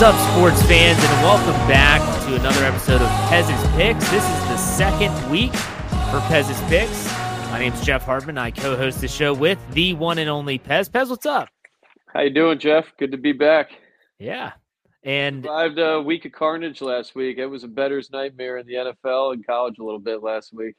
Is 0.00 0.04
up, 0.04 0.32
sports 0.32 0.62
fans, 0.62 0.98
and 0.98 1.22
welcome 1.22 1.52
back 1.68 2.00
to 2.24 2.34
another 2.34 2.64
episode 2.64 3.02
of 3.02 3.08
Pez's 3.28 3.76
Picks. 3.76 4.10
This 4.10 4.24
is 4.24 4.48
the 4.48 4.56
second 4.56 5.30
week 5.30 5.52
for 5.52 6.20
Pez's 6.20 6.58
Picks. 6.70 7.06
My 7.50 7.58
name's 7.58 7.82
Jeff 7.82 8.04
Hartman. 8.04 8.38
I 8.38 8.50
co-host 8.50 9.02
the 9.02 9.08
show 9.08 9.34
with 9.34 9.58
the 9.74 9.92
one 9.92 10.16
and 10.16 10.30
only 10.30 10.58
Pez. 10.58 10.88
Pez, 10.88 11.10
what's 11.10 11.26
up? 11.26 11.50
How 12.06 12.22
you 12.22 12.30
doing, 12.30 12.58
Jeff? 12.58 12.90
Good 12.98 13.10
to 13.10 13.18
be 13.18 13.32
back. 13.32 13.72
Yeah, 14.18 14.52
and 15.02 15.44
survived 15.44 15.78
a 15.78 16.00
week 16.00 16.24
of 16.24 16.32
carnage 16.32 16.80
last 16.80 17.14
week. 17.14 17.36
It 17.36 17.44
was 17.44 17.64
a 17.64 17.68
better's 17.68 18.10
nightmare 18.10 18.56
in 18.56 18.66
the 18.66 18.76
NFL 18.76 19.34
and 19.34 19.46
college 19.46 19.78
a 19.78 19.84
little 19.84 20.00
bit 20.00 20.22
last 20.22 20.54
week. 20.54 20.76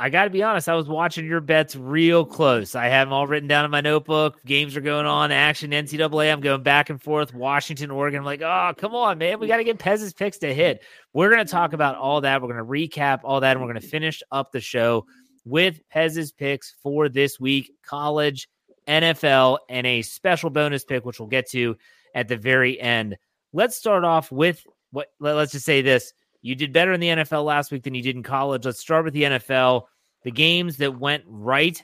I 0.00 0.08
got 0.08 0.24
to 0.24 0.30
be 0.30 0.42
honest, 0.42 0.68
I 0.68 0.74
was 0.74 0.88
watching 0.88 1.26
your 1.26 1.40
bets 1.40 1.76
real 1.76 2.24
close. 2.24 2.74
I 2.74 2.86
have 2.86 3.08
them 3.08 3.12
all 3.12 3.26
written 3.26 3.46
down 3.46 3.64
in 3.64 3.70
my 3.70 3.82
notebook. 3.82 4.42
Games 4.44 4.76
are 4.76 4.80
going 4.80 5.06
on, 5.06 5.30
action, 5.30 5.70
NCAA. 5.70 6.32
I'm 6.32 6.40
going 6.40 6.62
back 6.62 6.90
and 6.90 7.00
forth, 7.00 7.34
Washington, 7.34 7.90
Oregon. 7.90 8.20
I'm 8.20 8.24
like, 8.24 8.40
oh, 8.40 8.72
come 8.76 8.94
on, 8.94 9.18
man. 9.18 9.38
We 9.38 9.46
got 9.46 9.58
to 9.58 9.64
get 9.64 9.78
Pez's 9.78 10.14
picks 10.14 10.38
to 10.38 10.52
hit. 10.52 10.82
We're 11.12 11.30
going 11.30 11.44
to 11.44 11.50
talk 11.50 11.72
about 11.74 11.96
all 11.96 12.22
that. 12.22 12.40
We're 12.40 12.52
going 12.52 12.58
to 12.58 12.98
recap 12.98 13.20
all 13.22 13.40
that, 13.40 13.52
and 13.52 13.60
we're 13.60 13.70
going 13.70 13.82
to 13.82 13.86
finish 13.86 14.22
up 14.32 14.50
the 14.50 14.60
show 14.60 15.06
with 15.44 15.80
Pez's 15.90 16.32
picks 16.32 16.74
for 16.82 17.08
this 17.08 17.38
week 17.38 17.72
college, 17.84 18.48
NFL, 18.88 19.58
and 19.68 19.86
a 19.86 20.02
special 20.02 20.48
bonus 20.48 20.84
pick, 20.84 21.04
which 21.04 21.20
we'll 21.20 21.28
get 21.28 21.50
to 21.50 21.76
at 22.14 22.28
the 22.28 22.36
very 22.36 22.80
end. 22.80 23.18
Let's 23.52 23.76
start 23.76 24.04
off 24.04 24.32
with 24.32 24.66
what, 24.90 25.08
let's 25.20 25.52
just 25.52 25.66
say 25.66 25.82
this 25.82 26.14
you 26.42 26.56
did 26.56 26.72
better 26.72 26.92
in 26.92 27.00
the 27.00 27.08
NFL 27.08 27.44
last 27.44 27.70
week 27.70 27.84
than 27.84 27.94
you 27.94 28.02
did 28.02 28.16
in 28.16 28.22
college. 28.22 28.64
Let's 28.64 28.80
start 28.80 29.04
with 29.04 29.14
the 29.14 29.22
NFL. 29.22 29.84
The 30.24 30.32
games 30.32 30.76
that 30.78 30.98
went 30.98 31.22
right, 31.26 31.82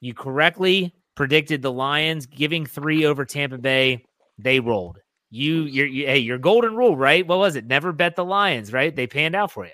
you 0.00 0.14
correctly 0.14 0.94
predicted 1.14 1.62
the 1.62 1.72
Lions 1.72 2.26
giving 2.26 2.66
three 2.66 3.06
over 3.06 3.24
Tampa 3.24 3.58
Bay. 3.58 4.04
They 4.38 4.60
rolled. 4.60 4.98
You, 5.30 5.62
your, 5.62 5.86
you, 5.86 6.06
hey, 6.06 6.18
your 6.18 6.38
golden 6.38 6.76
rule, 6.76 6.96
right? 6.96 7.26
What 7.26 7.38
was 7.38 7.56
it? 7.56 7.66
Never 7.66 7.92
bet 7.92 8.14
the 8.14 8.24
Lions, 8.24 8.72
right? 8.72 8.94
They 8.94 9.06
panned 9.06 9.34
out 9.34 9.50
for 9.50 9.64
you. 9.64 9.72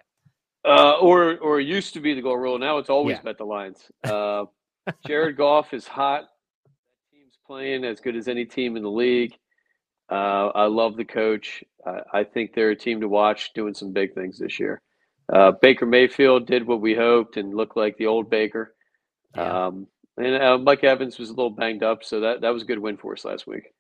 Uh, 0.65 0.93
or, 1.01 1.39
or 1.39 1.61
it 1.61 1.67
used 1.67 1.95
to 1.95 2.01
be 2.01 2.15
the 2.15 2.23
golden 2.23 2.43
rule. 2.43 2.59
Now 2.59 2.79
it's 2.79 2.91
always 2.91 3.17
yeah. 3.17 3.23
bet 3.23 3.39
the 3.39 3.45
Lions. 3.45 3.91
Uh, 4.05 4.45
Jared 5.07 5.37
Goff 5.37 5.75
is 5.75 5.87
hot. 5.87 6.29
That 6.65 6.73
team's 7.11 7.39
playing 7.47 7.85
as 7.85 8.01
good 8.01 8.17
as 8.17 8.29
any 8.29 8.45
team 8.45 8.77
in 8.77 8.83
the 8.83 8.91
league. 8.91 9.35
Uh, 10.11 10.49
I 10.49 10.65
love 10.67 10.97
the 10.97 11.05
coach. 11.05 11.63
I 12.13 12.25
think 12.25 12.53
they're 12.53 12.71
a 12.71 12.77
team 12.77 13.01
to 13.01 13.09
watch 13.09 13.53
doing 13.55 13.75
some 13.75 13.93
big 13.93 14.15
things 14.15 14.39
this 14.39 14.61
year. 14.61 14.83
Uh, 15.33 15.53
Baker 15.63 15.87
Mayfield 15.87 16.47
did 16.47 16.67
what 16.67 16.81
we 16.81 16.95
hoped 16.95 17.37
and 17.37 17.55
looked 17.55 17.77
like 17.77 17.97
the 17.97 18.07
old 18.07 18.29
Baker. 18.29 18.75
Yeah. 19.37 19.67
Um, 19.67 19.87
and 20.17 20.43
uh, 20.43 20.59
Mike 20.59 20.85
Evans 20.85 21.19
was 21.19 21.31
a 21.31 21.33
little 21.33 21.51
banged 21.51 21.83
up, 21.83 22.05
so 22.05 22.21
that, 22.21 22.41
that 22.41 22.53
was 22.53 22.63
a 22.63 22.67
good 22.67 22.81
win 22.81 22.97
for 22.97 23.13
us 23.13 23.25
last 23.25 23.47
week. 23.47 23.73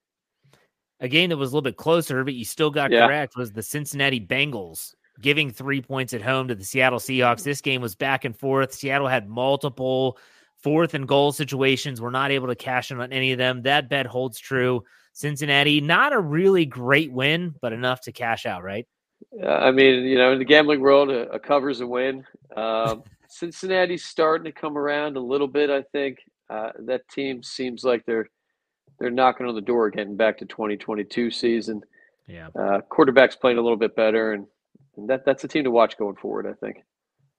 A 1.00 1.08
game 1.08 1.30
that 1.30 1.36
was 1.36 1.50
a 1.50 1.54
little 1.54 1.62
bit 1.62 1.76
closer, 1.76 2.22
but 2.24 2.34
you 2.34 2.44
still 2.44 2.70
got 2.70 2.90
yeah. 2.90 3.06
correct, 3.06 3.36
was 3.36 3.52
the 3.52 3.62
Cincinnati 3.62 4.20
Bengals 4.20 4.94
giving 5.20 5.50
three 5.50 5.82
points 5.82 6.14
at 6.14 6.22
home 6.22 6.48
to 6.48 6.54
the 6.54 6.64
Seattle 6.64 6.98
Seahawks. 6.98 7.42
This 7.42 7.60
game 7.60 7.82
was 7.82 7.94
back 7.94 8.24
and 8.24 8.36
forth. 8.36 8.72
Seattle 8.72 9.08
had 9.08 9.28
multiple 9.28 10.16
fourth 10.62 10.94
and 10.94 11.08
goal 11.08 11.32
situations. 11.32 12.00
We're 12.00 12.10
not 12.10 12.30
able 12.30 12.48
to 12.48 12.54
cash 12.54 12.90
in 12.90 13.00
on 13.00 13.12
any 13.12 13.32
of 13.32 13.38
them. 13.38 13.62
That 13.62 13.88
bet 13.88 14.06
holds 14.06 14.38
true. 14.38 14.84
Cincinnati, 15.12 15.80
not 15.80 16.12
a 16.12 16.18
really 16.18 16.66
great 16.66 17.12
win, 17.12 17.54
but 17.60 17.72
enough 17.72 18.02
to 18.02 18.12
cash 18.12 18.46
out, 18.46 18.62
right? 18.62 18.86
Uh, 19.42 19.48
I 19.48 19.70
mean, 19.70 20.04
you 20.04 20.16
know, 20.16 20.32
in 20.32 20.38
the 20.38 20.44
gambling 20.44 20.80
world, 20.80 21.10
a, 21.10 21.30
a 21.30 21.38
cover's 21.38 21.80
a 21.80 21.86
win. 21.86 22.24
Um, 22.56 23.02
Cincinnati's 23.28 24.04
starting 24.04 24.44
to 24.44 24.52
come 24.52 24.76
around 24.76 25.16
a 25.16 25.20
little 25.20 25.46
bit. 25.46 25.70
I 25.70 25.82
think 25.92 26.18
uh, 26.48 26.70
that 26.80 27.08
team 27.08 27.42
seems 27.42 27.84
like 27.84 28.04
they're 28.06 28.28
they're 28.98 29.10
knocking 29.10 29.46
on 29.46 29.54
the 29.54 29.62
door, 29.62 29.88
getting 29.88 30.16
back 30.16 30.36
to 30.38 30.44
2022 30.44 31.30
season. 31.30 31.82
Yeah, 32.26 32.48
uh, 32.58 32.80
quarterback's 32.82 33.36
playing 33.36 33.58
a 33.58 33.62
little 33.62 33.78
bit 33.78 33.94
better, 33.96 34.32
and, 34.32 34.46
and 34.96 35.08
that 35.08 35.24
that's 35.24 35.44
a 35.44 35.48
team 35.48 35.64
to 35.64 35.70
watch 35.70 35.96
going 35.96 36.16
forward. 36.16 36.46
I 36.46 36.54
think. 36.54 36.82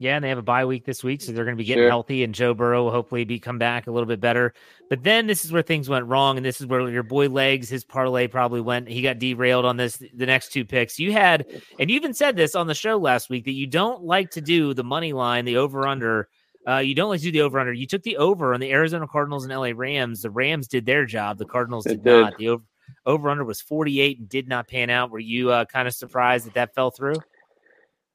Yeah, 0.01 0.15
and 0.15 0.23
they 0.25 0.29
have 0.29 0.39
a 0.39 0.43
bye 0.43 0.65
week 0.65 0.83
this 0.83 1.03
week, 1.03 1.21
so 1.21 1.31
they're 1.31 1.45
going 1.45 1.55
to 1.55 1.61
be 1.61 1.65
getting 1.65 1.83
sure. 1.83 1.89
healthy, 1.89 2.23
and 2.23 2.33
Joe 2.33 2.55
Burrow 2.55 2.83
will 2.83 2.91
hopefully 2.91 3.23
be 3.23 3.39
come 3.39 3.59
back 3.59 3.85
a 3.85 3.91
little 3.91 4.07
bit 4.07 4.19
better. 4.19 4.53
But 4.89 5.03
then 5.03 5.27
this 5.27 5.45
is 5.45 5.51
where 5.51 5.61
things 5.61 5.87
went 5.87 6.07
wrong, 6.07 6.37
and 6.37 6.45
this 6.45 6.59
is 6.59 6.65
where 6.65 6.89
your 6.89 7.03
boy 7.03 7.29
Legs, 7.29 7.69
his 7.69 7.83
parlay 7.83 8.27
probably 8.27 8.61
went. 8.61 8.87
He 8.87 9.03
got 9.03 9.19
derailed 9.19 9.63
on 9.63 9.77
this 9.77 9.97
the 9.97 10.25
next 10.25 10.53
two 10.53 10.65
picks. 10.65 10.97
You 10.97 11.11
had, 11.11 11.45
and 11.79 11.89
you 11.89 11.95
even 11.95 12.15
said 12.15 12.35
this 12.35 12.55
on 12.55 12.65
the 12.65 12.73
show 12.73 12.97
last 12.97 13.29
week 13.29 13.45
that 13.45 13.51
you 13.51 13.67
don't 13.67 14.03
like 14.03 14.31
to 14.31 14.41
do 14.41 14.73
the 14.73 14.83
money 14.83 15.13
line, 15.13 15.45
the 15.45 15.57
over 15.57 15.87
under. 15.87 16.29
Uh, 16.67 16.77
you 16.77 16.95
don't 16.95 17.09
like 17.09 17.19
to 17.19 17.25
do 17.25 17.31
the 17.31 17.41
over 17.41 17.59
under. 17.59 17.71
You 17.71 17.85
took 17.85 18.01
the 18.01 18.17
over 18.17 18.55
on 18.55 18.59
the 18.59 18.71
Arizona 18.71 19.07
Cardinals 19.07 19.45
and 19.45 19.53
LA 19.53 19.71
Rams. 19.75 20.23
The 20.23 20.31
Rams 20.31 20.67
did 20.67 20.85
their 20.85 21.05
job. 21.05 21.37
The 21.37 21.45
Cardinals 21.45 21.85
did, 21.85 22.03
did, 22.03 22.21
not. 22.21 22.37
The 22.37 22.49
over 22.49 22.63
over 23.05 23.29
under 23.29 23.45
was 23.45 23.61
48 23.61 24.19
and 24.19 24.29
did 24.29 24.47
not 24.47 24.67
pan 24.67 24.89
out. 24.89 25.11
Were 25.11 25.19
you 25.19 25.51
uh, 25.51 25.65
kind 25.65 25.87
of 25.87 25.93
surprised 25.93 26.45
that 26.47 26.55
that 26.55 26.73
fell 26.73 26.91
through? 26.91 27.15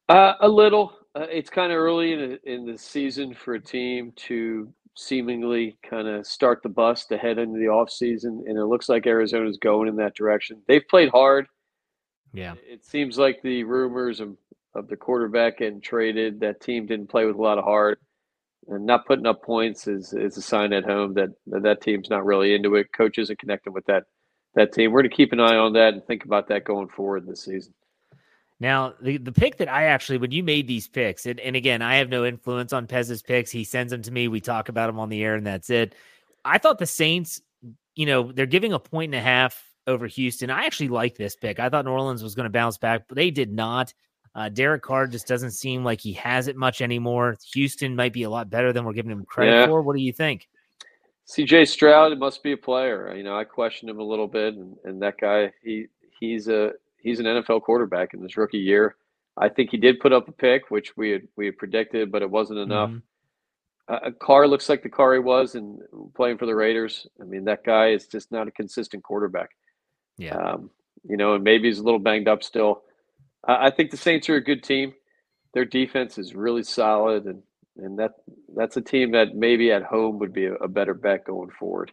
Uh, 0.09 0.33
a 0.39 0.47
little. 0.47 0.93
Uh, 1.17 1.25
it's 1.31 1.49
kind 1.49 1.71
of 1.71 1.79
early 1.79 2.13
in 2.13 2.19
the, 2.19 2.53
in 2.53 2.65
the 2.65 2.77
season 2.77 3.33
for 3.33 3.55
a 3.55 3.59
team 3.59 4.13
to 4.15 4.71
seemingly 4.95 5.75
kind 5.87 6.07
of 6.07 6.27
start 6.27 6.61
the 6.61 6.69
bus 6.69 7.05
to 7.05 7.17
head 7.17 7.39
into 7.39 7.57
the 7.57 7.67
off 7.67 7.89
season, 7.89 8.43
and 8.45 8.55
it 8.55 8.65
looks 8.65 8.87
like 8.87 9.07
Arizona's 9.07 9.57
going 9.57 9.87
in 9.87 9.95
that 9.95 10.15
direction. 10.15 10.61
They've 10.67 10.87
played 10.87 11.09
hard. 11.09 11.47
Yeah, 12.33 12.53
it 12.63 12.85
seems 12.85 13.17
like 13.17 13.41
the 13.41 13.63
rumors 13.63 14.19
of, 14.19 14.37
of 14.75 14.89
the 14.89 14.95
quarterback 14.95 15.57
getting 15.57 15.81
traded, 15.81 16.39
that 16.41 16.61
team 16.61 16.85
didn't 16.85 17.09
play 17.09 17.25
with 17.25 17.37
a 17.37 17.41
lot 17.41 17.57
of 17.57 17.63
heart, 17.63 17.99
and 18.67 18.85
not 18.85 19.07
putting 19.07 19.25
up 19.25 19.41
points 19.41 19.87
is 19.87 20.13
is 20.13 20.37
a 20.37 20.41
sign 20.41 20.71
at 20.71 20.85
home 20.85 21.15
that 21.15 21.29
that, 21.47 21.63
that 21.63 21.81
team's 21.81 22.11
not 22.11 22.25
really 22.25 22.53
into 22.53 22.75
it. 22.75 22.93
Coach 22.93 23.17
isn't 23.17 23.39
connecting 23.39 23.73
with 23.73 23.85
that 23.85 24.03
that 24.53 24.71
team. 24.71 24.91
We're 24.91 25.01
going 25.01 25.09
to 25.09 25.15
keep 25.15 25.33
an 25.33 25.39
eye 25.39 25.55
on 25.55 25.73
that 25.73 25.95
and 25.95 26.05
think 26.05 26.25
about 26.25 26.47
that 26.49 26.63
going 26.63 26.89
forward 26.89 27.25
this 27.25 27.45
season. 27.45 27.73
Now, 28.59 28.95
the, 28.99 29.17
the 29.17 29.31
pick 29.31 29.57
that 29.57 29.69
I 29.69 29.83
actually, 29.83 30.17
when 30.17 30.31
you 30.31 30.43
made 30.43 30.67
these 30.67 30.87
picks, 30.87 31.25
and, 31.25 31.39
and 31.39 31.55
again, 31.55 31.81
I 31.81 31.97
have 31.97 32.09
no 32.09 32.25
influence 32.25 32.73
on 32.73 32.87
Pez's 32.87 33.21
picks. 33.21 33.51
He 33.51 33.63
sends 33.63 33.91
them 33.91 34.01
to 34.01 34.11
me. 34.11 34.27
We 34.27 34.41
talk 34.41 34.69
about 34.69 34.87
them 34.87 34.99
on 34.99 35.09
the 35.09 35.23
air, 35.23 35.35
and 35.35 35.45
that's 35.45 35.69
it. 35.69 35.93
I 36.43 36.57
thought 36.57 36.79
the 36.79 36.87
Saints, 36.87 37.41
you 37.95 38.07
know, 38.07 38.31
they're 38.31 38.47
giving 38.47 38.73
a 38.73 38.79
point 38.79 39.13
and 39.13 39.19
a 39.19 39.23
half 39.23 39.63
over 39.85 40.07
Houston. 40.07 40.49
I 40.49 40.65
actually 40.65 40.89
like 40.89 41.15
this 41.15 41.35
pick. 41.35 41.59
I 41.59 41.69
thought 41.69 41.85
New 41.85 41.91
Orleans 41.91 42.23
was 42.23 42.33
going 42.33 42.45
to 42.45 42.49
bounce 42.49 42.77
back, 42.77 43.07
but 43.07 43.15
they 43.15 43.29
did 43.29 43.51
not. 43.51 43.93
Uh, 44.33 44.49
Derek 44.49 44.81
Carr 44.83 45.07
just 45.07 45.27
doesn't 45.27 45.51
seem 45.51 45.83
like 45.83 46.01
he 46.01 46.13
has 46.13 46.47
it 46.47 46.55
much 46.55 46.81
anymore. 46.81 47.37
Houston 47.53 47.95
might 47.95 48.13
be 48.13 48.23
a 48.23 48.29
lot 48.29 48.49
better 48.49 48.73
than 48.73 48.85
we're 48.85 48.93
giving 48.93 49.11
him 49.11 49.25
credit 49.25 49.51
yeah. 49.51 49.65
for. 49.67 49.81
What 49.81 49.95
do 49.95 50.01
you 50.01 50.13
think? 50.13 50.47
CJ 51.27 51.67
Stroud 51.67 52.17
must 52.17 52.41
be 52.43 52.53
a 52.53 52.57
player. 52.57 53.13
You 53.15 53.23
know, 53.23 53.37
I 53.37 53.43
questioned 53.43 53.89
him 53.89 53.99
a 53.99 54.03
little 54.03 54.27
bit, 54.27 54.55
and, 54.55 54.75
and 54.83 55.01
that 55.01 55.19
guy, 55.19 55.51
he 55.63 55.87
he's 56.19 56.47
a 56.47 56.71
he's 57.07 57.19
an 57.19 57.25
NFL 57.25 57.61
quarterback 57.61 58.13
in 58.13 58.21
this 58.21 58.35
rookie 58.35 58.57
year. 58.57 58.95
I 59.37 59.49
think 59.49 59.69
he 59.71 59.77
did 59.77 59.99
put 59.99 60.11
up 60.11 60.27
a 60.27 60.31
pick, 60.31 60.69
which 60.69 60.97
we 60.97 61.11
had 61.11 61.21
we 61.35 61.45
had 61.45 61.57
predicted, 61.57 62.11
but 62.11 62.21
it 62.21 62.29
wasn't 62.29 62.59
enough. 62.59 62.89
Mm-hmm. 62.89 64.07
Uh, 64.07 64.11
Carr 64.19 64.47
looks 64.47 64.67
like 64.67 64.83
the 64.83 64.89
Carr 64.89 65.13
he 65.13 65.19
was 65.19 65.55
and 65.55 65.79
playing 66.15 66.37
for 66.37 66.45
the 66.45 66.55
Raiders. 66.55 67.07
I 67.21 67.23
mean, 67.23 67.45
that 67.45 67.63
guy 67.63 67.91
is 67.91 68.07
just 68.07 68.31
not 68.31 68.47
a 68.47 68.51
consistent 68.51 69.03
quarterback. 69.03 69.51
Yeah. 70.17 70.35
Um, 70.35 70.71
you 71.07 71.15
know, 71.15 71.35
and 71.35 71.43
maybe 71.43 71.69
he's 71.69 71.79
a 71.79 71.83
little 71.83 71.99
banged 71.99 72.27
up 72.27 72.43
still. 72.43 72.81
I, 73.47 73.67
I 73.67 73.71
think 73.71 73.91
the 73.91 73.97
Saints 73.97 74.27
are 74.27 74.35
a 74.35 74.43
good 74.43 74.63
team. 74.63 74.93
Their 75.53 75.63
defense 75.63 76.17
is 76.17 76.35
really 76.35 76.63
solid, 76.63 77.25
and 77.25 77.41
and 77.77 77.97
that 77.99 78.15
that's 78.55 78.75
a 78.75 78.81
team 78.81 79.11
that 79.11 79.35
maybe 79.35 79.71
at 79.71 79.83
home 79.83 80.19
would 80.19 80.33
be 80.33 80.45
a, 80.45 80.55
a 80.55 80.67
better 80.67 80.93
bet 80.93 81.23
going 81.23 81.51
forward. 81.51 81.91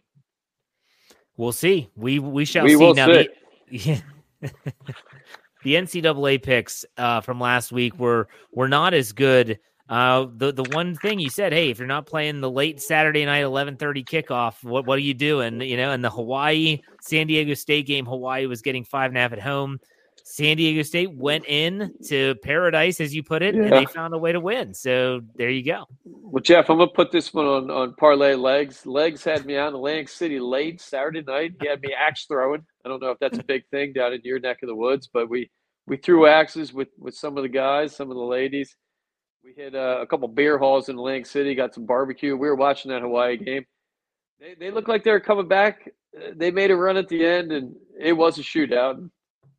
We'll 1.37 1.53
see. 1.53 1.89
We 1.95 2.19
we 2.19 2.43
shall 2.43 2.65
we 2.65 2.71
see. 2.71 2.75
Will 2.75 2.93
now, 2.93 3.07
see. 3.07 3.29
The, 3.69 4.01
the 5.63 5.75
NCAA 5.75 6.41
picks 6.41 6.85
uh, 6.97 7.21
from 7.21 7.39
last 7.39 7.71
week 7.71 7.97
were 7.97 8.27
were 8.51 8.67
not 8.67 8.93
as 8.93 9.11
good. 9.11 9.59
Uh, 9.87 10.25
the 10.37 10.51
the 10.51 10.63
one 10.71 10.95
thing 10.95 11.19
you 11.19 11.29
said, 11.29 11.53
hey, 11.53 11.69
if 11.69 11.77
you're 11.77 11.87
not 11.87 12.07
playing 12.07 12.41
the 12.41 12.49
late 12.49 12.81
Saturday 12.81 13.23
night 13.25 13.43
11:30 13.43 14.03
kickoff, 14.05 14.63
what 14.63 14.85
what 14.87 14.97
are 14.97 15.01
you 15.01 15.13
doing? 15.13 15.61
You 15.61 15.77
know, 15.77 15.91
and 15.91 16.03
the 16.03 16.09
Hawaii 16.09 16.81
San 17.01 17.27
Diego 17.27 17.53
State 17.53 17.85
game, 17.85 18.05
Hawaii 18.05 18.47
was 18.47 18.61
getting 18.61 18.83
five 18.83 19.11
and 19.11 19.17
a 19.17 19.21
half 19.21 19.33
at 19.33 19.39
home. 19.39 19.79
San 20.23 20.57
Diego 20.57 20.81
State 20.81 21.15
went 21.15 21.45
in 21.45 21.93
to 22.07 22.33
paradise, 22.41 22.99
as 22.99 23.13
you 23.13 23.21
put 23.21 23.43
it, 23.43 23.53
yeah. 23.53 23.61
and 23.61 23.71
they 23.73 23.85
found 23.85 24.11
a 24.15 24.17
way 24.17 24.31
to 24.31 24.39
win. 24.39 24.73
So 24.73 25.21
there 25.35 25.51
you 25.51 25.63
go. 25.63 25.85
Well, 26.03 26.41
Jeff, 26.41 26.71
I'm 26.71 26.79
gonna 26.79 26.89
put 26.89 27.11
this 27.11 27.31
one 27.31 27.45
on 27.45 27.69
on 27.69 27.93
parlay 27.93 28.33
legs. 28.33 28.87
Legs 28.87 29.23
had 29.23 29.45
me 29.45 29.55
on 29.55 29.75
Atlantic 29.75 30.09
City 30.09 30.39
late 30.39 30.81
Saturday 30.81 31.21
night. 31.21 31.53
He 31.61 31.67
had 31.67 31.79
me 31.81 31.93
axe 31.93 32.25
throwing. 32.25 32.65
I 32.85 32.87
don't 32.87 33.01
know 33.01 33.09
if 33.09 33.19
that's 33.19 33.39
a 33.39 33.43
big 33.43 33.67
thing 33.69 33.93
down 33.93 34.13
in 34.13 34.21
your 34.23 34.39
neck 34.39 34.59
of 34.61 34.67
the 34.67 34.75
woods, 34.75 35.09
but 35.11 35.27
we 35.27 35.49
we 35.87 35.97
threw 35.97 36.27
axes 36.27 36.71
with 36.71 36.89
with 36.99 37.15
some 37.15 37.35
of 37.35 37.43
the 37.43 37.49
guys, 37.49 37.95
some 37.95 38.11
of 38.11 38.15
the 38.15 38.23
ladies. 38.23 38.75
We 39.43 39.53
hit 39.53 39.75
uh, 39.75 39.99
a 40.01 40.07
couple 40.07 40.27
beer 40.27 40.57
halls 40.57 40.89
in 40.89 40.95
Atlantic 40.95 41.25
City, 41.25 41.55
got 41.55 41.73
some 41.73 41.85
barbecue. 41.85 42.35
We 42.35 42.47
were 42.47 42.55
watching 42.55 42.91
that 42.91 43.01
Hawaii 43.01 43.37
game. 43.37 43.65
They 44.39 44.55
they 44.59 44.71
looked 44.71 44.87
like 44.87 45.03
they 45.03 45.11
were 45.11 45.19
coming 45.19 45.47
back. 45.47 45.89
They 46.35 46.51
made 46.51 46.71
a 46.71 46.75
run 46.75 46.95
at 46.95 47.07
the 47.07 47.25
end, 47.25 47.51
and 47.51 47.75
it 47.99 48.13
was 48.13 48.37
a 48.37 48.41
shootout. 48.41 49.09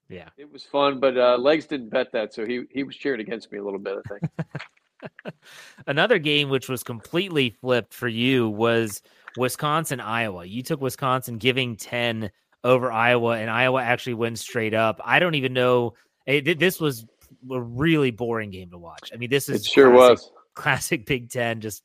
Yeah, 0.09 0.29
it 0.39 0.51
was 0.51 0.63
fun, 0.63 1.01
but 1.01 1.19
uh, 1.19 1.37
Legs 1.37 1.67
didn't 1.67 1.91
bet 1.91 2.13
that, 2.13 2.33
so 2.33 2.47
he 2.47 2.63
he 2.71 2.85
was 2.85 2.97
cheering 2.97 3.21
against 3.21 3.51
me 3.51 3.59
a 3.59 3.65
little 3.65 3.81
bit. 3.81 3.97
I 3.99 4.09
think. 4.09 5.35
Another 5.87 6.19
game 6.19 6.49
which 6.49 6.69
was 6.69 6.83
completely 6.85 7.51
flipped 7.51 7.93
for 7.93 8.09
you 8.09 8.49
was 8.49 9.03
Wisconsin 9.37 10.01
Iowa. 10.01 10.45
You 10.45 10.63
took 10.63 10.81
Wisconsin 10.81 11.39
giving 11.39 11.77
ten 11.77 12.31
over 12.67 12.91
Iowa, 12.91 13.39
and 13.39 13.49
Iowa 13.49 13.83
actually 13.83 14.15
wins 14.15 14.41
straight 14.41 14.75
up. 14.75 15.01
I 15.05 15.19
don't 15.19 15.37
even 15.37 15.53
know. 15.53 15.95
It, 16.27 16.59
this 16.59 16.81
was 16.81 17.07
a 17.51 17.61
really 17.61 18.11
boring 18.11 18.51
game 18.51 18.71
to 18.71 18.79
watch. 18.79 19.11
I 19.15 19.17
mean, 19.17 19.31
this 19.31 19.49
is 19.49 19.63
it 19.63 19.67
sure 19.67 19.93
classic, 19.93 20.11
was 20.11 20.31
classic 20.55 21.07
Big 21.07 21.31
Ten, 21.31 21.61
just 21.61 21.85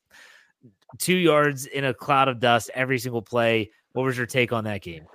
two 0.98 1.16
yards 1.16 1.68
in 1.68 1.86
a 1.86 1.94
cloud 1.94 2.28
of 2.28 2.40
dust 2.40 2.72
every 2.74 2.98
single 2.98 3.22
play. 3.22 3.72
What 3.94 4.04
was 4.04 4.18
your 4.18 4.26
take 4.26 4.52
on 4.52 4.64
that 4.64 4.82
game? 4.82 5.06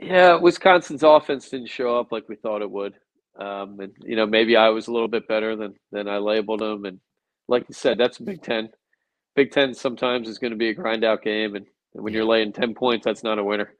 Yeah, 0.00 0.36
Wisconsin's 0.36 1.02
offense 1.02 1.48
didn't 1.48 1.68
show 1.68 1.98
up 1.98 2.12
like 2.12 2.28
we 2.28 2.36
thought 2.36 2.62
it 2.62 2.70
would. 2.70 2.94
Um, 3.38 3.80
and 3.80 3.92
you 4.00 4.14
know, 4.14 4.26
maybe 4.26 4.56
I 4.56 4.68
was 4.68 4.86
a 4.86 4.92
little 4.92 5.08
bit 5.08 5.26
better 5.26 5.56
than 5.56 5.74
than 5.90 6.08
I 6.08 6.18
labeled 6.18 6.60
them. 6.60 6.84
And 6.84 7.00
like 7.48 7.64
you 7.68 7.74
said, 7.74 7.98
that's 7.98 8.18
Big 8.18 8.42
Ten. 8.42 8.70
Big 9.34 9.50
Ten 9.50 9.74
sometimes 9.74 10.28
is 10.28 10.38
going 10.38 10.52
to 10.52 10.56
be 10.56 10.68
a 10.68 10.74
grind 10.74 11.04
out 11.04 11.22
game, 11.22 11.56
and, 11.56 11.66
and 11.94 12.04
when 12.04 12.12
you're 12.12 12.24
laying 12.24 12.52
ten 12.52 12.74
points, 12.74 13.04
that's 13.04 13.24
not 13.24 13.38
a 13.38 13.44
winner. 13.44 13.74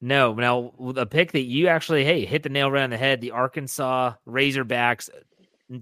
No, 0.00 0.32
now 0.34 0.72
a 0.96 1.06
pick 1.06 1.32
that 1.32 1.42
you 1.42 1.68
actually 1.68 2.04
hey 2.04 2.24
hit 2.24 2.42
the 2.44 2.48
nail 2.48 2.70
right 2.70 2.84
on 2.84 2.90
the 2.90 2.96
head. 2.96 3.20
The 3.20 3.32
Arkansas 3.32 4.14
Razorbacks 4.26 5.10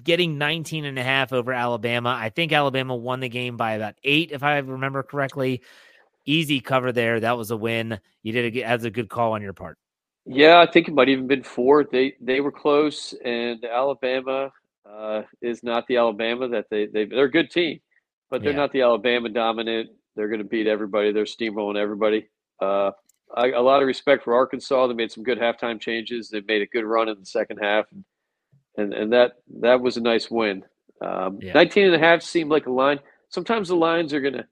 getting 0.02 0.38
19 0.38 0.84
and 0.84 0.98
a 0.98 1.02
half 1.02 1.32
over 1.32 1.52
Alabama. 1.52 2.16
I 2.18 2.30
think 2.30 2.52
Alabama 2.52 2.96
won 2.96 3.20
the 3.20 3.28
game 3.28 3.56
by 3.56 3.72
about 3.72 3.94
eight, 4.04 4.32
if 4.32 4.42
I 4.42 4.58
remember 4.58 5.02
correctly. 5.02 5.62
Easy 6.24 6.60
cover 6.60 6.92
there. 6.92 7.20
That 7.20 7.38
was 7.38 7.50
a 7.50 7.56
win. 7.56 8.00
You 8.22 8.32
did 8.32 8.56
a, 8.56 8.62
as 8.62 8.84
a 8.84 8.90
good 8.90 9.08
call 9.08 9.32
on 9.32 9.42
your 9.42 9.52
part. 9.52 9.78
Yeah, 10.24 10.58
I 10.58 10.66
think 10.68 10.88
it 10.88 10.94
might 10.94 11.08
even 11.08 11.28
been 11.28 11.44
four. 11.44 11.84
They 11.84 12.14
they 12.20 12.40
were 12.40 12.50
close, 12.50 13.14
and 13.24 13.64
Alabama 13.64 14.50
uh, 14.84 15.22
is 15.40 15.62
not 15.62 15.86
the 15.86 15.98
Alabama 15.98 16.48
that 16.48 16.66
they 16.68 16.86
they 16.86 17.04
they're 17.04 17.26
a 17.26 17.30
good 17.30 17.48
team, 17.48 17.78
but 18.28 18.42
they're 18.42 18.50
yeah. 18.50 18.58
not 18.58 18.72
the 18.72 18.82
Alabama 18.82 19.28
dominant. 19.28 19.90
They're 20.16 20.26
going 20.26 20.40
to 20.40 20.44
beat 20.44 20.66
everybody. 20.66 21.12
They're 21.12 21.24
steamrolling 21.24 21.76
everybody. 21.76 22.26
Uh, 22.60 22.90
I, 23.34 23.50
a 23.50 23.60
lot 23.60 23.82
of 23.82 23.86
respect 23.86 24.24
for 24.24 24.34
Arkansas. 24.34 24.86
They 24.86 24.94
made 24.94 25.10
some 25.10 25.24
good 25.24 25.38
halftime 25.38 25.80
changes. 25.80 26.28
They 26.28 26.40
made 26.40 26.62
a 26.62 26.66
good 26.66 26.84
run 26.84 27.08
in 27.08 27.18
the 27.18 27.26
second 27.26 27.58
half, 27.58 27.86
and 27.92 28.04
and, 28.76 28.92
and 28.92 29.12
that 29.12 29.32
that 29.60 29.80
was 29.80 29.96
a 29.96 30.00
nice 30.00 30.30
win. 30.30 30.64
Um, 31.00 31.38
yeah. 31.42 31.52
19 31.52 31.86
and 31.86 31.94
a 31.94 31.98
half 31.98 32.22
seemed 32.22 32.50
like 32.50 32.66
a 32.66 32.72
line. 32.72 33.00
Sometimes 33.28 33.68
the 33.68 33.76
lines 33.76 34.14
are 34.14 34.20
going 34.20 34.34
to 34.34 34.46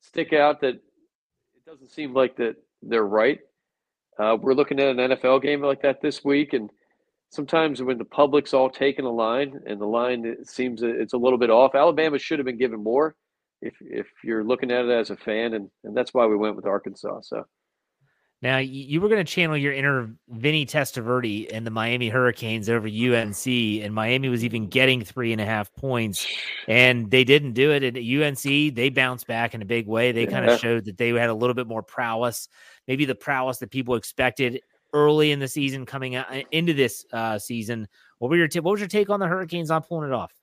stick 0.00 0.32
out 0.32 0.60
that 0.60 0.74
it 0.74 1.66
doesn't 1.66 1.90
seem 1.90 2.14
like 2.14 2.36
that 2.36 2.56
they're 2.82 3.06
right. 3.06 3.40
Uh, 4.18 4.36
we're 4.40 4.54
looking 4.54 4.80
at 4.80 4.88
an 4.88 4.96
NFL 4.96 5.42
game 5.42 5.60
like 5.60 5.82
that 5.82 6.00
this 6.00 6.24
week, 6.24 6.52
and 6.52 6.70
sometimes 7.30 7.82
when 7.82 7.98
the 7.98 8.04
public's 8.04 8.54
all 8.54 8.70
taking 8.70 9.04
a 9.04 9.10
line 9.10 9.60
and 9.66 9.80
the 9.80 9.86
line 9.86 10.24
it 10.24 10.48
seems 10.48 10.82
it's 10.82 11.14
a 11.14 11.18
little 11.18 11.38
bit 11.38 11.50
off, 11.50 11.74
Alabama 11.74 12.18
should 12.18 12.38
have 12.38 12.46
been 12.46 12.58
given 12.58 12.82
more. 12.82 13.16
If 13.60 13.74
if 13.80 14.06
you're 14.22 14.44
looking 14.44 14.70
at 14.70 14.84
it 14.84 14.90
as 14.90 15.10
a 15.10 15.16
fan, 15.16 15.54
and 15.54 15.68
and 15.82 15.96
that's 15.96 16.14
why 16.14 16.26
we 16.26 16.36
went 16.36 16.56
with 16.56 16.66
Arkansas. 16.66 17.22
So. 17.22 17.44
Now 18.44 18.58
you 18.58 19.00
were 19.00 19.08
going 19.08 19.24
to 19.24 19.32
channel 19.32 19.56
your 19.56 19.72
inner 19.72 20.14
Vinny 20.28 20.66
Testaverde 20.66 21.48
and 21.50 21.66
the 21.66 21.70
Miami 21.70 22.10
Hurricanes 22.10 22.68
over 22.68 22.86
UNC, 22.86 23.46
and 23.46 23.94
Miami 23.94 24.28
was 24.28 24.44
even 24.44 24.66
getting 24.66 25.02
three 25.02 25.32
and 25.32 25.40
a 25.40 25.46
half 25.46 25.74
points, 25.74 26.26
and 26.68 27.10
they 27.10 27.24
didn't 27.24 27.54
do 27.54 27.72
it. 27.72 27.82
At 27.82 27.96
UNC, 27.96 28.74
they 28.74 28.90
bounced 28.90 29.26
back 29.26 29.54
in 29.54 29.62
a 29.62 29.64
big 29.64 29.86
way. 29.86 30.12
They 30.12 30.24
yeah. 30.24 30.30
kind 30.30 30.50
of 30.50 30.60
showed 30.60 30.84
that 30.84 30.98
they 30.98 31.08
had 31.08 31.30
a 31.30 31.34
little 31.34 31.54
bit 31.54 31.66
more 31.66 31.82
prowess, 31.82 32.50
maybe 32.86 33.06
the 33.06 33.14
prowess 33.14 33.60
that 33.60 33.70
people 33.70 33.94
expected 33.94 34.60
early 34.92 35.32
in 35.32 35.38
the 35.38 35.48
season, 35.48 35.86
coming 35.86 36.14
out 36.14 36.30
uh, 36.30 36.42
into 36.50 36.74
this 36.74 37.06
uh, 37.14 37.38
season. 37.38 37.88
What 38.18 38.28
were 38.28 38.36
your 38.36 38.48
t- 38.48 38.60
what 38.60 38.72
was 38.72 38.80
your 38.80 38.88
take 38.88 39.08
on 39.08 39.20
the 39.20 39.26
Hurricanes 39.26 39.70
on 39.70 39.82
pulling 39.84 40.10
it 40.10 40.14
off? 40.14 40.34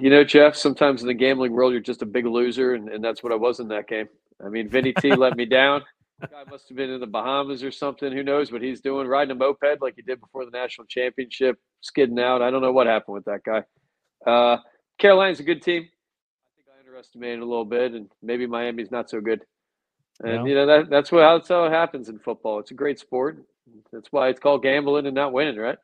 You 0.00 0.08
know, 0.08 0.24
Jeff. 0.24 0.56
Sometimes 0.56 1.02
in 1.02 1.08
the 1.08 1.14
gambling 1.14 1.52
world, 1.52 1.72
you're 1.72 1.82
just 1.82 2.00
a 2.00 2.06
big 2.06 2.24
loser, 2.24 2.72
and, 2.72 2.88
and 2.88 3.04
that's 3.04 3.22
what 3.22 3.32
I 3.32 3.36
was 3.36 3.60
in 3.60 3.68
that 3.68 3.86
game. 3.86 4.08
I 4.42 4.48
mean, 4.48 4.70
Vinny 4.70 4.94
T 4.94 5.14
let 5.14 5.36
me 5.36 5.44
down. 5.44 5.82
Guy 6.20 6.44
must 6.50 6.68
have 6.68 6.76
been 6.76 6.90
in 6.90 7.00
the 7.00 7.06
Bahamas 7.06 7.62
or 7.62 7.70
something. 7.70 8.10
Who 8.10 8.22
knows 8.22 8.50
what 8.50 8.62
he's 8.62 8.80
doing? 8.80 9.06
Riding 9.06 9.32
a 9.32 9.34
moped 9.34 9.80
like 9.80 9.96
he 9.96 10.02
did 10.02 10.20
before 10.20 10.44
the 10.44 10.50
national 10.50 10.86
championship, 10.86 11.58
skidding 11.82 12.18
out. 12.18 12.42
I 12.42 12.50
don't 12.50 12.62
know 12.62 12.72
what 12.72 12.86
happened 12.86 13.14
with 13.14 13.24
that 13.26 13.44
guy. 13.44 13.64
Uh, 14.26 14.58
Carolina's 14.98 15.40
a 15.40 15.44
good 15.44 15.62
team. 15.62 15.82
I 15.82 16.56
think 16.56 16.68
I 16.74 16.80
underestimated 16.80 17.40
a 17.40 17.44
little 17.44 17.66
bit, 17.66 17.92
and 17.92 18.10
maybe 18.22 18.46
Miami's 18.46 18.90
not 18.90 19.10
so 19.10 19.20
good. 19.20 19.42
And 20.24 20.48
you 20.48 20.54
know 20.54 20.66
that 20.66 20.88
that's 20.88 21.12
what 21.12 21.20
that's 21.20 21.48
how 21.48 21.64
it 21.64 21.72
happens 21.72 22.08
in 22.08 22.18
football. 22.18 22.58
It's 22.60 22.70
a 22.70 22.74
great 22.74 22.98
sport. 22.98 23.44
That's 23.92 24.10
why 24.10 24.28
it's 24.28 24.40
called 24.40 24.62
gambling 24.62 25.06
and 25.06 25.14
not 25.14 25.34
winning, 25.34 25.56
right? 25.56 25.76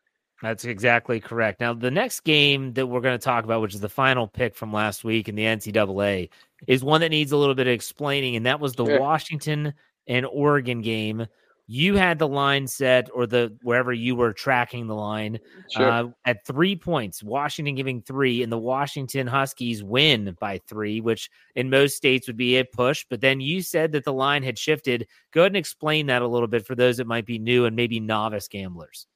That's 0.43 0.65
exactly 0.65 1.21
correct. 1.21 1.61
Now, 1.61 1.73
the 1.73 1.91
next 1.91 2.21
game 2.21 2.73
that 2.73 2.87
we're 2.87 3.01
going 3.01 3.19
to 3.19 3.25
talk 3.25 3.45
about, 3.45 3.63
which 3.63 3.75
is 3.75 3.81
the 3.81 3.89
final 3.89 4.27
pick 4.27 4.57
from 4.57 4.73
last 4.73 5.05
week 5.05 5.29
in 5.29 5.37
the 5.37 5.45
NCAA, 5.45 6.31
is 6.67 6.83
one 6.83 7.01
that 7.03 7.11
needs 7.11 7.31
a 7.31 7.37
little 7.37 7.55
bit 7.55 7.69
of 7.69 7.73
explaining, 7.73 8.35
and 8.35 8.47
that 8.47 8.59
was 8.59 8.75
the 8.75 8.99
Washington 8.99 9.75
and 10.07 10.27
Oregon 10.27 10.83
game, 10.83 11.27
you 11.67 11.97
had 11.97 12.19
the 12.19 12.29
line 12.29 12.67
set 12.67 13.09
or 13.15 13.27
the 13.27 13.57
wherever 13.63 13.93
you 13.93 14.17
were 14.17 14.33
tracking 14.33 14.87
the 14.87 14.95
line 14.95 15.39
sure. 15.71 15.91
uh, 15.91 16.09
at 16.25 16.45
three 16.45 16.77
points. 16.77 17.23
Washington 17.23 17.75
giving 17.75 18.03
three, 18.03 18.43
and 18.43 18.53
the 18.53 18.59
Washington 18.59 19.27
Huskies 19.27 19.83
win 19.83 20.37
by 20.41 20.61
three, 20.69 21.01
which 21.01 21.31
in 21.55 21.71
most 21.71 21.97
states 21.97 22.27
would 22.27 22.37
be 22.37 22.59
a 22.59 22.65
push. 22.65 23.07
But 23.09 23.21
then 23.21 23.41
you 23.41 23.63
said 23.63 23.93
that 23.93 24.05
the 24.05 24.13
line 24.13 24.43
had 24.43 24.59
shifted. 24.59 25.07
Go 25.33 25.43
ahead 25.43 25.53
and 25.53 25.57
explain 25.57 26.07
that 26.07 26.23
a 26.23 26.29
little 26.29 26.49
bit 26.49 26.67
for 26.67 26.75
those 26.75 26.97
that 26.99 27.07
might 27.07 27.27
be 27.27 27.39
new 27.39 27.65
and 27.65 27.77
maybe 27.77 28.01
novice 28.01 28.49
gamblers. 28.49 29.07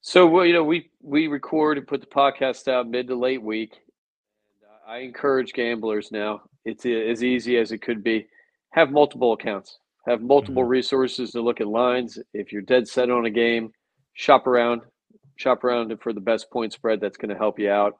So, 0.00 0.26
well, 0.26 0.46
you 0.46 0.52
know, 0.52 0.64
we 0.64 0.88
we 1.02 1.26
record 1.26 1.76
and 1.76 1.86
put 1.86 2.00
the 2.00 2.06
podcast 2.06 2.68
out 2.68 2.88
mid 2.88 3.08
to 3.08 3.16
late 3.16 3.42
week. 3.42 3.80
I 4.86 4.98
encourage 4.98 5.52
gamblers 5.52 6.12
now. 6.12 6.42
It's 6.64 6.86
as 6.86 7.24
easy 7.24 7.58
as 7.58 7.72
it 7.72 7.82
could 7.82 8.04
be. 8.04 8.28
Have 8.70 8.92
multiple 8.92 9.32
accounts 9.32 9.80
have 10.06 10.22
multiple 10.22 10.62
mm-hmm. 10.62 10.70
resources 10.70 11.32
to 11.32 11.40
look 11.40 11.60
at 11.60 11.66
lines. 11.66 12.18
If 12.32 12.52
you're 12.52 12.62
dead 12.62 12.88
set 12.88 13.10
on 13.10 13.26
a 13.26 13.30
game, 13.30 13.72
shop 14.14 14.46
around, 14.46 14.82
shop 15.36 15.64
around 15.64 15.96
for 16.00 16.12
the 16.12 16.20
best 16.20 16.50
point 16.50 16.72
spread. 16.72 17.00
That's 17.00 17.16
going 17.16 17.30
to 17.30 17.36
help 17.36 17.58
you 17.58 17.70
out. 17.70 17.98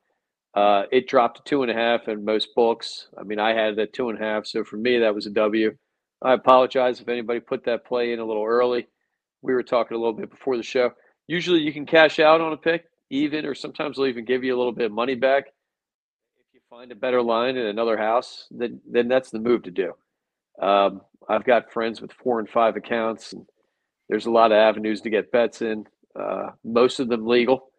Uh, 0.55 0.85
it 0.91 1.07
dropped 1.07 1.37
to 1.37 1.43
two 1.45 1.63
and 1.63 1.71
a 1.71 1.75
half 1.75 2.09
in 2.09 2.25
most 2.25 2.55
books. 2.55 3.09
I 3.19 3.25
mean, 3.25 3.39
I 3.39 3.53
had 3.53 3.75
it 3.75 3.79
at 3.79 3.93
two 3.93 4.09
and 4.09 4.19
a 4.19 4.23
half, 4.23 4.47
so 4.47 4.65
for 4.65 4.77
me 4.77 4.99
that 4.99 5.15
was 5.15 5.27
a 5.27 5.31
W. 5.31 5.77
I 6.23 6.33
apologize 6.33 7.01
if 7.01 7.09
anybody 7.09 7.41
put 7.41 7.65
that 7.65 7.85
play 7.85 8.13
in 8.13 8.21
a 8.21 8.25
little 8.25 8.45
early. 8.45 8.87
We 9.43 9.53
were 9.53 9.63
talking 9.63 9.97
a 9.97 10.01
little 10.01 10.15
bit 10.15 10.31
before 10.31 10.57
the 10.57 10.63
show. 10.63 10.93
Usually, 11.27 11.61
you 11.61 11.73
can 11.73 11.85
cash 11.85 12.19
out 12.21 12.41
on 12.41 12.53
a 12.53 12.57
pick, 12.57 12.87
even, 13.11 13.45
or 13.45 13.55
sometimes 13.55 13.97
they'll 13.97 14.07
even 14.07 14.25
give 14.25 14.45
you 14.45 14.57
a 14.57 14.59
little 14.59 14.73
bit 14.73 14.87
of 14.87 14.93
money 14.93 15.15
back. 15.15 15.49
If 16.39 16.55
you 16.55 16.61
find 16.71 16.91
a 16.91 16.97
better 16.97 17.21
line 17.21 17.57
in 17.57 17.67
another 17.67 17.99
house, 17.99 18.47
then 18.51 18.81
then 18.91 19.09
that's 19.09 19.31
the 19.31 19.39
move 19.39 19.65
to 19.65 19.71
do. 19.71 19.93
Um, 20.61 21.03
I've 21.29 21.45
got 21.45 21.73
friends 21.73 22.01
with 22.01 22.13
four 22.13 22.39
and 22.39 22.49
five 22.49 22.77
accounts, 22.77 23.33
and 23.33 23.47
there's 24.09 24.27
a 24.27 24.31
lot 24.31 24.53
of 24.53 24.57
avenues 24.57 25.01
to 25.03 25.11
get 25.11 25.33
bets 25.33 25.63
in. 25.63 25.87
Uh, 26.19 26.51
most 26.65 27.01
of 27.01 27.09
them 27.09 27.27
legal, 27.27 27.71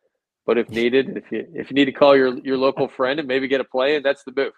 but 0.46 0.58
if 0.58 0.70
needed, 0.70 1.18
if 1.18 1.32
you 1.32 1.48
if 1.54 1.72
you 1.72 1.76
need 1.76 1.86
to 1.86 1.92
call 1.92 2.16
your 2.16 2.38
your 2.40 2.58
local 2.58 2.88
friend 2.98 3.20
and 3.20 3.28
maybe 3.28 3.48
get 3.48 3.62
a 3.62 3.66
play, 3.66 3.96
and 3.96 4.06
that's 4.06 4.24
the 4.24 4.34
move. 4.36 4.54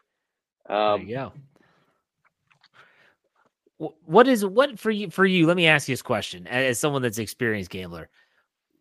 Um, 0.70 1.02
you 1.02 1.16
What 4.06 4.28
is 4.28 4.46
what 4.46 4.78
for 4.78 4.92
you? 4.92 5.10
For 5.10 5.26
you, 5.26 5.48
let 5.48 5.56
me 5.56 5.68
ask 5.68 5.88
you 5.88 5.94
this 5.94 6.02
question: 6.02 6.48
as 6.48 6.80
someone 6.80 7.02
that's 7.02 7.18
experienced 7.18 7.70
gambler, 7.70 8.10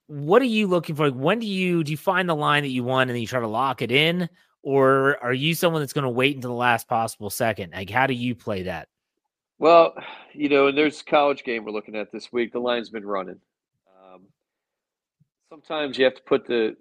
what 0.08 0.42
are 0.42 0.46
you 0.46 0.66
looking 0.66 0.96
for? 0.96 1.10
When 1.10 1.38
do 1.38 1.46
you 1.46 1.84
do 1.84 1.92
you 1.92 1.96
find 1.96 2.28
the 2.28 2.34
line 2.34 2.64
that 2.64 2.70
you 2.70 2.82
want 2.82 3.10
and 3.10 3.14
then 3.14 3.20
you 3.20 3.28
try 3.28 3.40
to 3.40 3.46
lock 3.46 3.80
it 3.82 3.92
in, 3.92 4.28
or 4.62 5.22
are 5.22 5.32
you 5.32 5.54
someone 5.54 5.82
that's 5.82 5.92
going 5.92 6.04
to 6.04 6.10
wait 6.10 6.34
until 6.34 6.50
the 6.50 6.56
last 6.56 6.88
possible 6.88 7.30
second? 7.30 7.72
Like, 7.74 7.90
how 7.90 8.06
do 8.06 8.14
you 8.14 8.34
play 8.34 8.64
that? 8.64 8.88
Well, 9.58 9.94
you 10.32 10.48
know, 10.48 10.68
and 10.68 10.78
there's 10.78 11.02
college 11.02 11.42
game 11.42 11.64
we're 11.64 11.72
looking 11.72 11.96
at 11.96 12.12
this 12.12 12.32
week. 12.32 12.52
The 12.52 12.60
line's 12.60 12.90
been 12.90 13.06
running. 13.06 13.40
Um, 14.00 14.22
sometimes 15.48 15.98
you 15.98 16.04
have 16.04 16.14
to 16.14 16.22
put 16.22 16.46
the 16.46 16.76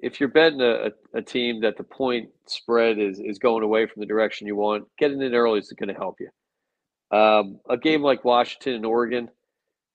if 0.00 0.20
you're 0.20 0.30
betting 0.30 0.60
a, 0.62 0.90
a, 1.12 1.20
team 1.20 1.60
that 1.60 1.76
the 1.76 1.84
point 1.84 2.30
spread 2.46 2.98
is 2.98 3.18
is 3.18 3.38
going 3.38 3.62
away 3.62 3.86
from 3.86 4.00
the 4.00 4.06
direction 4.06 4.46
you 4.46 4.56
want, 4.56 4.84
getting 4.98 5.20
in 5.20 5.34
early 5.34 5.58
is 5.58 5.72
going 5.72 5.92
to 5.92 5.94
help 5.94 6.16
you. 6.20 7.16
Um, 7.16 7.60
a 7.68 7.76
game 7.76 8.02
like 8.02 8.24
Washington 8.24 8.74
and 8.74 8.86
Oregon, 8.86 9.28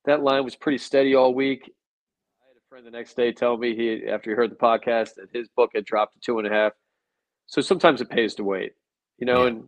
that 0.05 0.21
line 0.21 0.43
was 0.43 0.55
pretty 0.55 0.77
steady 0.77 1.15
all 1.15 1.33
week. 1.33 1.61
I 1.63 2.47
had 2.47 2.57
a 2.57 2.69
friend 2.69 2.85
the 2.85 2.91
next 2.91 3.15
day 3.15 3.31
tell 3.31 3.57
me 3.57 3.75
he 3.75 4.07
after 4.07 4.29
he 4.29 4.35
heard 4.35 4.51
the 4.51 4.55
podcast 4.55 5.15
that 5.15 5.29
his 5.33 5.47
book 5.55 5.71
had 5.73 5.85
dropped 5.85 6.13
to 6.13 6.19
two 6.19 6.37
and 6.39 6.47
a 6.47 6.51
half. 6.51 6.73
So 7.47 7.61
sometimes 7.61 8.01
it 8.01 8.09
pays 8.09 8.35
to 8.35 8.43
wait, 8.43 8.73
you 9.17 9.25
know, 9.25 9.41
yeah. 9.41 9.47
and 9.47 9.63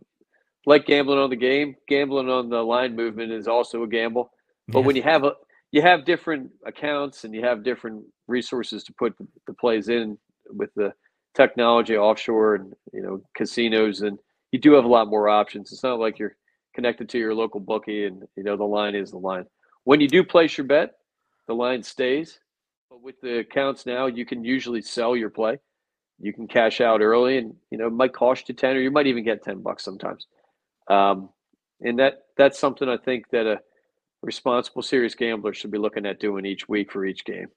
like 0.66 0.86
gambling 0.86 1.18
on 1.18 1.30
the 1.30 1.36
game, 1.36 1.76
gambling 1.88 2.30
on 2.30 2.48
the 2.48 2.62
line 2.62 2.96
movement 2.96 3.32
is 3.32 3.48
also 3.48 3.82
a 3.82 3.88
gamble. 3.88 4.30
But 4.68 4.80
yeah. 4.80 4.86
when 4.86 4.96
you 4.96 5.02
have 5.02 5.24
a 5.24 5.34
you 5.72 5.82
have 5.82 6.04
different 6.04 6.50
accounts 6.64 7.24
and 7.24 7.34
you 7.34 7.44
have 7.44 7.64
different 7.64 8.04
resources 8.28 8.84
to 8.84 8.92
put 8.92 9.18
the, 9.18 9.26
the 9.46 9.54
plays 9.54 9.88
in 9.88 10.16
with 10.50 10.70
the 10.74 10.92
technology 11.34 11.96
offshore 11.96 12.54
and 12.54 12.72
you 12.92 13.02
know 13.02 13.20
casinos 13.36 14.02
and 14.02 14.18
you 14.52 14.58
do 14.58 14.72
have 14.72 14.84
a 14.84 14.88
lot 14.88 15.08
more 15.08 15.28
options. 15.28 15.72
It's 15.72 15.82
not 15.82 15.98
like 15.98 16.18
you're 16.18 16.36
connected 16.74 17.08
to 17.08 17.18
your 17.18 17.34
local 17.34 17.60
bookie 17.60 18.06
and 18.06 18.22
you 18.36 18.44
know 18.44 18.56
the 18.56 18.64
line 18.64 18.94
is 18.94 19.10
the 19.10 19.18
line. 19.18 19.46
When 19.84 20.00
you 20.00 20.08
do 20.08 20.24
place 20.24 20.56
your 20.56 20.66
bet, 20.66 20.92
the 21.46 21.54
line 21.54 21.82
stays. 21.82 22.38
But 22.88 23.02
with 23.02 23.20
the 23.20 23.40
accounts 23.40 23.86
now, 23.86 24.06
you 24.06 24.24
can 24.24 24.44
usually 24.44 24.80
sell 24.80 25.16
your 25.16 25.30
play. 25.30 25.58
You 26.20 26.32
can 26.32 26.46
cash 26.46 26.80
out 26.80 27.00
early 27.00 27.38
and 27.38 27.54
you 27.70 27.78
know 27.78 27.88
it 27.88 27.92
might 27.92 28.12
cost 28.14 28.48
you 28.48 28.54
10 28.54 28.76
or 28.76 28.80
you 28.80 28.90
might 28.90 29.08
even 29.08 29.24
get 29.24 29.42
10 29.42 29.60
bucks 29.60 29.84
sometimes. 29.84 30.28
Um, 30.88 31.30
and 31.80 31.98
that 31.98 32.24
that's 32.36 32.58
something 32.58 32.88
I 32.88 32.96
think 32.96 33.28
that 33.30 33.46
a, 33.46 33.60
responsible, 34.24 34.82
serious 34.82 35.14
gambler 35.14 35.52
should 35.52 35.70
be 35.70 35.78
looking 35.78 36.06
at 36.06 36.18
doing 36.18 36.44
each 36.44 36.68
week 36.68 36.90
for 36.90 37.04
each 37.04 37.24
game. 37.24 37.48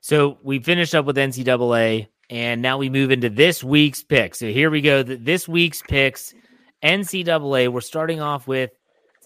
So 0.00 0.38
we 0.42 0.60
finished 0.60 0.94
up 0.94 1.04
with 1.04 1.16
NCAA, 1.16 2.08
and 2.30 2.62
now 2.62 2.78
we 2.78 2.88
move 2.88 3.10
into 3.10 3.28
this 3.28 3.62
week's 3.62 4.02
picks. 4.02 4.38
So 4.38 4.46
here 4.46 4.70
we 4.70 4.80
go. 4.80 5.02
This 5.02 5.48
week's 5.48 5.82
picks, 5.82 6.34
NCAA. 6.82 7.68
We're 7.68 7.80
starting 7.80 8.20
off 8.20 8.46
with 8.46 8.70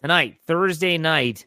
tonight, 0.00 0.38
Thursday 0.46 0.98
night. 0.98 1.46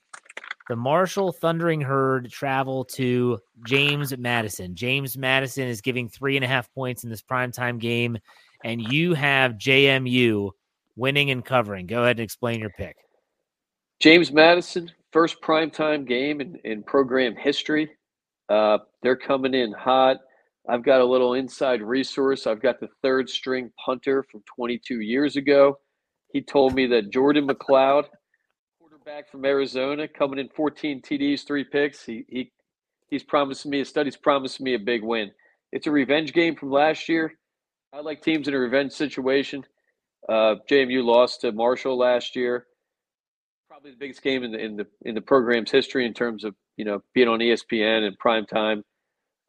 The 0.69 0.75
Marshall 0.75 1.31
Thundering 1.31 1.81
Herd 1.81 2.29
travel 2.29 2.83
to 2.85 3.39
James 3.65 4.17
Madison. 4.17 4.75
James 4.75 5.17
Madison 5.17 5.67
is 5.67 5.79
giving 5.79 6.09
three 6.09 6.35
and 6.35 6.43
a 6.43 6.47
half 6.47 6.71
points 6.73 7.03
in 7.03 7.09
this 7.09 7.21
primetime 7.21 7.79
game, 7.79 8.17
and 8.65 8.81
you 8.81 9.13
have 9.13 9.53
JMU 9.53 10.51
winning 10.97 11.31
and 11.31 11.45
covering. 11.45 11.87
Go 11.87 12.03
ahead 12.03 12.17
and 12.17 12.23
explain 12.23 12.59
your 12.59 12.71
pick. 12.71 12.95
James 13.99 14.31
Madison, 14.31 14.91
first 15.11 15.41
primetime 15.41 16.07
game 16.07 16.41
in, 16.41 16.59
in 16.63 16.83
program 16.83 17.35
history. 17.35 17.89
Uh, 18.49 18.79
they're 19.01 19.15
coming 19.15 19.53
in 19.53 19.71
hot. 19.71 20.17
I've 20.69 20.83
got 20.83 21.01
a 21.01 21.05
little 21.05 21.33
inside 21.35 21.81
resource. 21.81 22.45
I've 22.45 22.61
got 22.61 22.79
the 22.79 22.89
third 23.01 23.29
string 23.29 23.71
punter 23.83 24.25
from 24.29 24.43
22 24.55 24.99
years 24.99 25.37
ago. 25.37 25.79
He 26.33 26.41
told 26.41 26.75
me 26.75 26.87
that 26.87 27.11
Jordan 27.11 27.47
McCloud 27.47 28.05
back 29.07 29.31
from 29.31 29.45
Arizona, 29.45 30.05
coming 30.05 30.37
in 30.37 30.49
14 30.49 31.01
TDs, 31.01 31.47
three 31.47 31.63
picks. 31.63 32.03
He 32.03 32.25
he 32.27 32.51
he's 33.09 33.23
promising 33.23 33.71
me 33.71 33.79
a 33.79 33.85
study's 33.85 34.17
promising 34.17 34.65
me 34.65 34.73
a 34.73 34.79
big 34.79 35.01
win. 35.01 35.31
It's 35.71 35.87
a 35.87 35.91
revenge 35.91 36.33
game 36.33 36.57
from 36.57 36.71
last 36.71 37.07
year. 37.07 37.31
I 37.93 38.01
like 38.01 38.21
teams 38.21 38.49
in 38.49 38.53
a 38.53 38.59
revenge 38.59 38.91
situation. 38.91 39.63
Uh, 40.27 40.55
JMU 40.69 41.03
lost 41.03 41.41
to 41.41 41.51
Marshall 41.51 41.97
last 41.97 42.35
year. 42.35 42.65
Probably 43.69 43.91
the 43.91 43.97
biggest 43.97 44.21
game 44.21 44.43
in 44.43 44.51
the 44.51 44.59
in 44.59 44.77
the 44.77 44.87
in 45.03 45.15
the 45.15 45.21
program's 45.21 45.71
history 45.71 46.05
in 46.05 46.13
terms 46.13 46.43
of 46.43 46.55
you 46.77 46.85
know 46.85 47.01
being 47.13 47.27
on 47.27 47.39
ESPN 47.39 48.05
and 48.05 48.17
prime 48.17 48.45
time. 48.45 48.83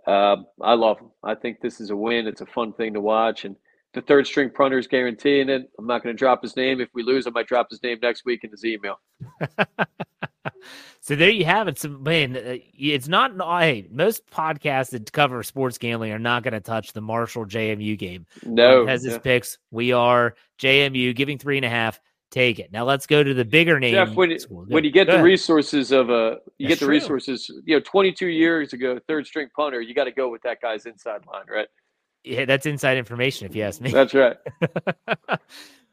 Uh, 0.07 0.37
I 0.63 0.75
love 0.75 0.99
them. 0.99 1.11
I 1.23 1.35
think 1.35 1.61
this 1.61 1.81
is 1.81 1.91
a 1.91 1.97
win. 1.97 2.27
It's 2.27 2.41
a 2.41 2.47
fun 2.47 2.73
thing 2.73 2.95
to 2.95 3.01
watch, 3.01 3.45
and 3.45 3.57
the 3.99 4.07
third 4.07 4.26
string 4.26 4.49
punter 4.50 4.78
is 4.78 4.87
guaranteeing 4.87 5.49
it. 5.49 5.69
I'm 5.76 5.87
not 5.87 6.05
going 6.05 6.14
to 6.14 6.19
drop 6.19 6.43
his 6.43 6.57
name. 6.57 6.81
If 6.81 6.88
we 6.95 7.02
lose, 7.02 7.26
I 7.26 7.31
might 7.31 7.49
drop 7.49 7.69
his 7.69 7.83
name 7.83 7.99
next 8.00 8.25
week 8.25 8.45
in 8.45 8.50
his 8.50 8.64
email. 8.64 9.00
so 11.00 11.17
there 11.17 11.31
you 11.31 11.45
have 11.45 11.67
it. 11.67 11.81
So 11.81 11.88
man, 11.88 12.37
uh, 12.37 12.57
it's 12.78 13.09
not. 13.09 13.33
Hey, 13.61 13.88
most 13.90 14.31
podcasts 14.31 14.90
that 14.90 15.11
cover 15.11 15.43
sports 15.43 15.78
gambling 15.78 16.12
are 16.12 16.19
not 16.19 16.45
going 16.45 16.55
to 16.55 16.61
touch 16.61 16.93
the 16.93 17.00
Marshall 17.00 17.45
JMU 17.45 17.99
game. 17.99 18.25
No, 18.45 18.87
has 18.87 19.02
his 19.02 19.19
picks. 19.19 19.59
We 19.73 19.93
are 19.93 20.37
JMU 20.61 21.14
giving 21.17 21.38
three 21.38 21.57
and 21.57 21.67
a 21.67 21.71
half. 21.71 22.00
Take 22.31 22.59
it. 22.59 22.71
Now 22.71 22.85
let's 22.85 23.07
go 23.07 23.25
to 23.25 23.35
the 23.35 23.45
bigger 23.45 23.81
name. 23.81 23.95
Jeff, 23.95 24.14
when, 24.14 24.37
when 24.50 24.85
you 24.85 24.90
get 24.90 25.07
go 25.07 25.12
the 25.12 25.17
ahead. 25.17 25.25
resources 25.25 25.93
of 25.93 26.11
a, 26.11 26.37
you 26.59 26.69
That's 26.69 26.78
get 26.78 26.81
the 26.81 26.85
true. 26.85 26.95
resources. 26.95 27.50
You 27.64 27.76
know, 27.76 27.81
22 27.81 28.26
years 28.26 28.75
ago, 28.75 29.00
third 29.09 29.26
string 29.26 29.49
punter. 29.57 29.81
You 29.81 29.95
got 29.95 30.05
to 30.05 30.12
go 30.12 30.28
with 30.28 30.43
that 30.43 30.61
guy's 30.61 30.85
inside 30.85 31.23
line, 31.26 31.47
right? 31.50 31.69
Yeah, 32.25 32.45
that's 32.45 32.67
inside 32.67 32.99
information, 32.99 33.47
if 33.47 33.57
you 33.57 33.63
ask 33.63 33.81
me. 33.81 33.91
That's 33.91 34.15
right. 34.15 34.37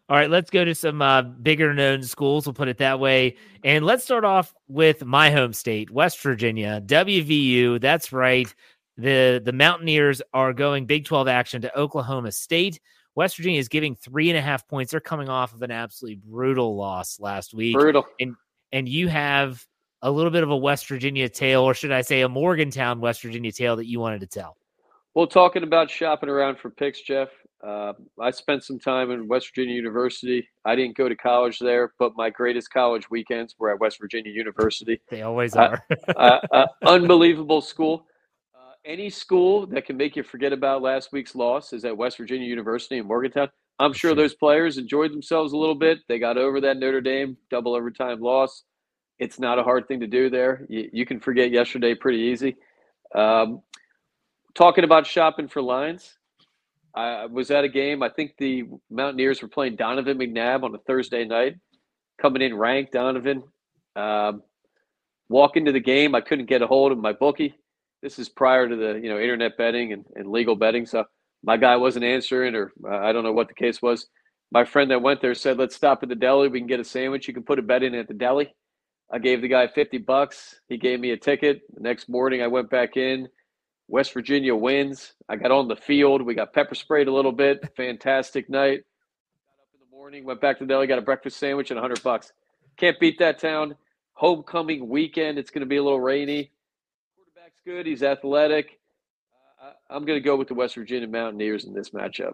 All 0.07 0.15
right, 0.15 0.29
let's 0.29 0.51
go 0.51 0.63
to 0.63 0.75
some 0.75 1.01
uh, 1.01 1.23
bigger 1.23 1.73
known 1.73 2.03
schools. 2.03 2.45
We'll 2.45 2.53
put 2.53 2.67
it 2.67 2.77
that 2.77 2.99
way. 2.99 3.37
And 3.63 3.85
let's 3.85 4.03
start 4.03 4.23
off 4.23 4.53
with 4.67 5.03
my 5.03 5.31
home 5.31 5.53
state, 5.53 5.89
West 5.89 6.21
Virginia, 6.21 6.81
WVU. 6.85 7.81
That's 7.81 8.11
right. 8.13 8.53
The 8.97 9.41
the 9.43 9.51
Mountaineers 9.51 10.21
are 10.33 10.53
going 10.53 10.85
Big 10.85 11.05
12 11.05 11.27
action 11.27 11.61
to 11.63 11.77
Oklahoma 11.77 12.31
State. 12.31 12.79
West 13.15 13.37
Virginia 13.37 13.59
is 13.59 13.67
giving 13.67 13.95
three 13.95 14.29
and 14.29 14.37
a 14.37 14.41
half 14.41 14.67
points. 14.67 14.91
They're 14.91 14.99
coming 14.99 15.27
off 15.27 15.53
of 15.53 15.61
an 15.63 15.71
absolutely 15.71 16.21
brutal 16.23 16.75
loss 16.75 17.19
last 17.19 17.53
week. 17.53 17.75
Brutal. 17.75 18.05
And 18.19 18.35
and 18.71 18.87
you 18.87 19.07
have 19.07 19.65
a 20.01 20.11
little 20.11 20.31
bit 20.31 20.43
of 20.43 20.51
a 20.51 20.57
West 20.57 20.87
Virginia 20.87 21.29
tale, 21.29 21.63
or 21.63 21.73
should 21.73 21.91
I 21.91 22.01
say 22.01 22.21
a 22.21 22.29
Morgantown, 22.29 22.99
West 22.99 23.23
Virginia 23.23 23.51
tale 23.51 23.77
that 23.77 23.87
you 23.87 23.99
wanted 23.99 24.19
to 24.19 24.27
tell. 24.27 24.55
Well, 25.15 25.27
talking 25.27 25.63
about 25.63 25.89
shopping 25.89 26.27
around 26.27 26.59
for 26.59 26.69
picks, 26.69 26.99
Jeff, 26.99 27.29
uh, 27.65 27.93
I 28.19 28.31
spent 28.31 28.65
some 28.65 28.77
time 28.77 29.11
in 29.11 29.29
West 29.29 29.47
Virginia 29.47 29.73
University. 29.73 30.45
I 30.65 30.75
didn't 30.75 30.97
go 30.97 31.07
to 31.07 31.15
college 31.15 31.57
there, 31.57 31.93
but 31.97 32.11
my 32.17 32.29
greatest 32.29 32.69
college 32.69 33.09
weekends 33.09 33.55
were 33.57 33.71
at 33.71 33.79
West 33.79 33.97
Virginia 33.97 34.33
University. 34.33 34.99
They 35.09 35.21
always 35.21 35.55
are. 35.55 35.81
uh, 36.17 36.39
uh, 36.51 36.65
unbelievable 36.85 37.61
school. 37.61 38.05
Uh, 38.53 38.73
any 38.83 39.09
school 39.09 39.65
that 39.67 39.85
can 39.85 39.95
make 39.95 40.17
you 40.17 40.23
forget 40.23 40.51
about 40.51 40.81
last 40.81 41.13
week's 41.13 41.33
loss 41.33 41.71
is 41.71 41.85
at 41.85 41.95
West 41.95 42.17
Virginia 42.17 42.47
University 42.47 42.97
in 42.97 43.07
Morgantown. 43.07 43.49
I'm 43.79 43.93
sure 43.93 44.15
those 44.15 44.33
players 44.35 44.77
enjoyed 44.77 45.13
themselves 45.13 45.53
a 45.53 45.57
little 45.57 45.75
bit. 45.75 45.99
They 46.09 46.19
got 46.19 46.37
over 46.37 46.59
that 46.59 46.75
Notre 46.75 46.99
Dame 46.99 47.37
double 47.49 47.73
overtime 47.73 48.19
loss. 48.19 48.63
It's 49.17 49.39
not 49.39 49.59
a 49.59 49.63
hard 49.63 49.87
thing 49.87 50.01
to 50.01 50.07
do 50.07 50.29
there. 50.29 50.65
You, 50.67 50.89
you 50.91 51.05
can 51.05 51.21
forget 51.21 51.51
yesterday 51.51 51.95
pretty 51.95 52.19
easy. 52.19 52.57
Um, 53.13 53.61
talking 54.55 54.83
about 54.83 55.05
shopping 55.05 55.47
for 55.47 55.61
lines, 55.61 56.17
I 56.95 57.25
was 57.25 57.51
at 57.51 57.65
a 57.65 57.69
game. 57.69 58.01
I 58.01 58.09
think 58.09 58.35
the 58.37 58.63
Mountaineers 58.89 59.41
were 59.41 59.49
playing 59.49 59.75
Donovan 59.75 60.17
McNabb 60.17 60.63
on 60.63 60.73
a 60.73 60.79
Thursday 60.79 61.25
night, 61.25 61.57
coming 62.19 62.41
in 62.41 62.55
ranked 62.55 62.93
Donovan. 62.93 63.43
Um, 63.95 64.41
walk 65.29 65.57
into 65.57 65.71
the 65.71 65.79
game, 65.79 66.15
I 66.15 66.21
couldn't 66.21 66.45
get 66.45 66.61
a 66.61 66.67
hold 66.67 66.91
of 66.91 66.97
my 66.97 67.13
bookie. 67.13 67.55
This 68.01 68.17
is 68.17 68.29
prior 68.29 68.67
to 68.67 68.75
the 68.75 68.93
you 69.01 69.09
know 69.09 69.19
internet 69.19 69.57
betting 69.57 69.91
and, 69.93 70.05
and 70.15 70.29
legal 70.29 70.55
betting, 70.55 70.85
so 70.85 71.05
my 71.43 71.57
guy 71.57 71.75
wasn't 71.75 72.05
answering, 72.05 72.55
or 72.55 72.71
uh, 72.87 72.97
I 72.97 73.11
don't 73.11 73.23
know 73.23 73.33
what 73.33 73.47
the 73.47 73.53
case 73.53 73.81
was. 73.81 74.07
My 74.51 74.63
friend 74.63 74.89
that 74.91 75.01
went 75.01 75.21
there 75.21 75.35
said, 75.35 75.57
"Let's 75.57 75.75
stop 75.75 76.03
at 76.03 76.09
the 76.09 76.15
deli. 76.15 76.47
We 76.47 76.59
can 76.59 76.67
get 76.67 76.79
a 76.79 76.83
sandwich. 76.83 77.27
You 77.27 77.33
can 77.33 77.43
put 77.43 77.59
a 77.59 77.63
bet 77.63 77.83
in 77.83 77.95
at 77.95 78.07
the 78.07 78.13
deli." 78.13 78.53
I 79.11 79.19
gave 79.19 79.41
the 79.41 79.47
guy 79.47 79.67
fifty 79.67 79.97
bucks. 79.97 80.59
He 80.69 80.77
gave 80.77 80.99
me 80.99 81.11
a 81.11 81.17
ticket. 81.17 81.61
The 81.73 81.81
next 81.81 82.09
morning, 82.09 82.41
I 82.41 82.47
went 82.47 82.69
back 82.69 82.95
in 82.95 83.27
West 83.87 84.13
Virginia 84.13 84.55
wins. 84.55 85.13
I 85.29 85.35
got 85.35 85.51
on 85.51 85.67
the 85.67 85.75
field. 85.75 86.21
We 86.21 86.33
got 86.33 86.53
pepper 86.53 86.75
sprayed 86.75 87.07
a 87.07 87.13
little 87.13 87.31
bit. 87.31 87.73
Fantastic 87.75 88.49
night. 88.49 88.83
Got 89.47 89.61
up 89.61 89.69
in 89.73 89.79
the 89.79 89.95
morning, 89.95 90.25
went 90.25 90.41
back 90.41 90.57
to 90.57 90.65
the 90.65 90.67
deli, 90.67 90.87
got 90.87 90.97
a 90.97 91.03
breakfast 91.03 91.37
sandwich 91.37 91.71
and 91.71 91.79
100 91.79 92.01
bucks. 92.03 92.33
Can't 92.77 92.99
beat 92.99 93.19
that 93.19 93.39
town. 93.39 93.75
Homecoming 94.13 94.89
weekend. 94.89 95.37
It's 95.37 95.51
going 95.51 95.61
to 95.61 95.67
be 95.67 95.77
a 95.77 95.83
little 95.83 95.99
rainy. 95.99 96.51
Quarterback's 97.15 97.61
good. 97.65 97.85
He's 97.85 98.03
athletic. 98.03 98.79
Uh, 99.61 99.71
I'm 99.89 100.05
going 100.05 100.17
to 100.17 100.23
go 100.23 100.35
with 100.35 100.47
the 100.47 100.53
West 100.53 100.75
Virginia 100.75 101.07
Mountaineers 101.07 101.65
in 101.65 101.73
this 101.73 101.91
matchup. 101.91 102.33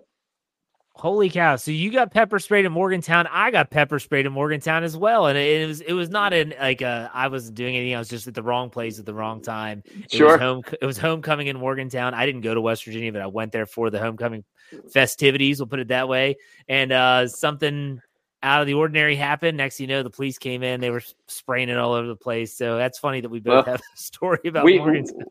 Holy 0.94 1.30
cow! 1.30 1.56
So 1.56 1.72
you 1.72 1.90
got 1.90 2.12
pepper 2.12 2.38
sprayed 2.38 2.66
in 2.66 2.72
Morgantown. 2.72 3.26
I 3.32 3.50
got 3.50 3.70
pepper 3.70 3.98
sprayed 3.98 4.26
in 4.26 4.34
Morgantown 4.34 4.84
as 4.84 4.98
well, 4.98 5.28
and 5.28 5.38
it, 5.38 5.66
was 5.66 5.82
it 5.82 5.94
was 5.94 6.10
not 6.10 6.34
in 6.34 6.54
like 6.60 6.82
a, 6.82 7.10
I 7.14 7.28
wasn't 7.30 7.56
doing 7.56 7.76
anything. 7.76 7.96
I 7.96 8.00
was 8.00 8.10
just 8.10 8.28
at 8.28 8.34
the 8.34 8.44
wrong 8.44 8.70
place 8.70 9.00
at 9.00 9.06
the 9.06 9.14
wrong 9.14 9.42
time. 9.42 9.84
It 9.86 10.12
sure. 10.12 10.34
Was 10.34 10.40
home, 10.42 10.64
it 10.82 10.86
was 10.86 10.98
homecoming 10.98 11.48
in 11.48 11.58
Morgantown. 11.58 12.14
I 12.14 12.26
didn't 12.26 12.42
go 12.42 12.54
to 12.54 12.62
West 12.62 12.84
Virginia, 12.84 13.12
but 13.14 13.22
I 13.22 13.28
went 13.28 13.54
there 13.54 13.66
for 13.66 13.90
the 13.90 14.00
homecoming 14.00 14.44
festivities. 14.92 15.60
We'll 15.60 15.68
put 15.68 15.80
it 15.80 15.88
that 15.88 16.10
way. 16.10 16.36
And 16.68 16.92
uh, 16.92 17.28
something 17.30 18.02
out 18.44 18.62
of 18.62 18.68
the 18.68 18.74
ordinary 18.74 19.16
happened. 19.16 19.58
Next, 19.58 19.80
you 19.80 19.88
know, 19.88 20.04
the 20.04 20.10
police 20.10 20.38
came 20.38 20.62
in. 20.62 20.82
They 20.82 20.90
were 20.90 21.04
spraying 21.28 21.70
it 21.70 21.78
all 21.78 21.94
over 21.94 22.08
the 22.08 22.16
place. 22.18 22.58
So 22.58 22.78
that's 22.78 23.00
funny 23.00 23.22
that 23.22 23.30
we 23.30 23.40
both 23.40 23.66
well, 23.66 23.76
have 23.76 23.82
a 23.96 23.98
story 23.98 24.42
about 24.46 24.66
we, 24.66 24.78
Morgantown 24.78 25.24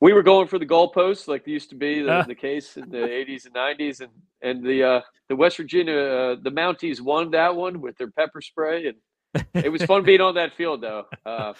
we 0.00 0.12
were 0.12 0.22
going 0.22 0.46
for 0.46 0.58
the 0.58 0.66
goalposts 0.66 1.28
like 1.28 1.46
used 1.46 1.70
to 1.70 1.76
be 1.76 2.02
the, 2.02 2.24
the 2.26 2.34
case 2.34 2.76
in 2.76 2.88
the 2.90 2.98
80s 2.98 3.46
and 3.46 3.54
90s 3.54 4.00
and 4.00 4.10
and 4.42 4.64
the 4.64 4.82
uh, 4.82 5.00
the 5.28 5.36
West 5.36 5.56
Virginia 5.56 5.96
uh, 5.96 6.36
the 6.42 6.50
Mounties 6.50 7.00
won 7.00 7.30
that 7.30 7.54
one 7.54 7.80
with 7.80 7.96
their 7.96 8.10
pepper 8.10 8.40
spray 8.40 8.86
and 8.86 8.96
it 9.54 9.70
was 9.70 9.82
fun 9.82 10.02
being 10.04 10.20
on 10.20 10.34
that 10.34 10.54
field 10.54 10.82
though. 10.82 11.04
Uh, 11.24 11.52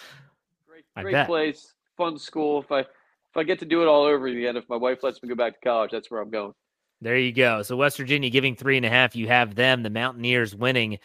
great 0.67 0.85
great 1.03 1.25
place, 1.25 1.73
fun 1.95 2.17
school. 2.17 2.61
If 2.61 2.71
I 2.71 2.79
if 2.79 3.35
I 3.35 3.43
get 3.43 3.59
to 3.59 3.65
do 3.65 3.81
it 3.81 3.87
all 3.87 4.03
over 4.03 4.27
again, 4.27 4.55
if 4.57 4.67
my 4.69 4.77
wife 4.77 5.03
lets 5.03 5.21
me 5.21 5.29
go 5.29 5.35
back 5.35 5.53
to 5.53 5.59
college, 5.59 5.91
that's 5.91 6.09
where 6.09 6.21
I'm 6.21 6.29
going. 6.29 6.53
There 7.01 7.17
you 7.17 7.31
go. 7.31 7.61
So 7.61 7.75
West 7.75 7.97
Virginia 7.97 8.29
giving 8.29 8.55
three 8.55 8.77
and 8.77 8.85
a 8.85 8.89
half. 8.89 9.15
You 9.15 9.27
have 9.27 9.53
them, 9.55 9.83
the 9.83 9.89
Mountaineers 9.89 10.55
winning 10.55 10.97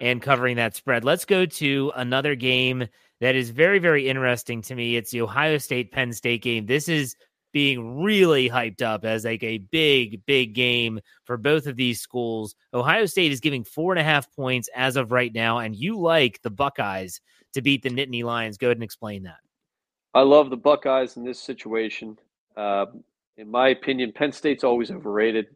and 0.00 0.20
covering 0.20 0.56
that 0.56 0.74
spread. 0.76 1.04
Let's 1.04 1.24
go 1.24 1.46
to 1.46 1.92
another 1.96 2.34
game 2.34 2.88
that 3.20 3.34
is 3.34 3.50
very, 3.50 3.78
very 3.78 4.08
interesting 4.08 4.62
to 4.62 4.74
me. 4.74 4.96
It's 4.96 5.10
the 5.10 5.22
Ohio 5.22 5.58
State 5.58 5.92
Penn 5.92 6.12
State 6.12 6.42
game. 6.42 6.66
This 6.66 6.88
is 6.88 7.16
being 7.52 8.02
really 8.02 8.48
hyped 8.48 8.82
up 8.82 9.04
as 9.04 9.24
like 9.24 9.42
a 9.42 9.58
big, 9.58 10.24
big 10.26 10.54
game 10.54 11.00
for 11.24 11.36
both 11.36 11.66
of 11.66 11.76
these 11.76 12.00
schools. 12.00 12.54
Ohio 12.74 13.06
State 13.06 13.32
is 13.32 13.40
giving 13.40 13.64
four 13.64 13.92
and 13.92 14.00
a 14.00 14.04
half 14.04 14.30
points 14.34 14.68
as 14.74 14.96
of 14.96 15.12
right 15.12 15.32
now, 15.34 15.58
and 15.58 15.74
you 15.74 15.98
like 15.98 16.40
the 16.42 16.50
Buckeyes 16.50 17.20
to 17.54 17.62
beat 17.62 17.82
the 17.82 17.90
Nittany 17.90 18.22
Lions. 18.22 18.58
Go 18.58 18.68
ahead 18.68 18.76
and 18.76 18.84
explain 18.84 19.24
that. 19.24 19.38
I 20.14 20.22
love 20.22 20.50
the 20.50 20.56
Buckeyes 20.56 21.16
in 21.16 21.24
this 21.24 21.40
situation. 21.40 22.18
Uh, 22.56 22.86
in 23.36 23.50
my 23.50 23.68
opinion, 23.68 24.12
Penn 24.12 24.32
State's 24.32 24.64
always 24.64 24.90
overrated. 24.90 25.46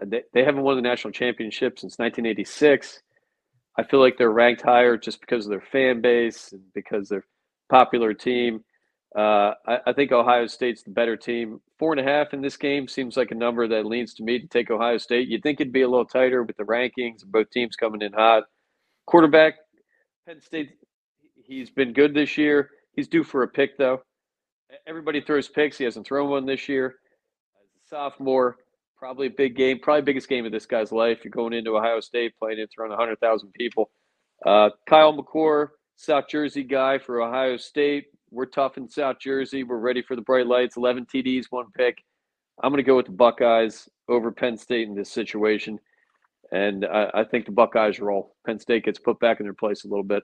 Uh, 0.00 0.06
they, 0.08 0.22
they 0.32 0.44
haven't 0.44 0.62
won 0.62 0.76
the 0.76 0.82
national 0.82 1.12
championship 1.12 1.78
since 1.78 1.98
1986. 1.98 3.02
I 3.78 3.84
feel 3.84 4.00
like 4.00 4.16
they're 4.16 4.30
ranked 4.30 4.62
higher 4.62 4.96
just 4.96 5.20
because 5.20 5.46
of 5.46 5.50
their 5.50 5.64
fan 5.72 6.00
base 6.00 6.52
and 6.52 6.62
because 6.74 7.08
they're 7.08 7.26
popular 7.68 8.14
team. 8.14 8.64
Uh, 9.16 9.52
I, 9.66 9.78
I, 9.86 9.92
think 9.94 10.12
Ohio 10.12 10.46
State's 10.46 10.82
the 10.82 10.90
better 10.90 11.16
team. 11.16 11.60
Four 11.78 11.92
and 11.92 12.00
a 12.00 12.04
half 12.04 12.34
in 12.34 12.42
this 12.42 12.56
game 12.56 12.86
seems 12.86 13.16
like 13.16 13.30
a 13.30 13.34
number 13.34 13.66
that 13.66 13.86
leans 13.86 14.12
to 14.14 14.22
me 14.22 14.38
to 14.38 14.46
take 14.46 14.70
Ohio 14.70 14.98
State. 14.98 15.28
You'd 15.28 15.42
think 15.42 15.60
it'd 15.60 15.72
be 15.72 15.82
a 15.82 15.88
little 15.88 16.04
tighter 16.04 16.42
with 16.42 16.56
the 16.56 16.64
rankings 16.64 17.22
and 17.22 17.32
both 17.32 17.50
teams 17.50 17.76
coming 17.76 18.02
in 18.02 18.12
hot. 18.12 18.44
Quarterback, 19.06 19.54
Penn 20.26 20.40
State, 20.40 20.70
He's 21.46 21.70
been 21.70 21.92
good 21.92 22.12
this 22.12 22.36
year. 22.36 22.70
He's 22.94 23.06
due 23.06 23.22
for 23.22 23.44
a 23.44 23.48
pick, 23.48 23.78
though. 23.78 24.02
Everybody 24.86 25.20
throws 25.20 25.48
picks. 25.48 25.78
He 25.78 25.84
hasn't 25.84 26.06
thrown 26.06 26.28
one 26.28 26.44
this 26.44 26.68
year. 26.68 26.96
As 27.60 27.68
a 27.68 27.88
sophomore, 27.88 28.56
probably 28.96 29.26
a 29.26 29.30
big 29.30 29.56
game, 29.56 29.78
probably 29.78 30.02
biggest 30.02 30.28
game 30.28 30.46
of 30.46 30.52
this 30.52 30.66
guy's 30.66 30.92
life. 30.92 31.20
You're 31.24 31.30
going 31.30 31.52
into 31.52 31.76
Ohio 31.76 32.00
State, 32.00 32.34
playing 32.38 32.58
in 32.58 32.66
front 32.74 32.92
of 32.92 32.98
100,000 32.98 33.52
people. 33.52 33.90
Uh, 34.44 34.70
Kyle 34.88 35.16
McCord, 35.16 35.68
South 35.96 36.24
Jersey 36.28 36.62
guy 36.62 36.98
for 36.98 37.20
Ohio 37.22 37.56
State. 37.56 38.06
We're 38.30 38.46
tough 38.46 38.76
in 38.76 38.88
South 38.88 39.18
Jersey. 39.20 39.62
We're 39.62 39.78
ready 39.78 40.02
for 40.02 40.16
the 40.16 40.22
bright 40.22 40.46
lights. 40.46 40.76
11 40.76 41.06
TDs, 41.06 41.46
one 41.50 41.66
pick. 41.76 42.02
I'm 42.62 42.70
going 42.72 42.82
to 42.82 42.86
go 42.86 42.96
with 42.96 43.06
the 43.06 43.12
Buckeyes 43.12 43.88
over 44.08 44.32
Penn 44.32 44.56
State 44.56 44.88
in 44.88 44.94
this 44.94 45.10
situation. 45.10 45.78
And 46.52 46.84
I, 46.84 47.10
I 47.14 47.24
think 47.24 47.46
the 47.46 47.52
Buckeyes 47.52 48.00
roll. 48.00 48.34
Penn 48.46 48.58
State 48.58 48.84
gets 48.84 48.98
put 48.98 49.18
back 49.20 49.40
in 49.40 49.46
their 49.46 49.54
place 49.54 49.84
a 49.84 49.88
little 49.88 50.04
bit. 50.04 50.22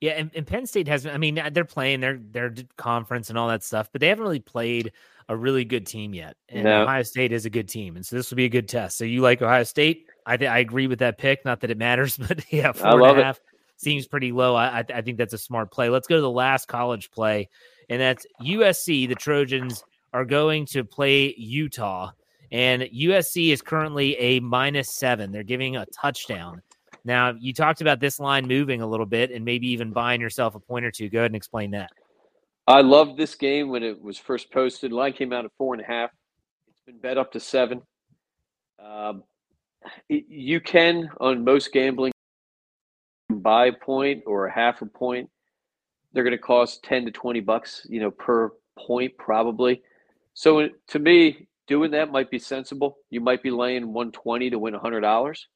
Yeah, 0.00 0.12
and, 0.12 0.30
and 0.34 0.46
Penn 0.46 0.66
State 0.66 0.86
hasn't. 0.86 1.14
I 1.14 1.18
mean, 1.18 1.38
uh, 1.38 1.50
they're 1.52 1.64
playing 1.64 2.00
their 2.00 2.18
their 2.18 2.54
conference 2.76 3.30
and 3.30 3.38
all 3.38 3.48
that 3.48 3.64
stuff, 3.64 3.88
but 3.90 4.00
they 4.00 4.08
haven't 4.08 4.22
really 4.22 4.38
played 4.38 4.92
a 5.28 5.36
really 5.36 5.64
good 5.64 5.86
team 5.86 6.14
yet. 6.14 6.36
And 6.48 6.64
no. 6.64 6.82
Ohio 6.82 7.02
State 7.02 7.32
is 7.32 7.46
a 7.46 7.50
good 7.50 7.68
team, 7.68 7.96
and 7.96 8.06
so 8.06 8.14
this 8.14 8.30
will 8.30 8.36
be 8.36 8.44
a 8.44 8.50
good 8.50 8.68
test. 8.68 8.96
So 8.96 9.04
you 9.04 9.22
like 9.22 9.42
Ohio 9.42 9.64
State? 9.64 10.06
I 10.24 10.36
th- 10.36 10.50
I 10.50 10.58
agree 10.58 10.86
with 10.86 11.00
that 11.00 11.18
pick. 11.18 11.44
Not 11.44 11.60
that 11.60 11.70
it 11.70 11.78
matters, 11.78 12.16
but 12.28 12.44
yeah, 12.52 12.72
four 12.72 13.08
and 13.08 13.20
a 13.20 13.24
half 13.24 13.38
it. 13.38 13.42
seems 13.76 14.06
pretty 14.06 14.30
low. 14.30 14.54
I 14.54 14.84
I 14.94 15.02
think 15.02 15.18
that's 15.18 15.34
a 15.34 15.38
smart 15.38 15.72
play. 15.72 15.88
Let's 15.88 16.06
go 16.06 16.14
to 16.14 16.22
the 16.22 16.30
last 16.30 16.68
college 16.68 17.10
play, 17.10 17.48
and 17.88 18.00
that's 18.00 18.24
USC. 18.40 19.08
The 19.08 19.16
Trojans 19.16 19.82
are 20.12 20.24
going 20.24 20.66
to 20.66 20.84
play 20.84 21.34
Utah, 21.36 22.12
and 22.52 22.82
USC 22.82 23.52
is 23.52 23.62
currently 23.62 24.16
a 24.16 24.38
minus 24.38 24.90
seven. 24.90 25.32
They're 25.32 25.42
giving 25.42 25.74
a 25.74 25.86
touchdown. 25.86 26.62
Now, 27.08 27.34
you 27.40 27.54
talked 27.54 27.80
about 27.80 28.00
this 28.00 28.20
line 28.20 28.46
moving 28.46 28.82
a 28.82 28.86
little 28.86 29.06
bit 29.06 29.30
and 29.30 29.42
maybe 29.42 29.68
even 29.68 29.92
buying 29.92 30.20
yourself 30.20 30.54
a 30.54 30.60
point 30.60 30.84
or 30.84 30.90
two. 30.90 31.08
Go 31.08 31.20
ahead 31.20 31.30
and 31.30 31.36
explain 31.36 31.70
that. 31.70 31.90
I 32.66 32.82
loved 32.82 33.16
this 33.16 33.34
game 33.34 33.70
when 33.70 33.82
it 33.82 33.98
was 33.98 34.18
first 34.18 34.52
posted. 34.52 34.92
Line 34.92 35.14
came 35.14 35.32
out 35.32 35.46
at 35.46 35.50
four 35.56 35.72
and 35.72 35.82
a 35.82 35.86
half. 35.86 36.10
It's 36.68 36.82
been 36.84 36.98
bet 36.98 37.16
up 37.16 37.32
to 37.32 37.40
seven. 37.40 37.80
Um, 38.78 39.24
you 40.10 40.60
can 40.60 41.08
on 41.18 41.44
most 41.44 41.72
gambling 41.72 42.12
buy 43.30 43.68
a 43.68 43.72
point 43.72 44.24
or 44.26 44.44
a 44.44 44.52
half 44.52 44.82
a 44.82 44.86
point. 44.86 45.30
They're 46.12 46.24
going 46.24 46.36
to 46.36 46.42
cost 46.42 46.82
ten 46.82 47.06
to 47.06 47.10
twenty 47.10 47.40
bucks, 47.40 47.86
you 47.88 48.00
know, 48.00 48.10
per 48.10 48.50
point 48.78 49.16
probably. 49.16 49.80
So 50.34 50.68
to 50.88 50.98
me, 50.98 51.48
doing 51.68 51.92
that 51.92 52.12
might 52.12 52.30
be 52.30 52.38
sensible. 52.38 52.98
You 53.08 53.22
might 53.22 53.42
be 53.42 53.50
laying 53.50 53.94
one 53.94 54.12
twenty 54.12 54.50
to 54.50 54.58
win 54.58 54.74
hundred 54.74 55.00
dollars. 55.00 55.48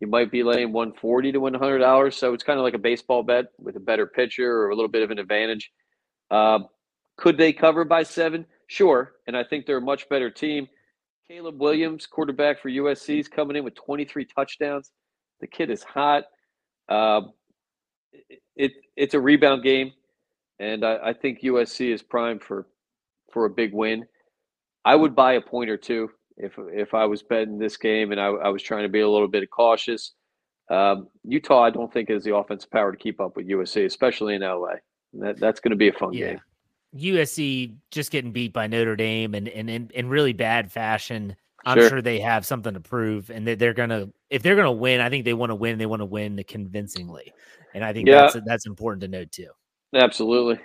You 0.00 0.06
might 0.06 0.30
be 0.30 0.42
laying 0.42 0.72
140 0.72 1.32
to 1.32 1.40
win 1.40 1.54
$100. 1.54 2.14
So 2.14 2.32
it's 2.32 2.42
kind 2.42 2.58
of 2.58 2.64
like 2.64 2.74
a 2.74 2.78
baseball 2.78 3.22
bet 3.22 3.46
with 3.58 3.76
a 3.76 3.80
better 3.80 4.06
pitcher 4.06 4.50
or 4.50 4.70
a 4.70 4.74
little 4.74 4.88
bit 4.88 5.02
of 5.02 5.10
an 5.10 5.18
advantage. 5.18 5.70
Uh, 6.30 6.60
could 7.18 7.36
they 7.36 7.52
cover 7.52 7.84
by 7.84 8.02
seven? 8.02 8.46
Sure. 8.66 9.12
And 9.26 9.36
I 9.36 9.44
think 9.44 9.66
they're 9.66 9.76
a 9.76 9.82
much 9.82 10.08
better 10.08 10.30
team. 10.30 10.68
Caleb 11.28 11.60
Williams, 11.60 12.06
quarterback 12.06 12.60
for 12.60 12.70
USC, 12.70 13.20
is 13.20 13.28
coming 13.28 13.56
in 13.56 13.62
with 13.62 13.74
23 13.74 14.24
touchdowns. 14.24 14.90
The 15.40 15.46
kid 15.46 15.70
is 15.70 15.82
hot. 15.82 16.24
Uh, 16.88 17.22
it, 18.12 18.42
it, 18.56 18.72
it's 18.96 19.14
a 19.14 19.20
rebound 19.20 19.62
game, 19.62 19.92
and 20.58 20.84
I, 20.84 20.98
I 21.04 21.12
think 21.12 21.42
USC 21.42 21.92
is 21.92 22.02
primed 22.02 22.42
for 22.42 22.66
for 23.32 23.44
a 23.44 23.50
big 23.50 23.72
win. 23.72 24.06
I 24.84 24.96
would 24.96 25.14
buy 25.14 25.34
a 25.34 25.40
point 25.40 25.70
or 25.70 25.76
two 25.76 26.10
if 26.42 26.54
if 26.72 26.94
I 26.94 27.04
was 27.04 27.22
betting 27.22 27.58
this 27.58 27.76
game 27.76 28.12
and 28.12 28.20
I, 28.20 28.26
I 28.26 28.48
was 28.48 28.62
trying 28.62 28.82
to 28.82 28.88
be 28.88 29.00
a 29.00 29.08
little 29.08 29.28
bit 29.28 29.48
cautious. 29.50 30.12
Um, 30.68 31.08
Utah, 31.24 31.64
I 31.64 31.70
don't 31.70 31.92
think 31.92 32.08
has 32.10 32.24
the 32.24 32.34
offensive 32.34 32.70
power 32.70 32.92
to 32.92 32.98
keep 32.98 33.20
up 33.20 33.36
with 33.36 33.48
USC, 33.48 33.84
especially 33.86 34.36
in 34.36 34.42
LA. 34.42 34.74
That, 35.14 35.38
that's 35.38 35.58
going 35.58 35.70
to 35.70 35.76
be 35.76 35.88
a 35.88 35.92
fun 35.92 36.12
yeah. 36.12 36.34
game. 36.34 36.40
USC 36.96 37.74
just 37.90 38.10
getting 38.10 38.32
beat 38.32 38.52
by 38.52 38.66
Notre 38.66 38.96
Dame 38.96 39.34
and 39.34 39.48
in, 39.48 39.68
in, 39.68 39.90
in 39.94 40.08
really 40.08 40.32
bad 40.32 40.70
fashion. 40.70 41.36
I'm 41.64 41.78
sure. 41.78 41.88
sure. 41.88 42.02
they 42.02 42.20
have 42.20 42.46
something 42.46 42.72
to 42.74 42.80
prove, 42.80 43.30
and 43.30 43.46
they're 43.46 43.74
gonna 43.74 44.08
if 44.30 44.42
they're 44.42 44.56
gonna 44.56 44.72
win. 44.72 45.00
I 45.00 45.10
think 45.10 45.26
they 45.26 45.34
want 45.34 45.50
to 45.50 45.54
win. 45.54 45.76
They 45.76 45.86
want 45.86 46.00
to 46.00 46.06
win 46.06 46.42
convincingly, 46.48 47.34
and 47.74 47.84
I 47.84 47.92
think 47.92 48.08
yeah. 48.08 48.22
that's 48.22 48.36
that's 48.46 48.66
important 48.66 49.02
to 49.02 49.08
note 49.08 49.30
too. 49.30 49.50
Absolutely. 49.94 50.58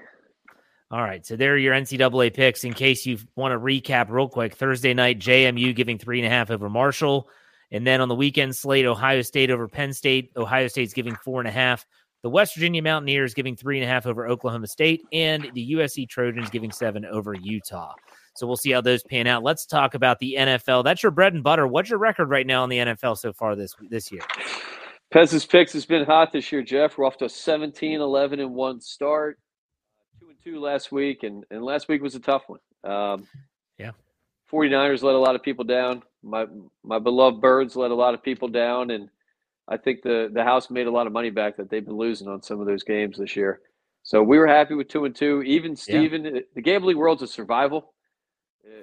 All 0.91 1.01
right. 1.01 1.25
So 1.25 1.35
there 1.35 1.53
are 1.53 1.57
your 1.57 1.73
NCAA 1.73 2.33
picks. 2.33 2.63
In 2.63 2.73
case 2.73 3.05
you 3.05 3.17
want 3.35 3.53
to 3.53 3.59
recap 3.59 4.09
real 4.09 4.29
quick, 4.29 4.55
Thursday 4.55 4.93
night, 4.93 5.19
JMU 5.19 5.75
giving 5.75 5.97
three 5.97 6.19
and 6.19 6.27
a 6.27 6.29
half 6.29 6.51
over 6.51 6.69
Marshall. 6.69 7.27
And 7.71 7.85
then 7.85 8.01
on 8.01 8.07
the 8.07 8.15
weekend 8.15 8.55
slate, 8.55 8.85
Ohio 8.85 9.21
State 9.23 9.49
over 9.49 9.67
Penn 9.67 9.93
State. 9.93 10.31
Ohio 10.37 10.67
State's 10.67 10.93
giving 10.93 11.15
four 11.15 11.41
and 11.41 11.47
a 11.47 11.51
half. 11.51 11.85
The 12.21 12.29
West 12.29 12.55
Virginia 12.55 12.83
Mountaineers 12.83 13.33
giving 13.33 13.55
three 13.55 13.79
and 13.79 13.83
a 13.83 13.91
half 13.91 14.05
over 14.05 14.27
Oklahoma 14.27 14.67
State. 14.67 15.01
And 15.11 15.49
the 15.53 15.73
USC 15.73 16.07
Trojans 16.07 16.51
giving 16.51 16.71
seven 16.71 17.03
over 17.03 17.33
Utah. 17.33 17.93
So 18.35 18.45
we'll 18.45 18.55
see 18.55 18.71
how 18.71 18.81
those 18.81 19.01
pan 19.03 19.25
out. 19.27 19.43
Let's 19.43 19.65
talk 19.65 19.95
about 19.95 20.19
the 20.19 20.35
NFL. 20.37 20.83
That's 20.83 21.01
your 21.01 21.11
bread 21.11 21.33
and 21.33 21.43
butter. 21.43 21.65
What's 21.65 21.89
your 21.89 21.99
record 21.99 22.29
right 22.29 22.45
now 22.45 22.63
in 22.63 22.69
the 22.69 22.77
NFL 22.77 23.17
so 23.17 23.33
far 23.33 23.55
this 23.55 23.73
this 23.89 24.11
year? 24.11 24.21
Pez's 25.11 25.45
picks 25.45 25.73
has 25.73 25.85
been 25.85 26.05
hot 26.05 26.31
this 26.31 26.51
year, 26.51 26.61
Jeff. 26.61 26.97
We're 26.97 27.05
off 27.05 27.17
to 27.17 27.25
a 27.25 27.29
17, 27.29 28.01
11, 28.01 28.39
and 28.39 28.53
1 28.53 28.81
start 28.81 29.39
two 30.45 30.59
last 30.59 30.91
week, 30.91 31.23
and, 31.23 31.43
and 31.49 31.63
last 31.63 31.87
week 31.87 32.01
was 32.01 32.15
a 32.15 32.19
tough 32.19 32.43
one. 32.47 32.59
Um, 32.83 33.27
yeah. 33.79 33.91
49ers 34.51 35.01
let 35.01 35.15
a 35.15 35.19
lot 35.19 35.35
of 35.35 35.41
people 35.41 35.65
down. 35.65 36.03
My 36.21 36.45
my 36.83 36.99
beloved 36.99 37.41
birds 37.41 37.75
let 37.75 37.91
a 37.91 37.95
lot 37.95 38.13
of 38.13 38.23
people 38.23 38.47
down, 38.47 38.91
and 38.91 39.09
I 39.67 39.77
think 39.77 40.03
the 40.03 40.29
the 40.31 40.43
house 40.43 40.69
made 40.69 40.87
a 40.87 40.91
lot 40.91 41.07
of 41.07 41.13
money 41.13 41.31
back 41.31 41.57
that 41.57 41.69
they've 41.69 41.85
been 41.85 41.97
losing 41.97 42.27
on 42.27 42.43
some 42.43 42.59
of 42.59 42.67
those 42.67 42.83
games 42.83 43.17
this 43.17 43.35
year. 43.35 43.61
So 44.03 44.21
we 44.21 44.37
were 44.37 44.47
happy 44.47 44.75
with 44.75 44.87
two 44.87 45.05
and 45.05 45.15
two. 45.15 45.41
Even 45.41 45.75
Steven, 45.75 46.25
yeah. 46.25 46.41
the 46.53 46.61
gambling 46.61 46.97
world's 46.97 47.23
a 47.23 47.27
survival. 47.27 47.93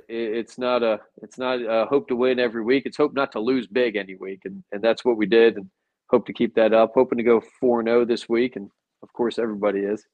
It's 0.09 0.59
not 0.59 0.83
a 0.83 1.01
it's 1.22 1.38
not 1.38 1.61
a 1.61 1.87
hope 1.87 2.09
to 2.09 2.16
win 2.16 2.40
every 2.40 2.62
week. 2.62 2.85
It's 2.87 2.96
hope 2.96 3.14
not 3.14 3.33
to 3.33 3.40
lose 3.40 3.66
big 3.68 3.94
any 3.94 4.16
week, 4.16 4.40
and 4.44 4.64
and 4.72 4.83
that's 4.83 5.05
what 5.05 5.16
we 5.16 5.27
did, 5.27 5.57
and 5.57 5.70
hope 6.11 6.27
to 6.27 6.33
keep 6.33 6.55
that 6.57 6.72
up. 6.72 6.92
Hoping 6.94 7.18
to 7.18 7.25
go 7.25 7.40
four 7.61 7.81
and 7.81 7.88
zero 7.88 8.01
oh 8.01 8.05
this 8.05 8.29
week, 8.29 8.57
and 8.57 8.68
of 9.03 9.12
course 9.12 9.38
everybody 9.38 9.81
is 9.81 10.05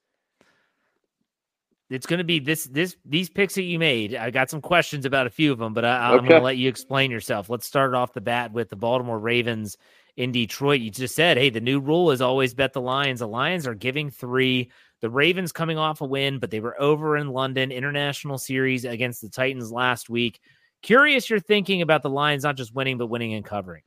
it's 1.89 2.05
going 2.05 2.19
to 2.19 2.23
be 2.23 2.39
this 2.39 2.65
this 2.65 2.95
these 3.03 3.29
picks 3.29 3.55
that 3.55 3.63
you 3.63 3.79
made. 3.79 4.15
I 4.15 4.29
got 4.29 4.49
some 4.49 4.61
questions 4.61 5.05
about 5.05 5.25
a 5.25 5.31
few 5.31 5.51
of 5.51 5.57
them, 5.57 5.73
but 5.73 5.83
I, 5.83 6.09
am 6.09 6.19
okay. 6.19 6.29
going 6.29 6.41
to 6.41 6.45
let 6.45 6.57
you 6.57 6.69
explain 6.69 7.09
yourself. 7.09 7.49
Let's 7.49 7.65
start 7.65 7.95
off 7.95 8.13
the 8.13 8.21
bat 8.21 8.51
with 8.51 8.69
the 8.69 8.75
Baltimore 8.75 9.19
Ravens 9.19 9.77
in 10.15 10.31
Detroit. 10.31 10.81
You 10.81 10.91
just 10.91 11.15
said, 11.15 11.37
hey, 11.37 11.49
the 11.49 11.61
new 11.61 11.79
rule 11.79 12.11
is 12.11 12.21
always 12.21 12.53
bet 12.53 12.73
the 12.73 12.81
Lions. 12.81 13.21
The 13.21 13.27
Lions 13.27 13.65
are 13.65 13.73
giving 13.73 14.11
three. 14.11 14.69
The 15.01 15.09
Ravens 15.09 15.51
coming 15.51 15.77
off 15.77 16.01
a 16.01 16.05
win, 16.05 16.39
but 16.39 16.51
they 16.51 16.59
were 16.59 16.79
over 16.79 17.17
in 17.17 17.29
London 17.29 17.71
International 17.71 18.37
Series 18.37 18.85
against 18.85 19.21
the 19.21 19.29
Titans 19.29 19.71
last 19.71 20.09
week. 20.09 20.41
Curious, 20.81 21.29
you're 21.29 21.39
thinking 21.39 21.81
about 21.81 22.03
the 22.03 22.09
Lions 22.09 22.43
not 22.43 22.57
just 22.57 22.75
winning, 22.75 22.97
but 22.97 23.07
winning 23.07 23.33
and 23.33 23.45
covering. 23.45 23.81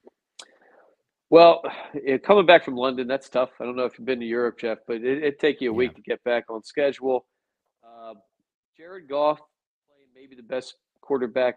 Well, 1.30 1.62
coming 2.24 2.46
back 2.46 2.64
from 2.64 2.76
London, 2.76 3.06
that's 3.06 3.28
tough. 3.28 3.50
I 3.60 3.64
don't 3.64 3.76
know 3.76 3.84
if 3.84 3.98
you've 3.98 4.06
been 4.06 4.20
to 4.20 4.26
Europe, 4.26 4.58
Jeff, 4.58 4.78
but 4.86 4.96
it, 4.96 5.22
would 5.22 5.38
take 5.38 5.60
you 5.60 5.70
a 5.70 5.74
week 5.74 5.94
to 5.94 6.02
get 6.02 6.22
back 6.24 6.44
on 6.50 6.62
schedule 6.62 7.26
Jared 8.82 9.08
Goff 9.08 9.38
playing 9.86 10.08
maybe 10.12 10.34
the 10.34 10.42
best 10.42 10.74
quarterback 11.02 11.54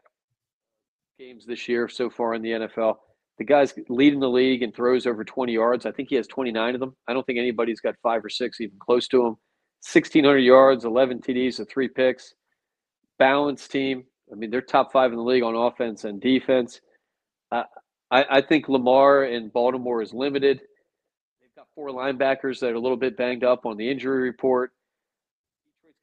games 1.17 1.43
this 1.43 1.67
year 1.67 1.88
so 1.89 2.07
far 2.07 2.35
in 2.35 2.43
the 2.43 2.51
NFL. 2.51 2.97
The 3.39 3.43
guy's 3.43 3.73
leading 3.89 4.19
the 4.19 4.29
league 4.29 4.61
and 4.61 4.71
throws 4.75 5.07
over 5.07 5.23
20 5.23 5.51
yards. 5.51 5.88
I 5.88 5.91
think 5.91 6.09
he 6.09 6.15
has 6.17 6.27
29 6.27 6.75
of 6.75 6.79
them. 6.79 6.95
I 7.07 7.13
don't 7.13 7.25
think 7.25 7.39
anybody's 7.39 7.79
got 7.81 7.95
five 8.03 8.23
or 8.23 8.29
six 8.29 8.61
even 8.61 8.77
close 8.77 9.07
to 9.07 9.21
him. 9.21 9.38
1,600 9.91 10.38
yards, 10.38 10.85
11 10.85 11.21
TDs, 11.21 11.57
and 11.57 11.67
three 11.67 11.88
picks. 11.88 12.35
Balanced 13.17 13.71
team. 13.71 14.03
I 14.31 14.35
mean, 14.35 14.51
they're 14.51 14.61
top 14.61 14.91
five 14.91 15.09
in 15.09 15.17
the 15.17 15.23
league 15.23 15.41
on 15.41 15.55
offense 15.55 16.03
and 16.03 16.21
defense. 16.21 16.79
Uh, 17.51 17.63
I, 18.11 18.25
I 18.29 18.41
think 18.41 18.69
Lamar 18.69 19.23
in 19.23 19.49
Baltimore 19.49 20.03
is 20.03 20.13
limited. 20.13 20.61
They've 21.41 21.55
got 21.55 21.65
four 21.73 21.89
linebackers 21.89 22.59
that 22.59 22.69
are 22.69 22.75
a 22.75 22.79
little 22.79 22.97
bit 22.97 23.17
banged 23.17 23.43
up 23.43 23.65
on 23.65 23.77
the 23.77 23.89
injury 23.89 24.21
report 24.21 24.73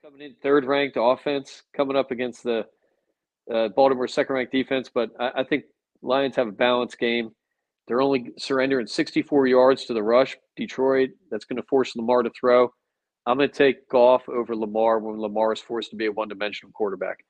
coming 0.02 0.20
in 0.20 0.34
third 0.42 0.64
ranked 0.64 0.96
offense, 0.98 1.62
coming 1.76 1.96
up 1.96 2.10
against 2.10 2.42
the 2.42 2.66
uh, 3.52 3.68
Baltimore 3.68 4.08
second 4.08 4.34
ranked 4.34 4.50
defense. 4.50 4.90
But 4.92 5.10
I, 5.20 5.30
I, 5.36 5.44
think 5.44 5.64
Lions 6.02 6.34
have 6.34 6.48
a 6.48 6.52
balanced 6.52 6.98
game. 6.98 7.30
They're 7.86 8.00
only 8.00 8.32
surrendering 8.36 8.88
64 8.88 9.46
yards 9.46 9.84
to 9.84 9.94
the 9.94 10.02
rush. 10.02 10.36
Detroit, 10.56 11.10
that's 11.30 11.44
going 11.44 11.58
to 11.58 11.62
force 11.68 11.94
Lamar 11.94 12.24
to 12.24 12.30
throw. 12.30 12.72
I'm 13.26 13.36
going 13.36 13.48
to 13.48 13.54
take 13.54 13.88
Goff 13.88 14.28
over 14.28 14.56
Lamar 14.56 14.98
when 14.98 15.20
Lamar 15.20 15.52
is 15.52 15.60
forced 15.60 15.90
to 15.90 15.96
be 15.96 16.06
a 16.06 16.12
one 16.12 16.26
dimensional 16.26 16.72
quarterback. 16.72 17.24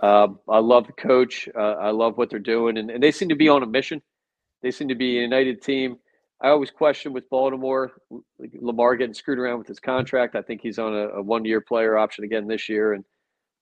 Um, 0.00 0.38
I 0.48 0.58
love 0.58 0.86
the 0.86 0.92
coach. 0.92 1.48
Uh, 1.56 1.72
I 1.72 1.90
love 1.90 2.18
what 2.18 2.30
they're 2.30 2.38
doing, 2.38 2.78
and, 2.78 2.88
and 2.88 3.02
they 3.02 3.10
seem 3.10 3.30
to 3.30 3.36
be 3.36 3.48
on 3.48 3.64
a 3.64 3.66
mission. 3.66 4.00
They 4.62 4.70
seem 4.70 4.88
to 4.88 4.94
be 4.94 5.18
a 5.18 5.22
united 5.22 5.60
team. 5.60 5.96
I 6.42 6.48
always 6.48 6.72
question 6.72 7.12
with 7.12 7.30
Baltimore, 7.30 7.92
Lamar 8.60 8.96
getting 8.96 9.14
screwed 9.14 9.38
around 9.38 9.58
with 9.58 9.68
his 9.68 9.78
contract. 9.78 10.34
I 10.34 10.42
think 10.42 10.60
he's 10.60 10.78
on 10.78 10.92
a, 10.92 11.08
a 11.10 11.22
one-year 11.22 11.60
player 11.60 11.96
option 11.96 12.24
again 12.24 12.48
this 12.48 12.68
year, 12.68 12.94
and 12.94 13.04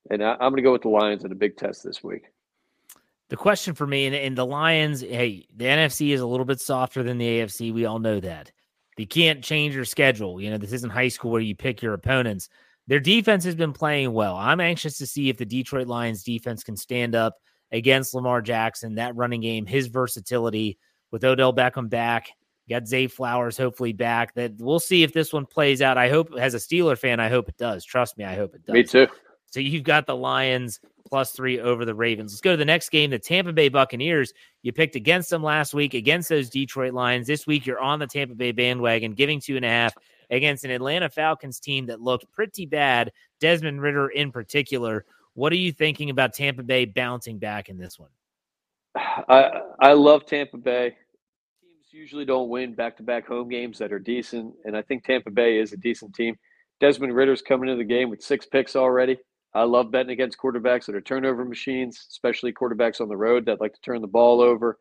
and 0.09 0.25
I, 0.25 0.33
am 0.33 0.39
going 0.39 0.57
to 0.57 0.63
go 0.63 0.73
with 0.73 0.83
the 0.83 0.89
Lions 0.89 1.25
in 1.25 1.33
a 1.33 1.35
big 1.35 1.59
test 1.59 1.85
this 1.85 2.03
week. 2.03 2.23
The 3.29 3.37
question 3.37 3.75
for 3.75 3.87
me 3.87 4.07
and, 4.07 4.17
and 4.17 4.37
the 4.37 4.47
Lions, 4.47 5.03
hey, 5.03 5.47
the 5.55 5.67
NFC 5.67 6.11
is 6.11 6.21
a 6.21 6.27
little 6.27 6.47
bit 6.47 6.59
softer 6.59 7.03
than 7.03 7.19
the 7.19 7.27
AFC. 7.27 7.73
We 7.73 7.85
all 7.85 7.99
know 7.99 8.19
that. 8.21 8.51
You 8.97 9.07
can't 9.07 9.45
change 9.45 9.75
your 9.75 9.85
schedule. 9.85 10.41
You 10.41 10.51
know, 10.51 10.59
this 10.59 10.73
isn't 10.73 10.91
high 10.91 11.09
school 11.09 11.31
where 11.31 11.41
you 11.41 11.55
pick 11.55 11.81
your 11.81 11.95
opponents. 11.95 12.49
Their 12.87 12.99
defense 12.99 13.45
has 13.45 13.55
been 13.55 13.73
playing 13.73 14.13
well. 14.13 14.37
I'm 14.37 14.61
anxious 14.61 14.99
to 14.99 15.07
see 15.07 15.29
if 15.29 15.37
the 15.37 15.45
Detroit 15.45 15.87
Lions 15.87 16.25
defense 16.25 16.65
can 16.65 16.77
stand 16.77 17.15
up 17.15 17.37
against 17.71 18.15
Lamar 18.15 18.43
Jackson, 18.43 18.97
that 18.97 19.15
running 19.15 19.43
game, 19.43 19.65
his 19.65 19.87
versatility 19.87 20.79
with 21.11 21.25
Odell 21.25 21.55
Beckham 21.55 21.89
back. 21.89 22.31
Got 22.71 22.87
Zay 22.87 23.09
Flowers 23.09 23.59
hopefully 23.59 23.93
back. 23.93 24.35
That 24.35 24.53
we'll 24.59 24.79
see 24.79 25.03
if 25.03 25.13
this 25.13 25.33
one 25.33 25.45
plays 25.45 25.83
out. 25.83 25.99
I 25.99 26.09
hope 26.09 26.33
as 26.39 26.55
a 26.55 26.59
Steeler 26.59 26.97
fan, 26.97 27.19
I 27.19 27.29
hope 27.29 27.49
it 27.49 27.57
does. 27.57 27.85
Trust 27.85 28.17
me, 28.17 28.25
I 28.25 28.37
hope 28.37 28.55
it 28.55 28.65
does. 28.65 28.73
Me 28.73 28.85
too. 28.85 29.09
So 29.47 29.59
you've 29.59 29.83
got 29.83 30.07
the 30.07 30.15
Lions 30.15 30.79
plus 31.09 31.33
three 31.33 31.59
over 31.59 31.85
the 31.85 31.95
Ravens. 31.95 32.33
Let's 32.33 32.41
go 32.41 32.53
to 32.53 32.57
the 32.57 32.65
next 32.65 32.91
game. 32.91 33.11
The 33.11 33.19
Tampa 33.19 33.53
Bay 33.53 33.69
Buccaneers. 33.69 34.33
You 34.63 34.73
picked 34.73 34.95
against 34.95 35.29
them 35.31 35.43
last 35.43 35.75
week 35.75 35.95
against 35.95 36.29
those 36.29 36.49
Detroit 36.49 36.95
Lions. 36.95 37.27
This 37.27 37.47
week 37.47 37.67
you're 37.67 37.81
on 37.81 37.99
the 37.99 38.07
Tampa 38.07 38.37
Bay 38.37 38.53
bandwagon, 38.53 39.13
giving 39.15 39.41
two 39.41 39.57
and 39.57 39.65
a 39.65 39.69
half 39.69 39.93
against 40.31 40.65
an 40.65 40.71
Atlanta 40.71 41.11
Falcons 41.11 41.59
team 41.59 41.87
that 41.87 42.01
looked 42.01 42.31
pretty 42.31 42.67
bad. 42.67 43.11
Desmond 43.41 43.83
Ridder 43.83 44.09
in 44.09 44.31
particular. 44.31 45.05
What 45.35 45.53
are 45.53 45.57
you 45.57 45.73
thinking 45.73 46.11
about 46.11 46.35
Tampa 46.35 46.63
Bay 46.63 46.85
bouncing 46.85 47.39
back 47.39 47.69
in 47.69 47.77
this 47.77 47.99
one? 47.99 48.11
I 48.97 49.63
I 49.81 49.93
love 49.95 50.27
Tampa 50.27 50.59
Bay. 50.59 50.97
Usually 51.93 52.25
don't 52.25 52.49
win 52.49 52.75
back 52.75 52.97
to 52.99 53.03
back 53.03 53.27
home 53.27 53.49
games 53.49 53.79
that 53.79 53.93
are 53.93 53.99
decent, 53.99 54.55
and 54.65 54.77
I 54.77 54.83
think 54.83 55.03
Tampa 55.03 55.31
Bay 55.31 55.59
is 55.59 55.73
a 55.73 55.77
decent 55.77 56.15
team. 56.15 56.37
Desmond 56.79 57.17
Ridder's 57.17 57.43
coming 57.43 57.69
into 57.69 57.79
the 57.79 57.89
game 57.89 58.11
with 58.11 58.23
six 58.23 58.47
picks 58.47 58.77
already. 58.77 59.19
I 59.55 59.65
love 59.65 59.91
betting 59.91 60.13
against 60.13 60.39
quarterbacks 60.39 60.87
that 60.87 60.95
are 60.95 61.01
turnover 61.01 61.45
machines, 61.45 62.07
especially 62.09 62.53
quarterbacks 62.53 63.01
on 63.01 63.09
the 63.09 63.17
road 63.17 63.47
that 63.47 63.61
like 63.61 63.75
to 63.75 63.81
turn 63.81 64.03
the 64.03 64.07
ball 64.07 64.41
over. 64.41 64.79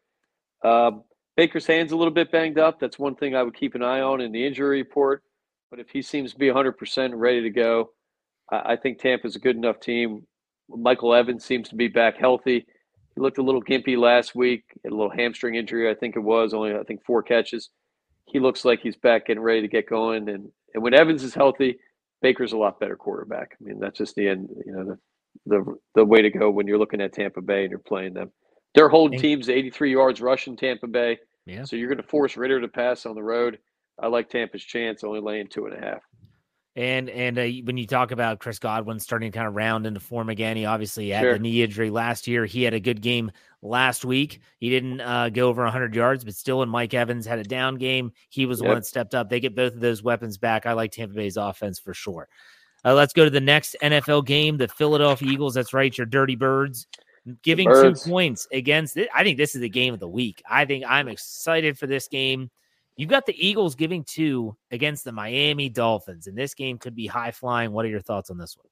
Um, 0.63 1.03
Baker's 1.35 1.65
hand's 1.65 1.93
a 1.93 1.97
little 1.97 2.13
bit 2.13 2.31
banged 2.31 2.59
up. 2.59 2.79
That's 2.79 2.99
one 2.99 3.15
thing 3.15 3.35
I 3.35 3.41
would 3.41 3.55
keep 3.55 3.73
an 3.73 3.81
eye 3.81 4.01
on 4.01 4.21
in 4.21 4.31
the 4.31 4.45
injury 4.45 4.77
report. 4.77 5.23
But 5.71 5.79
if 5.79 5.89
he 5.89 6.03
seems 6.03 6.33
to 6.33 6.37
be 6.37 6.47
100% 6.47 7.11
ready 7.15 7.41
to 7.41 7.49
go, 7.49 7.89
I, 8.51 8.73
I 8.73 8.75
think 8.75 8.99
Tampa's 8.99 9.35
a 9.35 9.39
good 9.39 9.55
enough 9.55 9.79
team. 9.79 10.27
Michael 10.69 11.15
Evans 11.15 11.43
seems 11.43 11.69
to 11.69 11.75
be 11.75 11.87
back 11.87 12.17
healthy. 12.17 12.67
He 13.19 13.23
looked 13.23 13.37
a 13.37 13.43
little 13.43 13.61
gimpy 13.61 13.97
last 13.97 14.33
week, 14.33 14.63
had 14.81 14.93
a 14.93 14.95
little 14.95 15.11
hamstring 15.11 15.55
injury, 15.55 15.91
I 15.91 15.93
think 15.93 16.15
it 16.15 16.21
was, 16.21 16.53
only 16.53 16.73
I 16.73 16.83
think 16.83 17.03
four 17.03 17.21
catches. 17.21 17.69
He 18.23 18.39
looks 18.39 18.63
like 18.63 18.79
he's 18.79 18.95
back 18.95 19.25
getting 19.27 19.43
ready 19.43 19.59
to 19.59 19.67
get 19.67 19.89
going. 19.89 20.29
And 20.29 20.49
and 20.73 20.81
when 20.81 20.93
Evans 20.93 21.21
is 21.21 21.33
healthy, 21.33 21.79
Baker's 22.21 22.53
a 22.53 22.57
lot 22.57 22.79
better 22.79 22.95
quarterback. 22.95 23.57
I 23.59 23.63
mean, 23.65 23.77
that's 23.77 23.97
just 23.97 24.15
the 24.15 24.29
end, 24.29 24.47
you 24.65 24.71
know, 24.71 24.85
the 24.85 24.97
the 25.47 25.77
the 25.95 26.05
way 26.05 26.21
to 26.21 26.29
go 26.29 26.49
when 26.49 26.65
you're 26.65 26.77
looking 26.77 27.01
at 27.01 27.11
Tampa 27.11 27.41
Bay 27.41 27.63
and 27.63 27.71
you're 27.71 27.79
playing 27.79 28.13
them. 28.13 28.31
They're 28.73 28.87
holding 28.87 29.19
teams 29.19 29.49
83 29.49 29.91
yards 29.91 30.21
rushing 30.21 30.55
Tampa 30.55 30.87
Bay. 30.87 31.19
Yeah. 31.45 31.65
So 31.65 31.75
you're 31.75 31.89
going 31.89 32.01
to 32.01 32.07
force 32.07 32.37
Ridder 32.37 32.61
to 32.61 32.69
pass 32.69 33.05
on 33.05 33.15
the 33.15 33.23
road. 33.23 33.59
I 34.01 34.07
like 34.07 34.29
Tampa's 34.29 34.63
chance, 34.63 35.03
only 35.03 35.19
laying 35.19 35.47
two 35.47 35.65
and 35.65 35.75
a 35.75 35.85
half. 35.85 36.03
And 36.75 37.09
and 37.09 37.37
uh, 37.37 37.45
when 37.63 37.77
you 37.77 37.87
talk 37.87 38.11
about 38.11 38.39
Chris 38.39 38.59
Godwin 38.59 38.99
starting 38.99 39.31
to 39.31 39.37
kind 39.37 39.47
of 39.47 39.55
round 39.55 39.85
into 39.85 39.99
form 39.99 40.29
again, 40.29 40.55
he 40.55 40.65
obviously 40.65 41.09
had 41.09 41.21
sure. 41.21 41.33
the 41.33 41.39
knee 41.39 41.63
injury 41.63 41.89
last 41.89 42.27
year. 42.27 42.45
He 42.45 42.63
had 42.63 42.73
a 42.73 42.79
good 42.79 43.01
game 43.01 43.31
last 43.61 44.05
week. 44.05 44.39
He 44.59 44.69
didn't 44.69 45.01
uh, 45.01 45.29
go 45.29 45.47
over 45.47 45.63
100 45.63 45.95
yards, 45.95 46.23
but 46.23 46.35
still, 46.35 46.59
when 46.59 46.69
Mike 46.69 46.93
Evans 46.93 47.25
had 47.25 47.39
a 47.39 47.43
down 47.43 47.75
game, 47.75 48.11
he 48.29 48.45
was 48.45 48.61
yep. 48.61 48.67
one 48.67 48.75
that 48.75 48.85
stepped 48.85 49.15
up. 49.15 49.29
They 49.29 49.39
get 49.39 49.55
both 49.55 49.73
of 49.73 49.79
those 49.79 50.03
weapons 50.03 50.37
back. 50.37 50.65
I 50.65 50.73
like 50.73 50.91
Tampa 50.91 51.15
Bay's 51.15 51.37
offense 51.37 51.79
for 51.79 51.93
sure. 51.93 52.29
Uh, 52.85 52.93
let's 52.93 53.13
go 53.13 53.25
to 53.25 53.29
the 53.29 53.41
next 53.41 53.75
NFL 53.81 54.25
game, 54.25 54.57
the 54.57 54.67
Philadelphia 54.67 55.29
Eagles. 55.29 55.55
That's 55.55 55.73
right, 55.73 55.97
your 55.97 56.05
Dirty 56.05 56.35
Birds 56.35 56.87
giving 57.43 57.69
two 57.69 57.93
points 57.93 58.47
against 58.51 58.97
it. 58.97 59.09
I 59.13 59.23
think 59.23 59.37
this 59.37 59.55
is 59.55 59.61
the 59.61 59.69
game 59.69 59.93
of 59.93 59.99
the 59.99 60.07
week. 60.07 60.41
I 60.49 60.65
think 60.65 60.85
I'm 60.87 61.07
excited 61.07 61.77
for 61.77 61.87
this 61.87 62.07
game. 62.07 62.49
You've 62.99 63.07
got 63.07 63.25
the 63.25 63.47
Eagles 63.47 63.75
giving 63.75 64.03
two 64.03 64.57
against 64.71 65.05
the 65.05 65.13
Miami 65.13 65.69
Dolphins, 65.69 66.27
and 66.27 66.37
this 66.37 66.53
game 66.53 66.77
could 66.77 66.95
be 66.95 67.07
high 67.07 67.31
flying. 67.31 67.71
What 67.71 67.85
are 67.85 67.87
your 67.87 68.01
thoughts 68.01 68.29
on 68.29 68.37
this 68.37 68.57
one? 68.57 68.67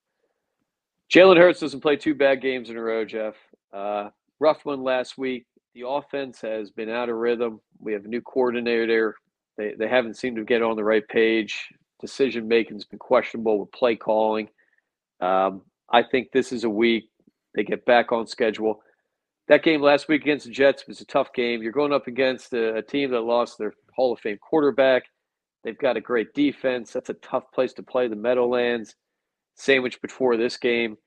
Jalen 1.09 1.37
Hurts 1.37 1.61
doesn't 1.61 1.79
play 1.79 1.95
two 1.95 2.13
bad 2.13 2.41
games 2.41 2.69
in 2.69 2.75
a 2.75 2.81
row, 2.81 3.05
Jeff. 3.05 3.35
Uh, 3.71 4.09
rough 4.41 4.65
one 4.65 4.83
last 4.83 5.17
week. 5.17 5.45
The 5.75 5.87
offense 5.87 6.41
has 6.41 6.71
been 6.71 6.89
out 6.89 7.07
of 7.07 7.15
rhythm. 7.15 7.61
We 7.79 7.93
have 7.93 8.03
a 8.03 8.09
new 8.09 8.19
coordinator. 8.19 9.15
They, 9.55 9.75
they 9.79 9.87
haven't 9.87 10.17
seemed 10.17 10.35
to 10.35 10.43
get 10.43 10.61
on 10.61 10.75
the 10.75 10.83
right 10.83 11.07
page. 11.07 11.69
Decision 12.01 12.49
making's 12.49 12.83
been 12.83 12.99
questionable 12.99 13.61
with 13.61 13.71
play 13.71 13.95
calling. 13.95 14.49
Um, 15.21 15.61
I 15.89 16.03
think 16.03 16.33
this 16.33 16.51
is 16.51 16.65
a 16.65 16.69
week 16.69 17.05
they 17.55 17.63
get 17.63 17.85
back 17.85 18.11
on 18.11 18.27
schedule 18.27 18.81
that 19.47 19.63
game 19.63 19.81
last 19.81 20.07
week 20.07 20.21
against 20.21 20.45
the 20.45 20.51
Jets 20.51 20.87
was 20.87 21.01
a 21.01 21.05
tough 21.05 21.33
game. 21.33 21.63
You're 21.63 21.71
going 21.71 21.93
up 21.93 22.07
against 22.07 22.53
a, 22.53 22.75
a, 22.75 22.81
team 22.81 23.11
that 23.11 23.21
lost 23.21 23.57
their 23.57 23.73
Hall 23.97 24.13
of 24.13 24.19
Fame 24.19 24.37
quarterback. 24.37 25.03
They've 25.63 25.77
got 25.77 25.97
a 25.97 26.01
great 26.01 26.33
defense. 26.33 26.93
That's 26.93 27.09
a 27.09 27.15
tough 27.15 27.51
place 27.51 27.73
to 27.73 27.83
play 27.83 28.07
the 28.07 28.15
Meadowlands. 28.15 28.95
Sandwich 29.55 30.01
before 30.01 30.37
this 30.37 30.55
game. 30.55 30.97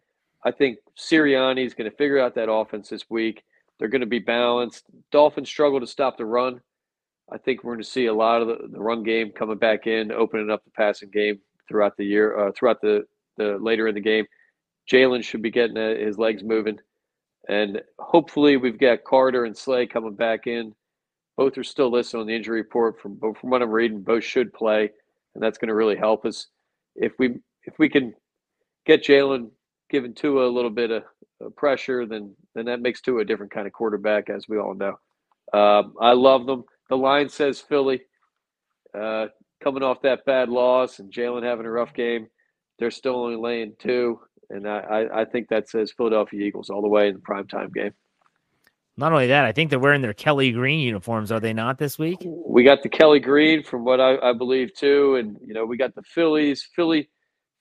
I 0.44 0.50
think 0.50 0.78
Sirianni 0.98 1.64
is 1.64 1.72
going 1.72 1.90
to 1.90 1.96
figure 1.96 2.18
out 2.18 2.34
that 2.34 2.50
offense 2.50 2.88
this 2.88 3.08
week. 3.08 3.44
They're 3.78 3.88
going 3.88 4.00
to 4.00 4.06
be 4.06 4.18
balanced. 4.18 4.84
Dolphins 5.12 5.48
struggle 5.48 5.80
to 5.80 5.86
stop 5.86 6.18
the 6.18 6.26
run. 6.26 6.60
I 7.32 7.38
think 7.38 7.62
we're 7.62 7.74
going 7.74 7.84
to 7.84 7.88
see 7.88 8.06
a 8.06 8.14
lot 8.14 8.42
of 8.42 8.48
the, 8.48 8.68
the 8.72 8.80
run 8.80 9.02
game 9.02 9.30
coming 9.30 9.58
back 9.58 9.86
in, 9.86 10.10
opening 10.10 10.50
up 10.50 10.64
the 10.64 10.70
passing 10.72 11.10
game 11.10 11.38
throughout 11.68 11.96
the 11.96 12.04
year, 12.04 12.36
uh, 12.36 12.52
throughout 12.52 12.80
the, 12.80 13.04
the 13.36 13.56
later 13.60 13.86
in 13.86 13.94
the 13.94 14.00
game. 14.00 14.26
Jalen 14.90 15.22
should 15.22 15.42
be 15.42 15.50
getting 15.50 15.76
uh, 15.76 15.94
his 15.94 16.18
legs 16.18 16.42
moving. 16.42 16.78
And 17.48 17.80
hopefully 17.98 18.56
we've 18.56 18.78
got 18.78 19.04
Carter 19.04 19.44
and 19.44 19.56
Slay 19.56 19.86
coming 19.86 20.14
back 20.14 20.46
in. 20.46 20.74
Both 21.40 21.56
are 21.56 21.64
still 21.64 21.90
listed 21.90 22.20
on 22.20 22.26
the 22.26 22.36
injury 22.36 22.60
report. 22.60 23.00
From 23.00 23.18
from 23.18 23.48
what 23.48 23.62
I'm 23.62 23.70
reading, 23.70 24.02
both 24.02 24.24
should 24.24 24.52
play, 24.52 24.90
and 25.34 25.42
that's 25.42 25.56
going 25.56 25.68
to 25.68 25.74
really 25.74 25.96
help 25.96 26.26
us. 26.26 26.48
If 26.94 27.12
we 27.18 27.36
if 27.64 27.78
we 27.78 27.88
can 27.88 28.12
get 28.84 29.02
Jalen 29.02 29.50
giving 29.88 30.14
Tua 30.14 30.46
a 30.46 30.52
little 30.52 30.70
bit 30.70 30.90
of, 30.90 31.02
pressure, 31.56 32.04
then 32.04 32.34
then 32.54 32.66
that 32.66 32.82
makes 32.82 33.00
Tua 33.00 33.22
a 33.22 33.24
different 33.24 33.52
kind 33.52 33.66
of 33.66 33.72
quarterback, 33.72 34.28
as 34.28 34.48
we 34.48 34.58
all 34.58 34.74
know. 34.74 34.98
Um, 35.58 35.94
I 35.98 36.12
love 36.12 36.44
them. 36.44 36.64
The 36.90 36.96
line 36.96 37.30
says 37.30 37.58
Philly. 37.58 38.02
Uh, 38.92 39.28
coming 39.62 39.82
off 39.82 40.02
that 40.02 40.24
bad 40.26 40.50
loss 40.50 40.98
and 40.98 41.12
Jalen 41.12 41.42
having 41.42 41.64
a 41.64 41.70
rough 41.70 41.94
game, 41.94 42.26
they're 42.78 42.90
still 42.90 43.16
only 43.16 43.36
laying 43.36 43.74
two 43.78 44.20
and 44.50 44.68
I, 44.68 45.06
I 45.14 45.24
think 45.24 45.48
that 45.48 45.68
says 45.68 45.92
Philadelphia 45.96 46.44
Eagles 46.44 46.70
all 46.70 46.82
the 46.82 46.88
way 46.88 47.08
in 47.08 47.14
the 47.14 47.20
primetime 47.20 47.72
game. 47.72 47.92
Not 48.96 49.12
only 49.12 49.28
that, 49.28 49.44
I 49.44 49.52
think 49.52 49.70
they're 49.70 49.78
wearing 49.78 50.02
their 50.02 50.12
Kelly 50.12 50.52
Green 50.52 50.80
uniforms. 50.80 51.32
Are 51.32 51.40
they 51.40 51.52
not 51.52 51.78
this 51.78 51.98
week? 51.98 52.18
We 52.24 52.64
got 52.64 52.82
the 52.82 52.88
Kelly 52.88 53.20
Green, 53.20 53.62
from 53.62 53.84
what 53.84 54.00
I, 54.00 54.18
I 54.18 54.32
believe 54.32 54.74
too, 54.74 55.16
and 55.16 55.36
you 55.46 55.54
know 55.54 55.64
we 55.64 55.76
got 55.76 55.94
the 55.94 56.02
Phillies. 56.02 56.68
Philly, 56.76 57.08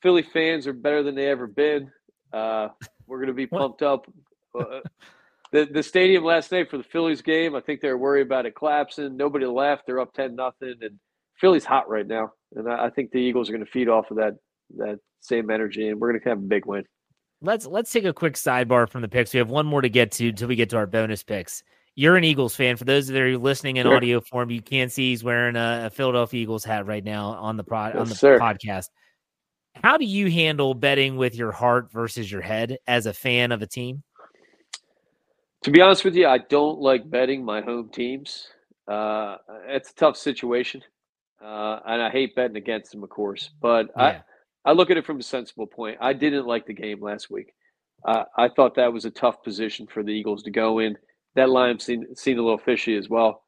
Philly 0.02 0.24
fans 0.24 0.68
are 0.68 0.74
better 0.74 1.04
than 1.04 1.16
they 1.16 1.28
ever 1.28 1.48
been. 1.48 1.92
Uh, 2.34 2.70
we're 3.08 3.20
going 3.20 3.28
to 3.28 3.34
be 3.34 3.48
pumped 3.48 3.82
up. 3.82 4.06
Uh, 4.58 4.82
the 5.52 5.66
the 5.66 5.84
stadium 5.84 6.24
last 6.24 6.52
night 6.52 6.70
for 6.70 6.78
the 6.78 6.84
Phillies 6.84 7.22
game, 7.22 7.56
I 7.56 7.62
think 7.62 7.82
they 7.82 7.90
were 7.90 7.98
worried 7.98 8.26
about 8.26 8.46
it 8.46 8.56
collapsing. 8.56 9.16
Nobody 9.16 9.46
left. 9.46 9.86
They're 9.86 10.00
up 10.00 10.14
ten 10.14 10.36
nothing, 10.36 10.76
and 10.82 11.00
Philly's 11.40 11.66
hot 11.66 11.90
right 11.90 12.08
now. 12.08 12.34
And 12.56 12.70
I, 12.70 12.86
I 12.86 12.90
think 12.90 13.12
the 13.12 13.20
Eagles 13.20 13.50
are 13.50 13.54
going 13.54 13.66
to 13.66 13.72
feed 13.72 13.88
off 13.88 14.12
of 14.12 14.18
that 14.18 14.34
that 14.78 15.00
same 15.22 15.50
energy, 15.50 15.88
and 15.90 16.00
we're 16.00 16.10
going 16.12 16.22
to 16.22 16.30
have 16.30 16.40
a 16.40 16.42
big 16.42 16.66
win. 16.66 16.84
Let's 17.42 17.66
let's 17.66 17.92
take 17.92 18.06
a 18.06 18.14
quick 18.14 18.34
sidebar 18.34 18.90
from 18.90 19.02
the 19.02 19.08
picks. 19.08 19.34
We 19.34 19.38
have 19.38 19.50
one 19.50 19.66
more 19.66 19.82
to 19.82 19.90
get 19.90 20.12
to 20.14 20.30
until 20.30 20.50
we 20.50 20.56
get 20.56 20.70
to 20.72 20.78
our 20.78 20.88
bonus 20.88 21.24
picks. 21.24 21.64
You're 21.96 22.16
an 22.16 22.24
Eagles 22.24 22.56
fan. 22.56 22.78
For 22.78 22.86
those 22.86 23.08
that 23.08 23.22
are 23.22 23.38
listening 23.38 23.78
in 23.78 23.86
sure. 23.86 23.96
audio 23.96 24.22
form, 24.22 24.52
you 24.52 24.62
can't 24.62 24.92
see 24.92 25.10
he's 25.10 25.24
wearing 25.24 25.56
a, 25.56 25.88
a, 25.88 25.90
Philadelphia 25.90 26.42
Eagles 26.42 26.64
hat 26.64 26.86
right 26.86 27.04
now 27.04 27.32
on 27.32 27.58
the 27.58 27.64
pro, 27.64 27.88
yes, 27.88 27.96
on 27.96 28.10
the 28.10 28.16
sir. 28.16 28.40
podcast. 28.40 28.90
How 29.84 29.98
do 29.98 30.06
you 30.06 30.30
handle 30.30 30.74
betting 30.74 31.18
with 31.18 31.36
your 31.36 31.52
heart 31.52 31.92
versus 31.92 32.32
your 32.32 32.42
head 32.42 32.78
as 32.88 33.06
a 33.06 33.14
fan 33.14 33.52
of 33.52 33.62
a 33.62 33.68
team? 33.68 34.04
To 35.64 35.72
be 35.72 35.82
honest 35.82 36.06
with 36.06 36.16
you, 36.16 36.28
I 36.28 36.38
don't 36.38 36.80
like 36.80 37.10
betting 37.10 37.44
my 37.44 37.62
home 37.62 37.90
teams. 37.90 38.48
Uh, 38.88 39.38
it's 39.68 39.92
a 39.92 39.96
tough 39.96 40.18
situation, 40.18 40.82
uh, 41.44 41.80
and 41.86 42.02
I 42.02 42.10
hate 42.10 42.36
betting 42.36 42.58
against 42.58 42.92
them, 42.92 43.04
of 43.04 43.10
course. 43.10 43.52
But 43.62 43.90
yeah. 43.98 44.22
I 44.66 44.74
look 44.74 44.90
at 44.90 44.98
it 44.98 45.06
from 45.06 45.20
a 45.20 45.24
sensible 45.24 45.68
point. 45.68 45.98
I 46.02 46.14
didn't 46.14 46.46
like 46.46 46.66
the 46.66 46.74
game 46.74 47.02
last 47.02 47.30
week. 47.30 47.54
Uh, 48.06 48.24
I 48.38 48.50
thought 48.50 48.76
that 48.76 48.94
was 48.94 49.06
a 49.06 49.10
tough 49.10 49.44
position 49.44 49.88
for 49.88 50.04
the 50.04 50.12
Eagles 50.12 50.44
to 50.44 50.52
go 50.52 50.80
in. 50.80 50.98
That 51.36 51.50
line 51.50 51.80
seemed, 51.80 52.18
seemed 52.18 52.40
a 52.40 52.44
little 52.44 52.58
fishy 52.58 52.96
as 52.96 53.10
well. 53.10 53.44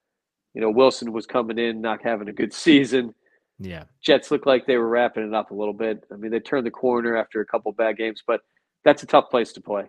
You 0.54 0.62
know, 0.62 0.70
Wilson 0.70 1.14
was 1.14 1.26
coming 1.26 1.58
in, 1.58 1.82
not 1.82 2.04
having 2.04 2.28
a 2.28 2.34
good 2.34 2.54
season. 2.54 3.14
Yeah. 3.60 3.84
Jets 4.02 4.32
looked 4.32 4.48
like 4.48 4.66
they 4.66 4.78
were 4.78 4.90
wrapping 4.90 5.28
it 5.28 5.34
up 5.34 5.52
a 5.52 5.56
little 5.56 5.74
bit. 5.74 6.04
I 6.12 6.16
mean, 6.16 6.32
they 6.32 6.40
turned 6.40 6.66
the 6.66 6.72
corner 6.72 7.16
after 7.16 7.42
a 7.42 7.46
couple 7.46 7.72
bad 7.72 7.98
games, 7.98 8.24
but 8.26 8.42
that's 8.84 9.04
a 9.04 9.08
tough 9.08 9.30
place 9.30 9.54
to 9.54 9.62
play. 9.62 9.84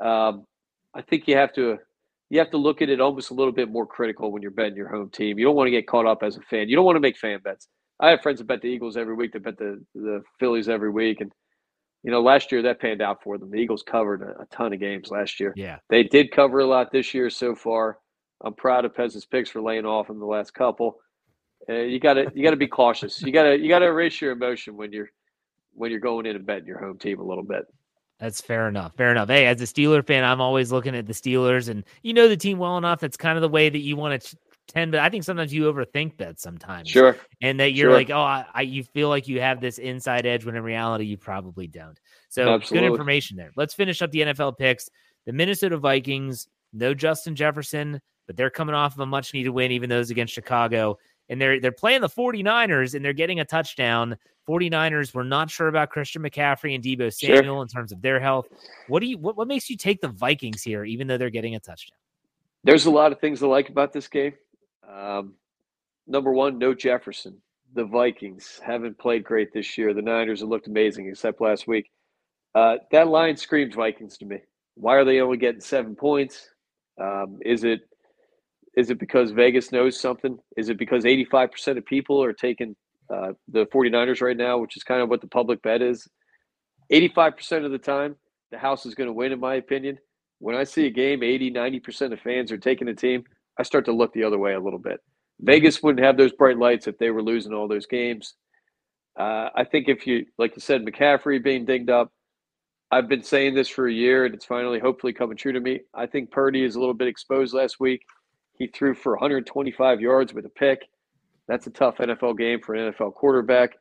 Um, 0.00 0.46
I 0.94 1.02
think 1.02 1.28
you 1.28 1.36
have 1.36 1.52
to 1.54 1.78
you 2.30 2.38
have 2.38 2.50
to 2.52 2.56
look 2.56 2.80
at 2.80 2.88
it 2.88 3.00
almost 3.00 3.30
a 3.30 3.34
little 3.34 3.52
bit 3.52 3.70
more 3.70 3.86
critical 3.86 4.30
when 4.30 4.40
you're 4.40 4.52
betting 4.52 4.76
your 4.76 4.88
home 4.88 5.10
team. 5.10 5.38
You 5.38 5.44
don't 5.44 5.56
want 5.56 5.66
to 5.66 5.72
get 5.72 5.88
caught 5.88 6.06
up 6.06 6.22
as 6.22 6.36
a 6.36 6.40
fan. 6.42 6.68
You 6.68 6.76
don't 6.76 6.84
want 6.84 6.96
to 6.96 7.00
make 7.00 7.18
fan 7.18 7.40
bets. 7.42 7.68
I 8.00 8.10
have 8.10 8.22
friends 8.22 8.38
that 8.38 8.46
bet 8.46 8.62
the 8.62 8.68
Eagles 8.68 8.96
every 8.96 9.14
week. 9.14 9.32
They 9.32 9.38
bet 9.38 9.58
the 9.58 9.82
the 9.94 10.22
Phillies 10.38 10.68
every 10.68 10.90
week, 10.90 11.20
and 11.20 11.32
you 12.02 12.10
know, 12.10 12.22
last 12.22 12.50
year 12.50 12.62
that 12.62 12.80
panned 12.80 13.02
out 13.02 13.22
for 13.22 13.38
them. 13.38 13.50
The 13.50 13.58
Eagles 13.58 13.82
covered 13.82 14.22
a, 14.22 14.42
a 14.42 14.46
ton 14.46 14.72
of 14.72 14.80
games 14.80 15.10
last 15.10 15.38
year. 15.38 15.52
Yeah, 15.56 15.78
they 15.88 16.02
did 16.02 16.30
cover 16.32 16.60
a 16.60 16.66
lot 16.66 16.90
this 16.90 17.14
year 17.14 17.30
so 17.30 17.54
far. 17.54 17.98
I'm 18.42 18.54
proud 18.54 18.84
of 18.86 18.94
Pez's 18.94 19.26
picks 19.26 19.50
for 19.50 19.60
laying 19.60 19.84
off 19.84 20.08
in 20.08 20.18
the 20.18 20.24
last 20.24 20.54
couple, 20.54 20.98
uh, 21.68 21.74
you 21.74 22.00
gotta 22.00 22.30
you 22.34 22.42
gotta 22.42 22.56
be 22.56 22.66
cautious. 22.68 23.20
You 23.22 23.32
gotta 23.32 23.58
you 23.58 23.68
gotta 23.68 23.86
erase 23.86 24.20
your 24.20 24.32
emotion 24.32 24.76
when 24.76 24.92
you're 24.92 25.10
when 25.74 25.90
you're 25.90 26.00
going 26.00 26.26
in 26.26 26.36
and 26.36 26.46
betting 26.46 26.66
your 26.66 26.78
home 26.78 26.98
team 26.98 27.20
a 27.20 27.24
little 27.24 27.44
bit. 27.44 27.64
That's 28.18 28.40
fair 28.40 28.68
enough. 28.68 28.94
Fair 28.96 29.10
enough. 29.10 29.28
Hey, 29.28 29.46
as 29.46 29.60
a 29.62 29.64
Steeler 29.64 30.06
fan, 30.06 30.24
I'm 30.24 30.42
always 30.42 30.70
looking 30.70 30.94
at 30.94 31.06
the 31.06 31.14
Steelers, 31.14 31.68
and 31.68 31.84
you 32.02 32.12
know 32.12 32.28
the 32.28 32.36
team 32.36 32.58
well 32.58 32.76
enough. 32.76 33.00
That's 33.00 33.16
kind 33.16 33.36
of 33.36 33.42
the 33.42 33.48
way 33.48 33.68
that 33.68 33.78
you 33.78 33.96
want 33.96 34.20
to 34.20 34.36
tend. 34.70 34.92
But 34.92 35.00
I 35.00 35.08
think 35.08 35.24
sometimes 35.24 35.52
you 35.52 35.72
overthink 35.72 36.16
that 36.18 36.40
sometimes. 36.40 36.88
Sure. 36.88 37.16
And 37.42 37.58
that 37.60 37.72
you're 37.72 37.90
sure. 37.90 37.96
like, 37.96 38.10
oh, 38.10 38.20
I, 38.20 38.46
I, 38.54 38.62
you 38.62 38.84
feel 38.84 39.08
like 39.08 39.28
you 39.28 39.40
have 39.40 39.60
this 39.60 39.78
inside 39.78 40.26
edge 40.26 40.44
when 40.44 40.56
in 40.56 40.62
reality 40.62 41.04
you 41.04 41.16
probably 41.16 41.66
don't. 41.66 41.98
So 42.28 42.54
Absolutely. 42.54 42.78
good 42.88 42.92
information 42.92 43.36
there. 43.36 43.50
Let's 43.56 43.74
finish 43.74 44.00
up 44.02 44.10
the 44.10 44.20
NFL 44.20 44.58
picks. 44.58 44.88
The 45.26 45.32
Minnesota 45.32 45.76
Vikings, 45.76 46.48
no 46.72 46.94
Justin 46.94 47.34
Jefferson, 47.34 48.00
but 48.26 48.36
they're 48.36 48.50
coming 48.50 48.74
off 48.74 48.94
of 48.94 49.00
a 49.00 49.06
much 49.06 49.34
needed 49.34 49.50
win, 49.50 49.72
even 49.72 49.90
those 49.90 50.10
against 50.10 50.32
Chicago. 50.32 50.98
And 51.28 51.40
they're 51.40 51.60
they're 51.60 51.72
playing 51.72 52.00
the 52.00 52.08
49ers 52.08 52.94
and 52.94 53.04
they're 53.04 53.12
getting 53.12 53.40
a 53.40 53.44
touchdown. 53.44 54.16
49ers 54.48 55.14
we're 55.14 55.22
not 55.22 55.50
sure 55.50 55.68
about 55.68 55.90
Christian 55.90 56.22
McCaffrey 56.22 56.74
and 56.74 56.82
Deebo 56.82 57.12
Samuel 57.12 57.42
sure. 57.42 57.62
in 57.62 57.68
terms 57.68 57.92
of 57.92 58.02
their 58.02 58.18
health. 58.18 58.46
What 58.88 59.00
do 59.00 59.06
you 59.06 59.18
what, 59.18 59.36
what 59.36 59.46
makes 59.46 59.70
you 59.70 59.76
take 59.76 60.00
the 60.00 60.08
Vikings 60.08 60.62
here, 60.62 60.84
even 60.84 61.06
though 61.06 61.18
they're 61.18 61.30
getting 61.30 61.54
a 61.54 61.60
touchdown? 61.60 61.98
There's 62.64 62.86
a 62.86 62.90
lot 62.90 63.12
of 63.12 63.20
things 63.20 63.42
I 63.42 63.46
like 63.46 63.68
about 63.68 63.92
this 63.92 64.08
game. 64.08 64.34
Um, 64.90 65.34
number 66.06 66.32
one, 66.32 66.58
no 66.58 66.74
Jefferson. 66.74 67.40
The 67.74 67.84
Vikings 67.84 68.60
haven't 68.64 68.98
played 68.98 69.24
great 69.24 69.52
this 69.52 69.78
year. 69.78 69.94
The 69.94 70.02
Niners 70.02 70.40
have 70.40 70.48
looked 70.48 70.66
amazing, 70.66 71.08
except 71.08 71.40
last 71.40 71.68
week. 71.68 71.90
Uh, 72.54 72.76
that 72.90 73.08
line 73.08 73.36
screams 73.36 73.74
Vikings 73.74 74.18
to 74.18 74.24
me. 74.24 74.38
Why 74.74 74.96
are 74.96 75.04
they 75.04 75.20
only 75.20 75.36
getting 75.36 75.60
seven 75.60 75.94
points? 75.94 76.48
Um, 77.00 77.38
is 77.44 77.64
it 77.64 77.80
is 78.76 78.90
it 78.90 78.98
because 78.98 79.32
Vegas 79.32 79.72
knows 79.72 79.98
something? 80.00 80.38
Is 80.56 80.68
it 80.68 80.78
because 80.78 81.04
85% 81.04 81.78
of 81.78 81.84
people 81.84 82.22
are 82.22 82.32
taking 82.32 82.76
uh, 83.12 83.32
the 83.48 83.66
49ers 83.66 84.22
right 84.22 84.36
now, 84.36 84.58
which 84.58 84.76
is 84.76 84.84
kind 84.84 85.02
of 85.02 85.08
what 85.08 85.20
the 85.20 85.26
public 85.26 85.60
bet 85.62 85.82
is? 85.82 86.08
85% 86.92 87.64
of 87.64 87.72
the 87.72 87.78
time, 87.78 88.16
the 88.52 88.58
house 88.58 88.86
is 88.86 88.94
going 88.94 89.08
to 89.08 89.12
win, 89.12 89.32
in 89.32 89.40
my 89.40 89.56
opinion. 89.56 89.98
When 90.38 90.54
I 90.54 90.64
see 90.64 90.86
a 90.86 90.90
game, 90.90 91.22
80, 91.22 91.50
90% 91.50 92.12
of 92.12 92.20
fans 92.20 92.52
are 92.52 92.58
taking 92.58 92.88
a 92.88 92.94
team, 92.94 93.24
I 93.60 93.62
start 93.62 93.84
to 93.84 93.92
look 93.92 94.14
the 94.14 94.24
other 94.24 94.38
way 94.38 94.54
a 94.54 94.60
little 94.60 94.78
bit. 94.78 95.00
Vegas 95.40 95.82
wouldn't 95.82 96.02
have 96.02 96.16
those 96.16 96.32
bright 96.32 96.56
lights 96.56 96.86
if 96.86 96.96
they 96.96 97.10
were 97.10 97.22
losing 97.22 97.52
all 97.52 97.68
those 97.68 97.84
games. 97.84 98.34
Uh, 99.18 99.50
I 99.54 99.64
think 99.64 99.86
if 99.86 100.06
you, 100.06 100.24
like 100.38 100.56
you 100.56 100.62
said, 100.62 100.82
McCaffrey 100.82 101.42
being 101.42 101.66
dinged 101.66 101.90
up, 101.90 102.10
I've 102.90 103.06
been 103.06 103.22
saying 103.22 103.54
this 103.54 103.68
for 103.68 103.86
a 103.86 103.92
year, 103.92 104.24
and 104.24 104.34
it's 104.34 104.46
finally 104.46 104.80
hopefully 104.80 105.12
coming 105.12 105.36
true 105.36 105.52
to 105.52 105.60
me. 105.60 105.80
I 105.94 106.06
think 106.06 106.30
Purdy 106.30 106.64
is 106.64 106.74
a 106.74 106.80
little 106.80 106.94
bit 106.94 107.06
exposed 107.06 107.52
last 107.52 107.78
week. 107.78 108.00
He 108.54 108.66
threw 108.66 108.94
for 108.94 109.12
125 109.12 110.00
yards 110.00 110.32
with 110.32 110.46
a 110.46 110.50
pick. 110.50 110.88
That's 111.46 111.66
a 111.66 111.70
tough 111.70 111.98
NFL 111.98 112.38
game 112.38 112.60
for 112.64 112.74
an 112.74 112.92
NFL 112.92 113.14
quarterback. 113.14 113.76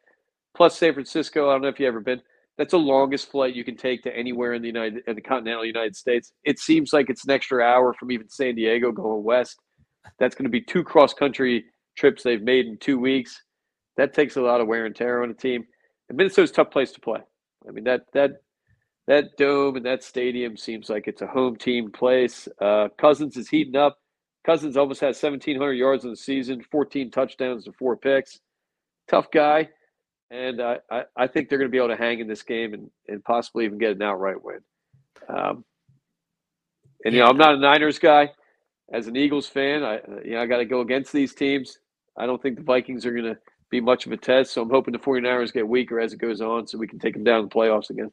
Plus, 0.56 0.78
San 0.78 0.94
Francisco. 0.94 1.50
I 1.50 1.54
don't 1.54 1.62
know 1.62 1.70
if 1.70 1.80
you've 1.80 1.88
ever 1.88 2.02
been. 2.02 2.22
That's 2.58 2.72
the 2.72 2.80
longest 2.80 3.32
flight 3.32 3.56
you 3.56 3.63
can 3.63 3.78
take 3.78 4.04
to 4.04 4.13
anywhere 4.15 4.54
in 4.54 4.62
the 4.62 4.68
United 4.68 5.04
in 5.08 5.15
the 5.15 5.22
continental 5.22 5.65
United 5.65 5.96
States. 5.96 6.34
It 6.44 6.60
seems 6.60 6.92
like 6.92 7.10
it's 7.10 7.24
an 7.24 7.32
extra 7.32 7.63
hour 7.63 7.94
from 7.94 8.12
even 8.12 8.28
San 8.28 8.56
Diego 8.56 8.92
going 8.92 9.24
west. 9.24 9.60
That's 10.19 10.35
going 10.35 10.45
to 10.45 10.49
be 10.49 10.62
two 10.62 10.83
cross 10.83 11.13
country 11.13 11.65
trips 11.95 12.23
they've 12.23 12.41
made 12.41 12.65
in 12.65 12.77
two 12.77 12.99
weeks. 12.99 13.41
That 13.97 14.13
takes 14.13 14.38
a 14.38 14.41
lot 14.41 14.62
of 14.62 14.67
wear 14.67 14.85
and 14.85 14.95
tear 14.95 15.23
on 15.23 15.29
a 15.29 15.33
team. 15.33 15.65
And 16.07 16.17
Minnesota's 16.17 16.51
a 16.51 16.53
tough 16.53 16.71
place 16.71 16.91
to 16.93 16.99
play. 16.99 17.19
I 17.67 17.71
mean 17.71 17.83
that 17.83 18.01
that 18.13 18.31
that 19.07 19.35
dome 19.38 19.75
and 19.75 19.85
that 19.85 20.03
stadium 20.03 20.55
seems 20.55 20.89
like 20.89 21.07
it's 21.07 21.23
a 21.23 21.27
home 21.27 21.55
team 21.55 21.91
place. 21.91 22.47
Uh, 22.62 22.89
Cousins 22.97 23.38
is 23.38 23.49
heating 23.49 23.75
up. 23.75 23.97
Cousins 24.45 24.77
almost 24.77 25.01
has 25.01 25.21
1,700 25.21 25.73
yards 25.73 26.03
in 26.03 26.12
the 26.12 26.15
season, 26.15 26.63
14 26.71 27.09
touchdowns 27.09 27.65
and 27.65 27.75
four 27.75 27.97
picks. 27.97 28.39
Tough 29.07 29.31
guy. 29.31 29.67
And 30.31 30.62
uh, 30.62 30.77
I, 30.91 31.03
I 31.17 31.27
think 31.27 31.49
they're 31.49 31.57
going 31.57 31.69
to 31.69 31.71
be 31.71 31.79
able 31.79 31.89
to 31.89 31.95
hang 31.95 32.19
in 32.19 32.27
this 32.27 32.43
game 32.43 32.75
and, 32.75 32.89
and 33.07 33.23
possibly 33.23 33.65
even 33.65 33.79
get 33.79 33.95
an 33.95 34.01
outright 34.03 34.43
win. 34.43 34.59
Um, 35.27 35.65
and, 37.03 37.13
you 37.13 37.21
know, 37.21 37.27
I'm 37.27 37.38
not 37.38 37.55
a 37.55 37.57
Niners 37.57 37.97
guy. 37.97 38.31
As 38.91 39.08
an 39.08 39.15
Eagles 39.15 39.47
fan, 39.47 39.84
I, 39.84 39.99
you 40.23 40.32
know, 40.32 40.41
I 40.41 40.45
got 40.45 40.58
to 40.58 40.65
go 40.65 40.82
against 40.82 41.13
these 41.13 41.34
teams. 41.34 41.80
I 42.17 42.25
don't 42.25 42.41
think 42.41 42.58
the 42.58 42.63
Vikings 42.63 43.06
are 43.06 43.12
going 43.12 43.36
to 43.36 43.38
be 43.69 43.80
much 43.80 44.06
of 44.06 44.12
a 44.12 44.17
test. 44.17 44.52
So 44.52 44.62
I'm 44.62 44.69
hoping 44.69 44.91
the 44.91 44.99
49ers 44.99 45.54
get 45.54 45.67
weaker 45.67 45.99
as 45.99 46.13
it 46.13 46.19
goes 46.19 46.41
on 46.41 46.67
so 46.67 46.78
we 46.78 46.88
can 46.88 46.99
take 46.99 47.13
them 47.13 47.23
down 47.23 47.41
in 47.41 47.45
the 47.45 47.52
playoffs 47.52 47.89
again. 47.89 48.12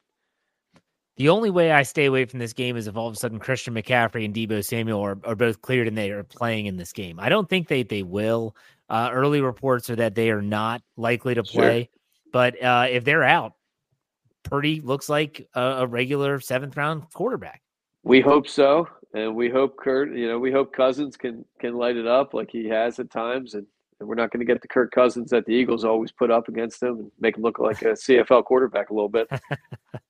The 1.16 1.30
only 1.30 1.48
way 1.48 1.72
I 1.72 1.82
stay 1.82 2.04
away 2.04 2.26
from 2.26 2.40
this 2.40 2.52
game 2.52 2.76
is 2.76 2.86
if 2.86 2.96
all 2.96 3.08
of 3.08 3.14
a 3.14 3.16
sudden 3.16 3.38
Christian 3.38 3.74
McCaffrey 3.74 4.26
and 4.26 4.34
Deebo 4.34 4.62
Samuel 4.62 5.00
are, 5.00 5.18
are 5.24 5.34
both 5.34 5.62
cleared 5.62 5.88
and 5.88 5.96
they 5.96 6.10
are 6.10 6.22
playing 6.22 6.66
in 6.66 6.76
this 6.76 6.92
game. 6.92 7.18
I 7.18 7.30
don't 7.30 7.48
think 7.48 7.68
they 7.68 7.82
they 7.82 8.02
will. 8.02 8.54
Uh, 8.90 9.08
early 9.10 9.40
reports 9.40 9.88
are 9.88 9.96
that 9.96 10.14
they 10.14 10.30
are 10.30 10.42
not 10.42 10.82
likely 10.96 11.34
to 11.34 11.42
play, 11.42 11.88
sure. 11.90 12.30
but 12.32 12.62
uh, 12.62 12.86
if 12.88 13.02
they're 13.04 13.24
out, 13.24 13.54
Purdy 14.44 14.80
looks 14.80 15.08
like 15.08 15.48
a, 15.54 15.60
a, 15.60 15.86
regular 15.86 16.38
seventh 16.38 16.76
round 16.76 17.02
quarterback. 17.12 17.62
We 18.04 18.20
hope 18.20 18.46
so, 18.46 18.86
and 19.14 19.34
we 19.34 19.48
hope 19.48 19.76
Kurt. 19.76 20.14
You 20.14 20.28
know, 20.28 20.38
we 20.38 20.52
hope 20.52 20.72
Cousins 20.72 21.16
can 21.16 21.44
can 21.58 21.74
light 21.74 21.96
it 21.96 22.06
up 22.06 22.34
like 22.34 22.50
he 22.50 22.68
has 22.68 22.98
at 22.98 23.10
times, 23.10 23.54
and, 23.54 23.66
and 24.00 24.08
we're 24.08 24.14
not 24.14 24.30
going 24.30 24.46
to 24.46 24.52
get 24.52 24.62
the 24.62 24.68
Kirk 24.68 24.92
Cousins 24.92 25.30
that 25.30 25.46
the 25.46 25.52
Eagles 25.52 25.84
always 25.84 26.12
put 26.12 26.30
up 26.30 26.48
against 26.48 26.82
him 26.82 26.98
and 26.98 27.10
make 27.20 27.36
him 27.36 27.42
look 27.42 27.58
like 27.58 27.82
a 27.82 27.92
CFL 27.92 28.44
quarterback 28.44 28.90
a 28.90 28.94
little 28.94 29.08
bit. 29.08 29.28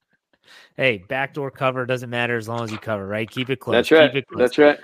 hey, 0.76 1.04
backdoor 1.08 1.50
cover 1.50 1.86
doesn't 1.86 2.10
matter 2.10 2.36
as 2.36 2.48
long 2.48 2.64
as 2.64 2.72
you 2.72 2.78
cover, 2.78 3.06
right? 3.06 3.30
Keep 3.30 3.50
it 3.50 3.60
close. 3.60 3.74
That's 3.74 3.90
right. 3.90 4.24
That's 4.36 4.58
right. 4.58 4.78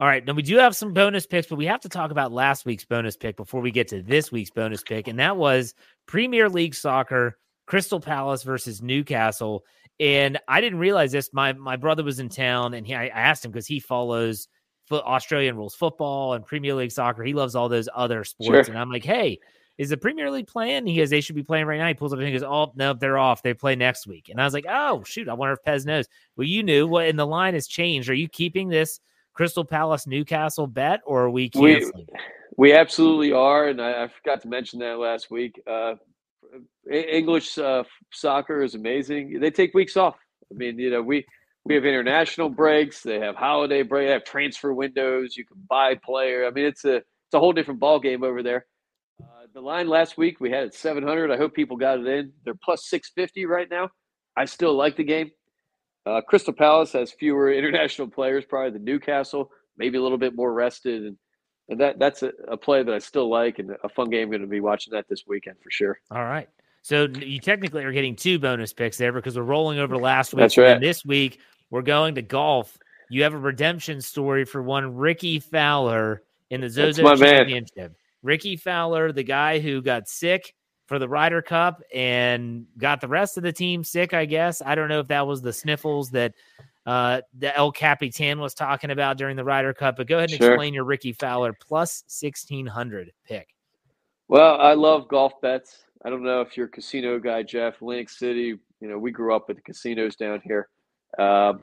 All 0.00 0.06
right. 0.06 0.24
Now 0.24 0.32
we 0.32 0.42
do 0.42 0.56
have 0.56 0.74
some 0.74 0.94
bonus 0.94 1.26
picks, 1.26 1.46
but 1.46 1.56
we 1.56 1.66
have 1.66 1.80
to 1.80 1.88
talk 1.88 2.10
about 2.10 2.32
last 2.32 2.64
week's 2.64 2.86
bonus 2.86 3.16
pick 3.16 3.36
before 3.36 3.60
we 3.60 3.70
get 3.70 3.88
to 3.88 4.02
this 4.02 4.32
week's 4.32 4.50
bonus 4.50 4.82
pick, 4.82 5.08
and 5.08 5.18
that 5.18 5.36
was 5.36 5.74
Premier 6.06 6.48
League 6.48 6.74
soccer, 6.74 7.38
Crystal 7.70 8.00
Palace 8.00 8.42
versus 8.42 8.82
Newcastle. 8.82 9.64
And 10.00 10.40
I 10.48 10.60
didn't 10.60 10.80
realize 10.80 11.12
this. 11.12 11.32
My 11.32 11.52
my 11.52 11.76
brother 11.76 12.02
was 12.02 12.18
in 12.18 12.28
town, 12.28 12.74
and 12.74 12.84
he, 12.84 12.96
I 12.96 13.06
asked 13.06 13.44
him 13.44 13.52
because 13.52 13.68
he 13.68 13.78
follows 13.78 14.48
Australian 14.90 15.56
rules 15.56 15.76
football 15.76 16.34
and 16.34 16.44
Premier 16.44 16.74
League 16.74 16.90
soccer. 16.90 17.22
He 17.22 17.32
loves 17.32 17.54
all 17.54 17.68
those 17.68 17.88
other 17.94 18.24
sports, 18.24 18.66
sure. 18.66 18.74
and 18.74 18.78
I'm 18.78 18.90
like, 18.90 19.04
hey, 19.04 19.38
is 19.78 19.90
the 19.90 19.96
Premier 19.96 20.32
League 20.32 20.48
playing? 20.48 20.84
He 20.88 20.96
goes, 20.96 21.10
they 21.10 21.20
should 21.20 21.36
be 21.36 21.44
playing 21.44 21.66
right 21.66 21.78
now. 21.78 21.86
He 21.86 21.94
pulls 21.94 22.12
up 22.12 22.18
and 22.18 22.26
he 22.26 22.32
goes, 22.32 22.42
oh, 22.42 22.72
no, 22.74 22.92
they're 22.92 23.18
off. 23.18 23.44
They 23.44 23.54
play 23.54 23.76
next 23.76 24.04
week. 24.04 24.30
And 24.30 24.40
I 24.40 24.44
was 24.44 24.52
like, 24.52 24.66
oh, 24.68 25.04
shoot. 25.04 25.28
I 25.28 25.34
wonder 25.34 25.52
if 25.52 25.62
Pez 25.62 25.86
knows. 25.86 26.06
Well, 26.36 26.48
you 26.48 26.64
knew 26.64 26.88
what, 26.88 27.06
and 27.06 27.16
the 27.16 27.26
line 27.26 27.54
has 27.54 27.68
changed. 27.68 28.10
Are 28.10 28.14
you 28.14 28.28
keeping 28.28 28.68
this 28.68 28.98
Crystal 29.32 29.64
Palace 29.64 30.08
Newcastle 30.08 30.66
bet 30.66 31.02
or 31.06 31.22
are 31.22 31.30
we 31.30 31.50
canceling? 31.50 32.08
We, 32.56 32.70
we 32.70 32.72
absolutely 32.72 33.32
are. 33.32 33.68
And 33.68 33.80
I, 33.80 34.04
I, 34.04 34.08
forgot 34.08 34.42
to 34.42 34.48
mention 34.48 34.80
that 34.80 34.98
last 34.98 35.30
week. 35.30 35.62
Uh, 35.66 35.94
English 36.90 37.58
uh, 37.58 37.84
soccer 38.12 38.62
is 38.62 38.74
amazing. 38.74 39.38
They 39.40 39.50
take 39.50 39.74
weeks 39.74 39.96
off. 39.96 40.16
I 40.50 40.54
mean, 40.54 40.78
you 40.78 40.90
know, 40.90 41.02
we, 41.02 41.24
we 41.64 41.74
have 41.74 41.84
international 41.84 42.48
breaks. 42.48 43.02
They 43.02 43.20
have 43.20 43.36
holiday 43.36 43.82
break. 43.82 44.08
They 44.08 44.12
have 44.12 44.24
transfer 44.24 44.72
windows. 44.72 45.36
You 45.36 45.44
can 45.44 45.58
buy 45.68 45.94
player. 46.02 46.46
I 46.46 46.50
mean, 46.50 46.64
it's 46.64 46.84
a 46.84 46.96
it's 46.96 47.34
a 47.34 47.38
whole 47.38 47.52
different 47.52 47.78
ball 47.78 48.00
game 48.00 48.24
over 48.24 48.42
there. 48.42 48.66
Uh, 49.22 49.46
the 49.54 49.60
line 49.60 49.86
last 49.86 50.18
week 50.18 50.40
we 50.40 50.50
had 50.50 50.64
at 50.64 50.74
700. 50.74 51.30
I 51.30 51.36
hope 51.36 51.54
people 51.54 51.76
got 51.76 52.00
it 52.00 52.06
in. 52.06 52.32
They're 52.44 52.54
plus 52.60 52.88
650 52.88 53.46
right 53.46 53.68
now. 53.70 53.90
I 54.36 54.46
still 54.46 54.74
like 54.74 54.96
the 54.96 55.04
game. 55.04 55.30
Uh, 56.06 56.22
Crystal 56.22 56.52
Palace 56.52 56.92
has 56.92 57.12
fewer 57.12 57.52
international 57.52 58.08
players, 58.08 58.44
probably 58.44 58.72
than 58.72 58.84
Newcastle. 58.84 59.50
Maybe 59.76 59.98
a 59.98 60.02
little 60.02 60.18
bit 60.18 60.34
more 60.34 60.52
rested, 60.52 61.04
and, 61.04 61.16
and 61.70 61.80
that 61.80 61.98
that's 61.98 62.22
a, 62.22 62.32
a 62.48 62.56
play 62.56 62.82
that 62.82 62.92
I 62.94 62.98
still 62.98 63.30
like 63.30 63.58
and 63.60 63.76
a 63.82 63.88
fun 63.88 64.10
game. 64.10 64.28
Going 64.28 64.42
to 64.42 64.46
be 64.46 64.60
watching 64.60 64.92
that 64.92 65.08
this 65.08 65.26
weekend 65.26 65.56
for 65.62 65.70
sure. 65.70 66.00
All 66.10 66.24
right. 66.24 66.48
So 66.82 67.04
you 67.04 67.40
technically 67.40 67.84
are 67.84 67.92
getting 67.92 68.16
two 68.16 68.38
bonus 68.38 68.72
picks 68.72 68.98
there 68.98 69.12
because 69.12 69.36
we're 69.36 69.44
rolling 69.44 69.78
over 69.78 69.96
last 69.96 70.34
week. 70.34 70.40
That's 70.40 70.58
right. 70.58 70.70
And 70.70 70.82
this 70.82 71.04
week 71.04 71.40
we're 71.70 71.82
going 71.82 72.16
to 72.16 72.22
golf. 72.22 72.76
You 73.08 73.22
have 73.22 73.34
a 73.34 73.38
redemption 73.38 74.00
story 74.00 74.44
for 74.44 74.62
one 74.62 74.96
Rickie 74.96 75.38
Fowler 75.40 76.22
in 76.50 76.60
the 76.60 76.68
Zozo 76.68 77.02
Championship. 77.16 77.76
Man. 77.76 77.94
Rickie 78.22 78.56
Fowler, 78.56 79.12
the 79.12 79.22
guy 79.22 79.60
who 79.60 79.82
got 79.82 80.08
sick 80.08 80.54
for 80.86 80.98
the 80.98 81.08
Ryder 81.08 81.42
Cup 81.42 81.82
and 81.94 82.66
got 82.76 83.00
the 83.00 83.08
rest 83.08 83.36
of 83.36 83.42
the 83.42 83.52
team 83.52 83.84
sick, 83.84 84.12
I 84.12 84.24
guess. 84.24 84.60
I 84.64 84.74
don't 84.74 84.88
know 84.88 85.00
if 85.00 85.08
that 85.08 85.26
was 85.26 85.42
the 85.42 85.52
sniffles 85.52 86.10
that 86.10 86.34
uh, 86.86 87.20
the 87.38 87.56
El 87.56 87.72
Capitan 87.72 88.38
was 88.38 88.54
talking 88.54 88.90
about 88.90 89.18
during 89.18 89.36
the 89.36 89.44
Ryder 89.44 89.74
Cup, 89.74 89.96
but 89.96 90.06
go 90.06 90.18
ahead 90.18 90.30
and 90.30 90.38
sure. 90.38 90.52
explain 90.52 90.74
your 90.74 90.84
Rickie 90.84 91.12
Fowler 91.12 91.52
plus 91.52 92.04
1600 92.08 93.12
pick. 93.24 93.48
Well, 94.28 94.60
I 94.60 94.74
love 94.74 95.08
golf 95.08 95.40
bets. 95.40 95.84
I 96.04 96.10
don't 96.10 96.22
know 96.22 96.40
if 96.40 96.56
you're 96.56 96.66
a 96.66 96.70
casino 96.70 97.18
guy, 97.18 97.42
Jeff. 97.42 97.76
Atlantic 97.76 98.08
City, 98.08 98.58
you 98.80 98.88
know, 98.88 98.98
we 98.98 99.10
grew 99.10 99.34
up 99.34 99.50
at 99.50 99.56
the 99.56 99.62
casinos 99.62 100.16
down 100.16 100.40
here. 100.44 100.68
Uh, 101.18 101.54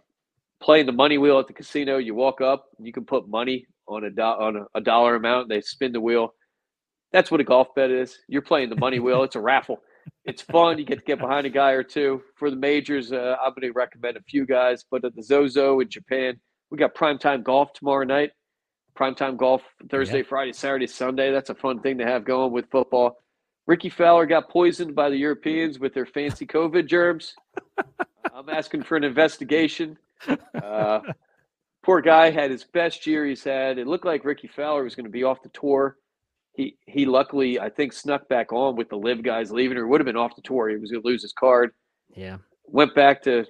playing 0.60 0.86
the 0.86 0.91
money 0.91 1.17
wheel 1.17 1.39
at 1.39 1.47
the 1.47 1.53
casino, 1.53 1.97
you 1.97 2.13
walk 2.13 2.41
up, 2.41 2.65
you 2.80 2.91
can 2.91 3.06
put 3.06 3.27
money 3.27 3.65
on 3.88 4.03
a 4.03 4.10
do- 4.10 4.21
on 4.21 4.58
a, 4.58 4.65
a 4.75 4.82
dollar 4.82 5.15
amount. 5.15 5.49
They 5.49 5.62
spin 5.62 5.91
the 5.91 6.01
wheel 6.01 6.34
that's 7.12 7.32
what 7.32 7.39
a 7.39 7.43
golf 7.43 7.73
bet 7.75 7.91
is. 7.91 8.19
You're 8.27 8.41
playing 8.41 8.69
the 8.69 8.75
money 8.75 8.99
wheel. 8.99 9.23
It's 9.23 9.36
a 9.36 9.39
raffle. 9.39 9.82
It's 10.27 10.41
fun. 10.41 10.77
You 10.77 10.83
get 10.83 10.99
to 10.99 11.05
get 11.05 11.19
behind 11.19 11.47
a 11.47 11.49
guy 11.49 11.71
or 11.71 11.83
two. 11.83 12.21
For 12.35 12.49
the 12.49 12.57
majors, 12.57 13.13
uh, 13.13 13.37
I'm 13.41 13.51
going 13.51 13.61
to 13.61 13.71
recommend 13.71 14.17
a 14.17 14.21
few 14.21 14.45
guys. 14.45 14.83
But 14.91 15.05
at 15.05 15.15
the 15.15 15.23
Zozo 15.23 15.79
in 15.79 15.87
Japan, 15.89 16.37
we 16.69 16.77
got 16.77 16.93
primetime 16.93 17.43
golf 17.43 17.71
tomorrow 17.71 18.03
night. 18.03 18.31
primetime 18.93 19.37
golf 19.37 19.61
Thursday, 19.89 20.17
yeah. 20.17 20.23
Friday, 20.27 20.51
Saturday, 20.51 20.87
Sunday. 20.87 21.31
That's 21.31 21.49
a 21.49 21.55
fun 21.55 21.79
thing 21.79 21.97
to 21.99 22.05
have 22.05 22.25
going 22.25 22.51
with 22.51 22.69
football. 22.69 23.15
Rickie 23.67 23.89
Fowler 23.89 24.25
got 24.25 24.49
poisoned 24.49 24.95
by 24.95 25.09
the 25.09 25.15
Europeans 25.15 25.79
with 25.79 25.93
their 25.93 26.05
fancy 26.05 26.45
COVID 26.45 26.87
germs. 26.87 27.33
I'm 28.33 28.49
asking 28.49 28.83
for 28.83 28.97
an 28.97 29.05
investigation. 29.05 29.97
Uh, 30.61 30.99
poor 31.83 32.01
guy 32.01 32.31
had 32.31 32.51
his 32.51 32.65
best 32.65 33.07
year 33.07 33.25
he's 33.25 33.45
had. 33.45 33.77
It 33.77 33.87
looked 33.87 34.05
like 34.05 34.25
Rickie 34.25 34.49
Fowler 34.49 34.83
was 34.83 34.95
going 34.95 35.05
to 35.05 35.11
be 35.11 35.23
off 35.23 35.41
the 35.41 35.49
tour. 35.49 35.95
He 36.58 36.76
he 36.88 37.06
luckily 37.06 37.60
I 37.60 37.70
think 37.70 37.93
snuck 37.93 38.28
back 38.28 38.52
on 38.52 38.76
with 38.76 38.89
the 38.89 38.98
LIV 38.98 39.22
guys 39.24 39.52
leaving, 39.52 39.78
or 39.78 39.88
would 39.88 40.02
have 40.02 40.08
been 40.08 40.17
off 40.17 40.36
the 40.36 40.41
tour. 40.41 40.70
He 40.70 40.76
was 40.76 40.91
going 40.91 41.04
to 41.04 41.08
lose 41.08 41.22
his 41.22 41.32
card. 41.32 41.72
Yeah, 42.15 42.38
went 42.65 42.96
back 42.96 43.22
to 43.24 43.46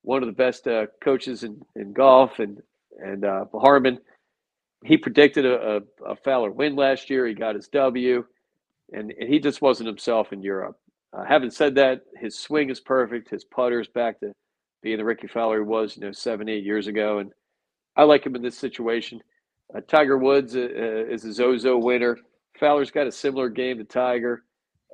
one 0.00 0.22
of 0.22 0.26
the 0.26 0.32
best 0.32 0.66
uh, 0.66 0.86
coaches 1.02 1.44
in, 1.44 1.60
in 1.76 1.92
golf 1.92 2.38
and 2.38 2.62
and 2.98 3.26
uh, 3.26 3.44
Harmon. 3.52 3.98
He 4.82 4.96
predicted 4.96 5.44
a, 5.44 5.76
a, 5.76 6.12
a 6.12 6.16
Fowler 6.16 6.50
win 6.50 6.74
last 6.74 7.10
year. 7.10 7.26
He 7.26 7.34
got 7.34 7.54
his 7.54 7.68
W, 7.68 8.24
and, 8.92 9.12
and 9.12 9.28
he 9.28 9.38
just 9.38 9.60
wasn't 9.60 9.88
himself 9.88 10.32
in 10.32 10.40
Europe. 10.40 10.78
Uh, 11.12 11.24
having 11.24 11.50
said 11.50 11.74
that, 11.74 12.02
his 12.18 12.38
swing 12.38 12.70
is 12.70 12.80
perfect. 12.80 13.28
His 13.28 13.44
putter 13.44 13.80
is 13.80 13.88
back 13.88 14.20
to 14.20 14.32
being 14.82 14.96
the 14.96 15.04
Rickie 15.04 15.26
Fowler 15.26 15.58
he 15.58 15.64
was, 15.64 15.96
you 15.96 16.02
know, 16.02 16.12
seven, 16.12 16.48
eight 16.48 16.64
years 16.64 16.86
ago. 16.86 17.18
And 17.18 17.32
I 17.96 18.04
like 18.04 18.24
him 18.24 18.36
in 18.36 18.42
this 18.42 18.56
situation. 18.56 19.20
Uh, 19.74 19.80
Tiger 19.86 20.16
Woods 20.16 20.56
uh, 20.56 20.60
uh 20.60 21.12
is 21.12 21.24
a 21.24 21.32
Zozo 21.32 21.76
winner. 21.76 22.16
Fowler's 22.58 22.90
got 22.90 23.06
a 23.06 23.12
similar 23.12 23.48
game 23.48 23.78
to 23.78 23.84
Tiger, 23.84 24.44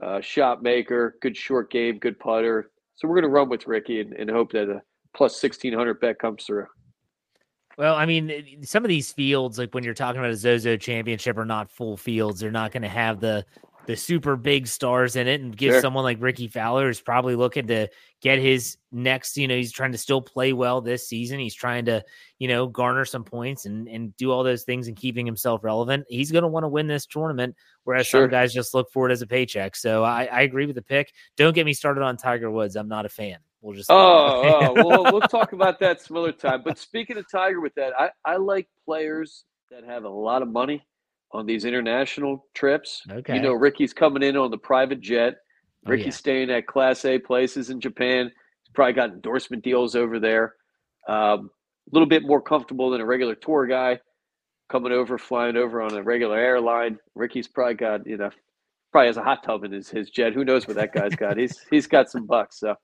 uh, 0.03 0.21
shot 0.21 0.63
maker, 0.63 1.17
good 1.23 1.37
short 1.37 1.71
game, 1.71 1.99
good 1.99 2.19
putter. 2.19 2.71
So 2.97 3.09
we're 3.09 3.15
going 3.15 3.25
to 3.25 3.31
run 3.31 3.49
with 3.49 3.67
Rickie 3.67 4.01
and, 4.01 4.13
and 4.13 4.31
hope 4.31 4.53
that 4.53 4.69
a 4.71 4.83
plus 5.15 5.43
1600 5.43 6.01
bet 6.01 6.19
comes 6.19 6.45
through. 6.45 6.67
Well, 7.77 7.97
I 7.97 8.07
mean, 8.07 8.63
some 8.63 8.85
of 8.85 8.89
these 8.89 9.13
fields, 9.13 9.59
like 9.59 9.75
when 9.75 9.83
you're 9.83 9.95
talking 9.95 10.21
about 10.21 10.31
a 10.31 10.37
Zozo 10.37 10.77
championship, 10.77 11.37
are 11.37 11.45
not 11.45 11.71
full 11.71 11.97
fields. 11.97 12.39
They're 12.39 12.53
not 12.53 12.71
going 12.71 12.85
to 12.85 12.89
have 12.89 13.21
the 13.21 13.45
the 13.87 13.97
super 13.97 14.37
big 14.37 14.67
stars 14.67 15.17
in 15.17 15.27
it 15.27 15.41
and 15.41 15.57
give 15.57 15.73
sure. 15.73 15.81
someone 15.81 16.05
like 16.05 16.21
Rickie 16.21 16.49
Fowler 16.49 16.89
is 16.89 17.01
probably 17.01 17.37
looking 17.37 17.67
to 17.69 17.89
get 18.21 18.39
his 18.39 18.77
next, 18.91 19.37
you 19.37 19.47
know, 19.47 19.57
he's 19.57 19.73
trying 19.73 19.93
to 19.93 19.99
still 19.99 20.23
play 20.23 20.53
well 20.53 20.81
this 20.81 21.09
season. 21.09 21.39
He's 21.39 21.55
trying 21.55 21.85
to, 21.87 22.03
you 22.39 22.49
know, 22.49 22.67
garner 22.67 23.05
some 23.05 23.25
points 23.25 23.67
and 23.67 23.89
and 23.89 24.17
do 24.17 24.31
all 24.31 24.43
those 24.43 24.65
things 24.65 24.89
and 24.89 24.97
keeping 24.97 25.27
himself 25.27 25.63
relevant. 25.63 26.07
He's 26.09 26.33
going 26.33 26.43
to 26.43 26.49
want 26.49 26.65
to 26.65 26.69
win 26.69 26.87
this 26.87 27.07
tournament, 27.07 27.55
whereas 27.85 28.07
sure. 28.07 28.23
some 28.23 28.31
guys 28.31 28.53
just 28.53 28.75
look 28.75 28.91
for 28.93 29.09
it 29.09 29.13
as 29.13 29.23
a 29.23 29.27
paycheck. 29.27 29.77
So 29.77 30.03
I, 30.03 30.25
I 30.25 30.43
agree 30.43 30.67
with 30.67 30.77
the 30.77 30.83
pick. 30.83 31.13
Don't 31.37 31.55
get 31.55 31.67
me 31.67 31.75
started 31.75 32.03
on 32.03 32.17
Tiger 32.17 32.51
Woods. 32.51 32.77
I'm 32.77 32.89
not 32.89 33.07
a 33.07 33.11
fan. 33.11 33.39
We'll 33.61 33.75
just 33.75 33.91
oh, 33.91 33.97
oh, 33.97 34.75
oh. 34.77 34.85
well, 34.85 35.13
we'll 35.13 35.21
talk 35.23 35.53
about 35.53 35.81
that 35.81 36.01
some 36.01 36.17
other 36.17 36.33
time. 36.33 36.63
But 36.65 36.79
speaking 36.79 37.17
of 37.17 37.25
Tiger, 37.31 37.61
with 37.61 37.75
that, 37.75 37.93
I 37.99 38.11
I 38.25 38.37
like 38.37 38.69
players 38.85 39.45
that 39.71 39.85
have 39.85 40.05
a 40.05 40.09
lot 40.09 40.43
of 40.43 40.49
money 40.49 40.87
on 41.35 41.45
these 41.45 41.65
international 41.65 42.47
trips. 42.55 43.03
Okay. 43.11 43.35
You 43.35 43.43
know, 43.43 43.53
Rickie's 43.53 43.93
coming 43.93 44.23
in 44.23 44.37
on 44.37 44.51
the 44.51 44.57
private 44.59 45.01
jet. 45.01 45.35
Rickie's 45.85 46.05
oh, 46.05 46.07
yeah. 46.07 46.13
staying 46.13 46.51
at 46.51 46.67
Class 46.67 47.05
A 47.05 47.19
places 47.19 47.71
in 47.71 47.81
Japan. 47.81 48.27
He's 48.27 48.73
probably 48.73 48.95
got 48.95 49.11
endorsement 49.11 49.65
deals 49.65 49.97
over 49.97 50.19
there. 50.19 50.55
Um, 51.09 51.51
a 51.91 51.93
little 51.93 52.09
bit 52.09 52.23
more 52.23 52.41
comfortable 52.41 52.89
than 52.91 53.01
a 53.01 53.05
regular 53.05 53.35
tour 53.35 53.67
guy 53.67 53.99
coming 54.71 54.93
over, 54.93 55.19
flying 55.19 55.57
over 55.57 55.83
on 55.83 55.93
a 55.93 56.03
regular 56.03 56.39
airline. 56.39 56.99
Rickie's 57.15 57.49
probably 57.49 57.75
got, 57.75 58.07
you 58.07 58.17
know, 58.17 58.31
probably 58.93 59.09
has 59.09 59.17
a 59.17 59.23
hot 59.23 59.43
tub 59.43 59.65
in 59.65 59.73
his, 59.73 59.91
his 59.91 60.09
jet. 60.09 60.33
Who 60.33 60.45
knows 60.45 60.67
what 60.67 60.77
that 60.77 60.95
guy's 60.95 61.17
got? 61.17 61.37
he's 61.37 61.59
he's 61.71 61.89
got 61.89 62.11
some 62.11 62.27
bucks. 62.27 62.61
So 62.61 62.77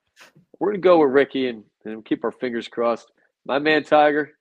we're 0.59 0.71
gonna 0.71 0.79
go 0.79 0.99
with 0.99 1.11
Rickie 1.11 1.47
and, 1.47 1.63
and 1.85 2.05
keep 2.05 2.23
our 2.23 2.31
fingers 2.31 2.67
crossed. 2.67 3.09
My 3.45 3.57
man 3.57 3.83
Tiger, 3.83 4.33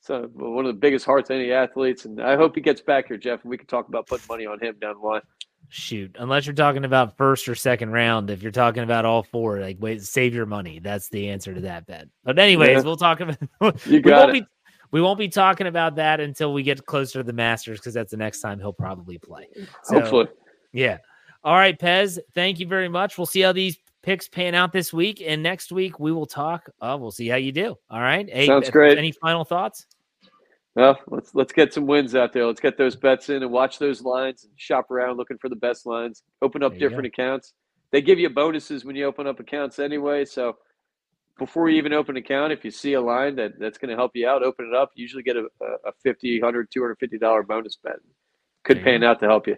so 0.00 0.28
one 0.34 0.64
of 0.64 0.74
the 0.74 0.78
biggest 0.78 1.04
hearts 1.04 1.30
of 1.30 1.36
any 1.36 1.52
athletes, 1.52 2.04
and 2.04 2.20
I 2.22 2.36
hope 2.36 2.54
he 2.54 2.60
gets 2.60 2.80
back 2.80 3.08
here, 3.08 3.16
Jeff, 3.16 3.42
and 3.42 3.50
we 3.50 3.58
can 3.58 3.66
talk 3.66 3.88
about 3.88 4.06
putting 4.06 4.26
money 4.28 4.46
on 4.46 4.60
him 4.60 4.76
down 4.80 5.00
the 5.00 5.06
line. 5.06 5.22
Shoot, 5.70 6.16
unless 6.18 6.46
you're 6.46 6.54
talking 6.54 6.84
about 6.84 7.16
first 7.18 7.46
or 7.46 7.54
second 7.54 7.90
round, 7.90 8.30
if 8.30 8.42
you're 8.42 8.52
talking 8.52 8.82
about 8.82 9.04
all 9.04 9.22
four, 9.22 9.60
like 9.60 9.76
wait, 9.80 10.02
save 10.02 10.34
your 10.34 10.46
money. 10.46 10.78
That's 10.78 11.10
the 11.10 11.28
answer 11.28 11.52
to 11.52 11.60
that 11.62 11.86
bet. 11.86 12.08
But 12.24 12.38
anyways, 12.38 12.68
yeah. 12.68 12.80
we'll 12.80 12.96
talk 12.96 13.20
about. 13.20 13.36
you 13.86 14.00
got 14.00 14.32
we 14.32 14.38
it. 14.38 14.40
Be, 14.40 14.46
we 14.92 15.02
won't 15.02 15.18
be 15.18 15.28
talking 15.28 15.66
about 15.66 15.96
that 15.96 16.20
until 16.20 16.54
we 16.54 16.62
get 16.62 16.86
closer 16.86 17.18
to 17.18 17.22
the 17.22 17.34
Masters 17.34 17.80
because 17.80 17.92
that's 17.92 18.10
the 18.10 18.16
next 18.16 18.40
time 18.40 18.58
he'll 18.58 18.72
probably 18.72 19.18
play. 19.18 19.48
So, 19.82 20.00
Hopefully, 20.00 20.28
yeah. 20.72 20.98
All 21.44 21.54
right, 21.54 21.78
Pez. 21.78 22.18
Thank 22.34 22.60
you 22.60 22.66
very 22.66 22.88
much. 22.88 23.18
We'll 23.18 23.26
see 23.26 23.40
how 23.40 23.52
these 23.52 23.76
picks 24.08 24.26
pan 24.26 24.54
out 24.54 24.72
this 24.72 24.90
week, 24.90 25.22
and 25.24 25.42
next 25.42 25.70
week 25.70 26.00
we 26.00 26.10
will 26.12 26.24
talk. 26.24 26.70
Uh, 26.80 26.96
we'll 26.98 27.10
see 27.10 27.28
how 27.28 27.36
you 27.36 27.52
do. 27.52 27.76
All 27.90 28.00
right. 28.00 28.26
Hey, 28.26 28.46
Sounds 28.46 28.70
great. 28.70 28.96
Any 28.96 29.12
final 29.12 29.44
thoughts? 29.44 29.86
Well, 30.74 30.98
let's 31.08 31.34
let's 31.34 31.52
get 31.52 31.74
some 31.74 31.86
wins 31.86 32.14
out 32.14 32.32
there. 32.32 32.46
Let's 32.46 32.60
get 32.60 32.78
those 32.78 32.96
bets 32.96 33.28
in 33.28 33.42
and 33.42 33.52
watch 33.52 33.78
those 33.78 34.00
lines 34.00 34.44
and 34.44 34.52
shop 34.56 34.90
around 34.90 35.18
looking 35.18 35.36
for 35.36 35.50
the 35.50 35.56
best 35.56 35.84
lines. 35.84 36.22
Open 36.40 36.62
up 36.62 36.78
different 36.78 37.14
go. 37.14 37.22
accounts. 37.22 37.52
They 37.90 38.00
give 38.00 38.18
you 38.18 38.30
bonuses 38.30 38.82
when 38.82 38.96
you 38.96 39.04
open 39.04 39.26
up 39.26 39.40
accounts 39.40 39.78
anyway. 39.78 40.24
So 40.24 40.56
before 41.38 41.68
you 41.68 41.76
even 41.76 41.92
open 41.92 42.16
an 42.16 42.22
account, 42.22 42.50
if 42.50 42.64
you 42.64 42.70
see 42.70 42.94
a 42.94 43.00
line 43.02 43.36
that, 43.36 43.58
that's 43.58 43.76
going 43.76 43.90
to 43.90 43.96
help 43.96 44.12
you 44.14 44.26
out, 44.26 44.42
open 44.42 44.70
it 44.72 44.74
up. 44.74 44.92
You 44.94 45.02
usually 45.02 45.22
get 45.22 45.36
a, 45.36 45.48
a 45.86 45.92
50 46.02 46.40
100 46.40 46.70
$250 46.70 47.46
bonus 47.46 47.76
bet. 47.82 47.96
Could 48.64 48.82
pan 48.82 49.04
out 49.04 49.20
to 49.20 49.26
help 49.26 49.46
you. 49.46 49.56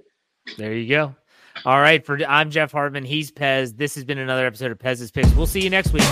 There 0.56 0.74
you 0.74 0.88
go. 0.88 1.14
All 1.64 1.80
right. 1.80 2.04
For 2.04 2.18
I'm 2.26 2.50
Jeff 2.50 2.72
Hartman. 2.72 3.04
He's 3.04 3.30
Pez. 3.30 3.76
This 3.76 3.94
has 3.94 4.04
been 4.04 4.18
another 4.18 4.46
episode 4.46 4.70
of 4.72 4.78
Pez's 4.78 5.10
Picks. 5.10 5.30
We'll 5.34 5.46
see 5.46 5.62
you 5.62 5.70
next 5.70 5.92
week. 5.92 6.02